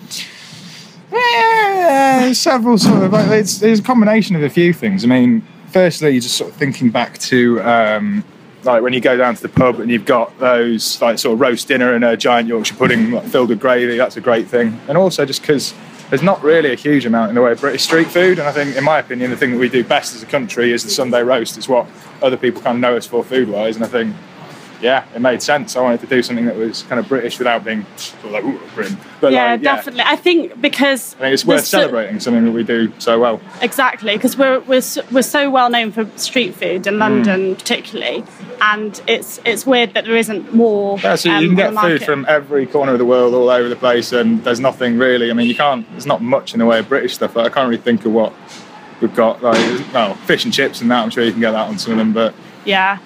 Yeah, 1.13 2.33
several 2.33 2.79
sort 2.79 3.03
of 3.03 3.13
like 3.13 3.31
it's, 3.31 3.63
it's 3.63 3.81
a 3.81 3.83
combination 3.83 4.37
of 4.37 4.43
a 4.43 4.51
few 4.51 4.73
things. 4.73 5.05
I 5.05 5.09
mean, 5.09 5.47
firstly, 5.71 6.11
you're 6.11 6.21
just 6.21 6.37
sort 6.37 6.51
of 6.51 6.57
thinking 6.57 6.91
back 6.91 7.19
to 7.19 7.61
um, 7.63 8.25
like 8.65 8.83
when 8.83 8.93
you 8.93 9.01
go 9.01 9.17
down 9.17 9.35
to 9.35 9.43
the 9.43 9.49
pub 9.49 9.81
and 9.81 9.91
you've 9.91 10.05
got 10.05 10.39
those 10.39 11.01
like 11.03 11.19
sort 11.19 11.35
of 11.35 11.41
roast 11.41 11.69
dinner 11.69 11.95
and 11.95 12.05
a 12.05 12.17
giant 12.17 12.49
Yorkshire 12.49 12.77
pudding 12.77 13.11
like, 13.11 13.25
filled 13.25 13.49
with 13.49 13.61
gravy. 13.61 13.97
That's 13.97 14.17
a 14.17 14.21
great 14.21 14.49
thing. 14.49 14.79
And 14.89 14.97
also 14.97 15.25
just 15.25 15.43
because 15.43 15.75
there's 16.11 16.23
not 16.23 16.43
really 16.43 16.73
a 16.73 16.77
huge 16.77 17.07
amount 17.07 17.31
in 17.31 17.35
the 17.35 17.43
way 17.43 17.53
of 17.53 17.61
British 17.61 17.83
street 17.83 18.09
food. 18.09 18.39
And 18.39 18.47
I 18.47 18.53
think, 18.53 18.77
in 18.77 18.85
my 18.85 18.99
opinion, 18.99 19.31
the 19.31 19.37
thing 19.37 19.53
that 19.53 19.59
we 19.59 19.69
do 19.69 19.83
best 19.83 20.15
as 20.15 20.23
a 20.23 20.27
country 20.27 20.73
is 20.73 20.85
the 20.85 20.91
Sunday 20.91 21.23
roast. 21.23 21.57
It's 21.57 21.69
what 21.69 21.87
other 22.23 22.37
people 22.37 22.61
kind 22.63 22.77
of 22.77 22.81
know 22.81 22.97
us 22.97 23.07
for 23.07 23.25
food 23.25 23.49
wise. 23.49 23.77
And 23.77 23.85
I 23.85 23.89
think 23.89 24.15
yeah, 24.83 25.05
it 25.15 25.21
made 25.21 25.41
sense. 25.41 25.77
I 25.77 25.81
wanted 25.81 26.01
to 26.01 26.07
do 26.07 26.23
something 26.23 26.45
that 26.47 26.57
was 26.57 26.83
kind 26.83 26.99
of 26.99 27.09
British 27.09 27.39
without 27.39 27.65
being 27.65 27.87
sort 27.97 28.25
of 28.27 28.31
like 28.33 28.45
ooh, 28.45 28.61
Britain. 28.75 28.99
But 29.21 29.33
yeah, 29.33 29.53
like, 29.53 29.63
definitely. 29.63 30.03
I 30.05 30.17
think 30.17 30.61
because 30.61 31.15
I 31.15 31.19
think 31.19 31.35
it's 31.35 31.45
worth 31.45 31.59
there's 31.59 31.69
so- 31.69 31.79
celebrating 31.79 32.19
something 32.21 32.45
that 32.45 32.51
we 32.53 32.65
do 32.65 32.93
so 32.99 33.19
well. 33.21 33.41
Exactly, 33.61 34.15
because 34.17 34.37
we're, 34.37 34.61
we're 34.61 34.81
so- 34.81 35.05
we're 35.11 35.23
so 35.23 35.49
well 35.51 35.71
known 35.71 35.93
for 35.93 36.07
street 36.19 36.55
food 36.55 36.83
Mm. 36.83 36.87
in 36.89 36.99
London, 36.99 37.55
particularly, 37.57 38.25
and 38.61 39.01
it's 39.07 39.41
it's 39.45 39.65
weird 39.65 39.95
that 39.95 40.05
there 40.05 40.17
isn't 40.17 40.53
more. 40.55 40.99
Yeah, 40.99 41.15
so 41.15 41.31
um, 41.31 41.43
you 41.43 41.49
can 41.51 41.57
get 41.57 41.75
food 41.81 42.03
from 42.03 42.27
every 42.29 42.67
corner 42.67 42.93
of 42.93 42.99
the 42.99 43.05
world, 43.07 43.33
all 43.35 43.49
over 43.49 43.69
the 43.69 43.77
place, 43.77 44.13
and 44.13 44.43
there's 44.45 44.61
nothing 44.61 44.99
really. 44.99 45.31
I 45.31 45.35
mean, 45.35 45.47
you 45.47 45.55
can't. 45.55 45.89
There's 45.93 46.07
not 46.07 46.21
much 46.23 46.53
in 46.55 46.59
the 46.59 46.67
way 46.67 46.81
of 46.81 46.89
British 46.89 47.15
stuff. 47.15 47.37
Like, 47.37 47.47
I 47.47 47.55
can't 47.55 47.69
really 47.69 47.81
think 47.83 48.05
of 48.05 48.13
what 48.13 48.33
we've 49.01 49.15
got. 49.15 49.43
Like, 49.43 49.59
well, 49.95 50.15
fish 50.27 50.45
and 50.45 50.53
chips 50.53 50.81
and 50.81 50.91
that. 50.91 51.03
I'm 51.03 51.11
sure 51.11 51.23
you 51.25 51.31
can 51.33 51.41
get 51.41 51.53
that 51.53 51.69
on 51.69 51.79
some 51.79 51.93
of 51.93 51.99
them. 51.99 52.13
But 52.13 52.35
Yeah, 52.65 52.99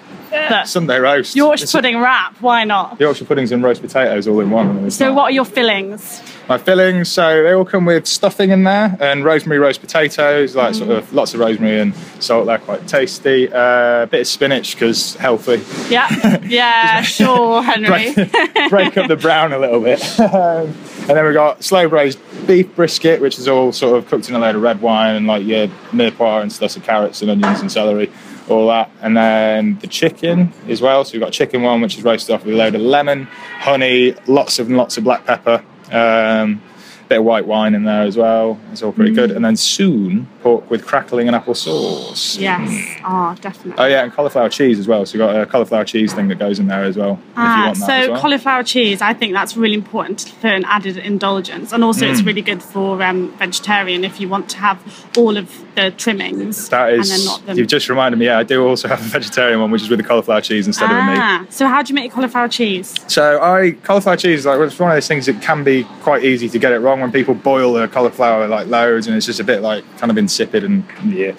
but 0.49 0.67
Sunday 0.67 0.99
roast, 0.99 1.35
Yorkshire 1.35 1.63
It's- 1.63 1.71
pudding 1.71 1.99
wrap. 1.99 2.35
Why 2.41 2.63
not? 2.63 2.99
Yorkshire 2.99 3.25
puddings 3.25 3.51
and 3.51 3.63
roast 3.63 3.81
potatoes 3.81 4.27
all 4.27 4.39
in 4.39 4.49
one. 4.51 4.89
So, 4.91 5.13
what 5.13 5.23
are 5.25 5.31
your 5.31 5.45
fillings? 5.45 6.21
My 6.47 6.57
fillings, 6.57 7.09
so 7.09 7.43
they 7.43 7.51
all 7.51 7.65
come 7.65 7.83
with 7.83 8.07
stuffing 8.07 8.51
in 8.51 8.63
there 8.63 8.95
and 9.01 9.25
rosemary 9.25 9.59
roast 9.59 9.81
potatoes, 9.81 10.55
like 10.55 10.75
sort 10.75 10.91
of 10.91 11.11
lots 11.13 11.33
of 11.33 11.41
rosemary 11.41 11.81
and 11.81 11.93
salt. 12.21 12.45
They're 12.45 12.57
quite 12.57 12.87
tasty. 12.87 13.51
Uh, 13.51 14.03
a 14.03 14.07
bit 14.09 14.21
of 14.21 14.27
spinach 14.27 14.75
because 14.75 15.15
healthy. 15.15 15.61
Yeah, 15.93 16.39
yeah, 16.45 17.01
sure, 17.01 17.61
Henry. 17.63 18.13
break, 18.13 18.69
break 18.69 18.97
up 18.97 19.09
the 19.09 19.17
brown 19.17 19.51
a 19.51 19.59
little 19.59 19.81
bit. 19.81 20.01
Um, 20.21 20.67
and 21.07 21.15
then 21.17 21.25
we've 21.25 21.33
got 21.33 21.63
slow 21.65 21.89
braised 21.89 22.17
beef 22.47 22.73
brisket, 22.77 23.19
which 23.19 23.37
is 23.39 23.49
all 23.49 23.73
sort 23.73 23.97
of 23.97 24.07
cooked 24.07 24.29
in 24.29 24.35
a 24.35 24.39
load 24.39 24.55
of 24.55 24.61
red 24.61 24.81
wine 24.81 25.15
and 25.15 25.27
like 25.27 25.45
your 25.45 25.67
mirepoix 25.91 26.41
and 26.41 26.51
stuff, 26.53 26.71
so 26.71 26.79
carrots 26.79 27.21
and 27.21 27.29
onions 27.29 27.59
and 27.59 27.69
celery, 27.69 28.09
all 28.49 28.67
that. 28.67 28.89
And 29.01 29.15
then 29.15 29.77
the 29.79 29.87
chicken 29.87 30.53
as 30.67 30.81
well. 30.81 31.03
So 31.05 31.13
we've 31.13 31.21
got 31.21 31.33
chicken 31.33 31.61
one, 31.61 31.81
which 31.81 31.97
is 31.97 32.03
roasted 32.03 32.35
off 32.35 32.45
with 32.45 32.55
a 32.55 32.57
load 32.57 32.75
of 32.75 32.81
lemon, 32.81 33.25
honey, 33.59 34.15
lots 34.27 34.59
of 34.59 34.69
lots 34.69 34.97
of 34.97 35.03
black 35.03 35.25
pepper. 35.25 35.63
Um, 35.91 36.61
bit 37.09 37.19
of 37.19 37.23
white 37.23 37.45
wine 37.45 37.73
in 37.73 37.83
there 37.85 38.03
as 38.03 38.17
well. 38.17 38.59
It's 38.71 38.83
all 38.83 38.91
pretty 38.91 39.13
good. 39.13 39.31
And 39.31 39.43
then 39.45 39.55
soon, 39.55 40.27
pork 40.41 40.69
with 40.69 40.85
crackling 40.85 41.27
and 41.27 41.35
apple 41.35 41.53
sauce. 41.55 42.37
Yes, 42.37 42.69
oh, 43.05 43.35
definitely. 43.41 43.81
Oh 43.83 43.87
yeah, 43.87 44.03
and 44.03 44.11
cauliflower 44.13 44.49
cheese 44.49 44.77
as 44.79 44.87
well. 44.87 45.05
So 45.05 45.17
we've 45.17 45.25
got 45.27 45.39
a 45.41 45.45
cauliflower 45.45 45.85
cheese 45.85 46.13
thing 46.13 46.27
that 46.27 46.39
goes 46.39 46.59
in 46.59 46.67
there 46.67 46.83
as 46.83 46.97
well. 46.97 47.13
if 47.13 47.17
you 47.19 47.33
Ah, 47.37 47.63
want 47.67 47.79
that 47.79 47.85
so 47.85 47.93
as 47.93 48.09
well. 48.09 48.19
cauliflower 48.21 48.63
cheese, 48.63 49.01
I 49.01 49.13
think 49.13 49.33
that's 49.33 49.55
really 49.55 49.75
important 49.75 50.33
for 50.41 50.47
an 50.47 50.65
added 50.65 50.97
indulgence, 50.97 51.71
and 51.71 51.83
also 51.83 52.05
Mm. 52.05 52.11
it's 52.11 52.21
really 52.23 52.41
good 52.41 52.61
for 52.61 53.01
um, 53.01 53.31
vegetarian 53.37 54.03
if 54.03 54.19
you 54.19 54.27
want 54.27 54.49
to 54.49 54.57
have 54.57 54.77
all 55.17 55.37
of 55.37 55.49
the 55.75 55.91
trimmings. 55.91 56.69
That 56.69 56.93
and 56.93 57.03
then 57.03 57.25
not 57.25 57.45
them. 57.45 57.57
you've 57.57 57.67
just 57.67 57.87
reminded 57.89 58.17
me. 58.17 58.25
Yeah, 58.25 58.39
I 58.39 58.43
do 58.43 58.65
also 58.67 58.87
have 58.87 58.99
a 58.99 59.03
vegetarian 59.03 59.61
one, 59.61 59.71
which 59.71 59.81
is 59.83 59.89
with 59.89 59.99
the 59.99 60.05
cauliflower 60.05 60.41
cheese 60.41 60.67
instead 60.67 60.89
of 60.89 60.95
the 60.97 61.03
meat. 61.03 61.19
ah, 61.19 61.45
so 61.49 61.67
how 61.67 61.81
do 61.81 61.89
you 61.89 61.95
make 61.95 62.11
cauliflower 62.11 62.47
cheese? 62.47 62.95
So 63.07 63.41
I 63.41 63.71
cauliflower 63.83 64.17
cheese, 64.17 64.45
like 64.45 64.59
it's 64.59 64.77
one 64.79 64.91
of 64.91 64.95
those 64.95 65.07
things 65.07 65.25
that 65.27 65.41
can 65.41 65.63
be 65.63 65.83
quite 66.01 66.23
easy 66.23 66.49
to 66.49 66.59
get 66.59 66.71
it 66.71 66.79
wrong 66.79 66.96
when 66.99 67.11
people 67.11 67.33
boil 67.33 67.73
their 67.73 67.87
cauliflower 67.87 68.47
like 68.47 68.67
loads, 68.67 69.07
and 69.07 69.15
it's 69.15 69.25
just 69.25 69.39
a 69.39 69.43
bit 69.43 69.61
like 69.61 69.83
kind 69.97 70.11
of 70.11 70.17
insipid 70.17 70.63
and 70.63 70.83
yeah. 71.05 71.33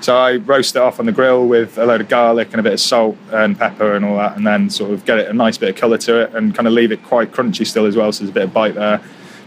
So 0.00 0.16
I 0.16 0.36
roast 0.36 0.76
it 0.76 0.82
off 0.82 0.98
on 0.98 1.06
the 1.06 1.12
grill 1.12 1.46
with 1.46 1.76
a 1.76 1.84
load 1.84 2.00
of 2.00 2.08
garlic 2.08 2.48
and 2.52 2.60
a 2.60 2.62
bit 2.62 2.72
of 2.72 2.80
salt 2.80 3.18
and 3.32 3.58
pepper 3.58 3.94
and 3.94 4.04
all 4.04 4.16
that, 4.16 4.36
and 4.36 4.46
then 4.46 4.70
sort 4.70 4.92
of 4.92 5.04
get 5.04 5.18
it 5.18 5.28
a 5.28 5.32
nice 5.34 5.58
bit 5.58 5.68
of 5.68 5.76
colour 5.76 5.98
to 5.98 6.22
it, 6.22 6.34
and 6.34 6.54
kind 6.54 6.66
of 6.66 6.72
leave 6.72 6.90
it 6.90 7.04
quite 7.04 7.32
crunchy 7.32 7.66
still 7.66 7.84
as 7.84 7.96
well. 7.96 8.10
So 8.12 8.24
there's 8.24 8.30
a 8.30 8.34
bit 8.34 8.44
of 8.44 8.52
bite 8.52 8.74
there. 8.74 9.00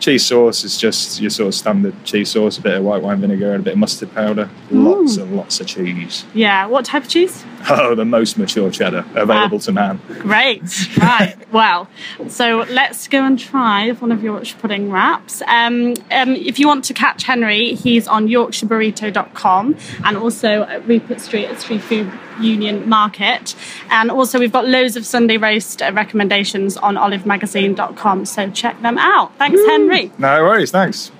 Cheese 0.03 0.25
sauce 0.25 0.65
is 0.65 0.77
just 0.77 1.21
your 1.21 1.29
sort 1.29 1.47
of 1.47 1.55
standard 1.55 1.95
cheese 2.03 2.31
sauce, 2.31 2.57
a 2.57 2.61
bit 2.61 2.75
of 2.75 2.83
white 2.83 3.01
wine 3.01 3.21
vinegar 3.21 3.53
and 3.53 3.61
a 3.61 3.63
bit 3.63 3.73
of 3.75 3.79
mustard 3.79 4.13
powder. 4.13 4.49
Lots 4.69 5.15
and 5.15 5.33
lots 5.33 5.61
of 5.61 5.67
cheese. 5.67 6.25
Yeah, 6.33 6.65
what 6.65 6.83
type 6.83 7.03
of 7.03 7.09
cheese? 7.09 7.45
Oh, 7.69 7.95
the 7.95 8.03
most 8.03 8.37
mature 8.37 8.69
cheddar 8.69 9.05
available 9.15 9.57
to 9.59 9.71
man. 9.71 10.01
Great. 10.19 10.61
Right. 10.97 11.37
well, 11.53 11.87
so 12.27 12.65
let's 12.69 13.07
go 13.07 13.23
and 13.23 13.39
try 13.39 13.89
one 13.91 14.11
of 14.11 14.21
Yorkshire 14.21 14.57
pudding 14.57 14.91
wraps. 14.91 15.41
Um, 15.43 15.93
um, 16.11 16.35
if 16.35 16.59
you 16.59 16.67
want 16.67 16.83
to 16.83 16.93
catch 16.93 17.23
Henry, 17.23 17.75
he's 17.75 18.05
on 18.05 18.27
YorkshireBurrito.com 18.27 19.77
and 20.03 20.17
also 20.17 20.63
at 20.63 20.85
Rupert 20.85 21.21
Street 21.21 21.45
at 21.45 21.61
Street 21.61 21.81
Food 21.81 22.11
Union 22.39 22.87
Market. 22.87 23.55
And 23.89 24.11
also, 24.11 24.39
we've 24.39 24.51
got 24.51 24.67
loads 24.67 24.95
of 24.95 25.05
Sunday 25.05 25.37
roast 25.37 25.81
uh, 25.81 25.91
recommendations 25.93 26.77
on 26.77 26.95
olivemagazine.com. 26.95 28.25
So 28.25 28.49
check 28.51 28.81
them 28.81 28.97
out. 28.97 29.35
Thanks, 29.37 29.61
Henry. 29.67 30.11
No 30.17 30.43
worries, 30.43 30.71
thanks. 30.71 31.11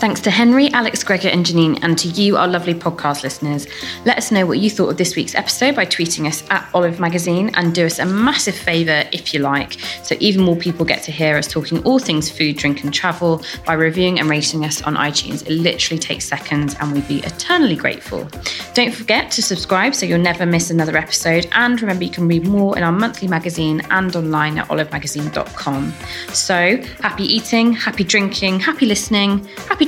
Thanks 0.00 0.20
to 0.20 0.30
Henry, 0.30 0.70
Alex, 0.70 1.02
Gregor, 1.02 1.28
and 1.28 1.44
Janine, 1.44 1.80
and 1.82 1.98
to 1.98 2.06
you, 2.06 2.36
our 2.36 2.46
lovely 2.46 2.72
podcast 2.72 3.24
listeners. 3.24 3.66
Let 4.04 4.16
us 4.16 4.30
know 4.30 4.46
what 4.46 4.60
you 4.60 4.70
thought 4.70 4.90
of 4.90 4.96
this 4.96 5.16
week's 5.16 5.34
episode 5.34 5.74
by 5.74 5.86
tweeting 5.86 6.28
us 6.28 6.44
at 6.50 6.68
Olive 6.72 7.00
Magazine 7.00 7.50
and 7.54 7.74
do 7.74 7.84
us 7.84 7.98
a 7.98 8.06
massive 8.06 8.54
favour 8.54 9.08
if 9.10 9.34
you 9.34 9.40
like, 9.40 9.72
so 10.04 10.14
even 10.20 10.44
more 10.44 10.54
people 10.54 10.86
get 10.86 11.02
to 11.02 11.10
hear 11.10 11.36
us 11.36 11.48
talking 11.48 11.82
all 11.82 11.98
things 11.98 12.30
food, 12.30 12.56
drink, 12.56 12.84
and 12.84 12.94
travel 12.94 13.42
by 13.66 13.72
reviewing 13.72 14.20
and 14.20 14.30
rating 14.30 14.64
us 14.64 14.80
on 14.82 14.94
iTunes. 14.94 15.44
It 15.44 15.50
literally 15.50 15.98
takes 15.98 16.24
seconds, 16.26 16.76
and 16.78 16.92
we'd 16.92 17.08
be 17.08 17.18
eternally 17.18 17.74
grateful. 17.74 18.28
Don't 18.74 18.94
forget 18.94 19.32
to 19.32 19.42
subscribe 19.42 19.96
so 19.96 20.06
you'll 20.06 20.20
never 20.20 20.46
miss 20.46 20.70
another 20.70 20.96
episode. 20.96 21.48
And 21.50 21.80
remember, 21.82 22.04
you 22.04 22.10
can 22.12 22.28
read 22.28 22.46
more 22.46 22.78
in 22.78 22.84
our 22.84 22.92
monthly 22.92 23.26
magazine 23.26 23.82
and 23.90 24.14
online 24.14 24.58
at 24.58 24.68
olivemagazine.com. 24.68 25.92
So 26.32 26.76
happy 27.02 27.24
eating, 27.24 27.72
happy 27.72 28.04
drinking, 28.04 28.60
happy 28.60 28.86
listening, 28.86 29.44
happy 29.66 29.87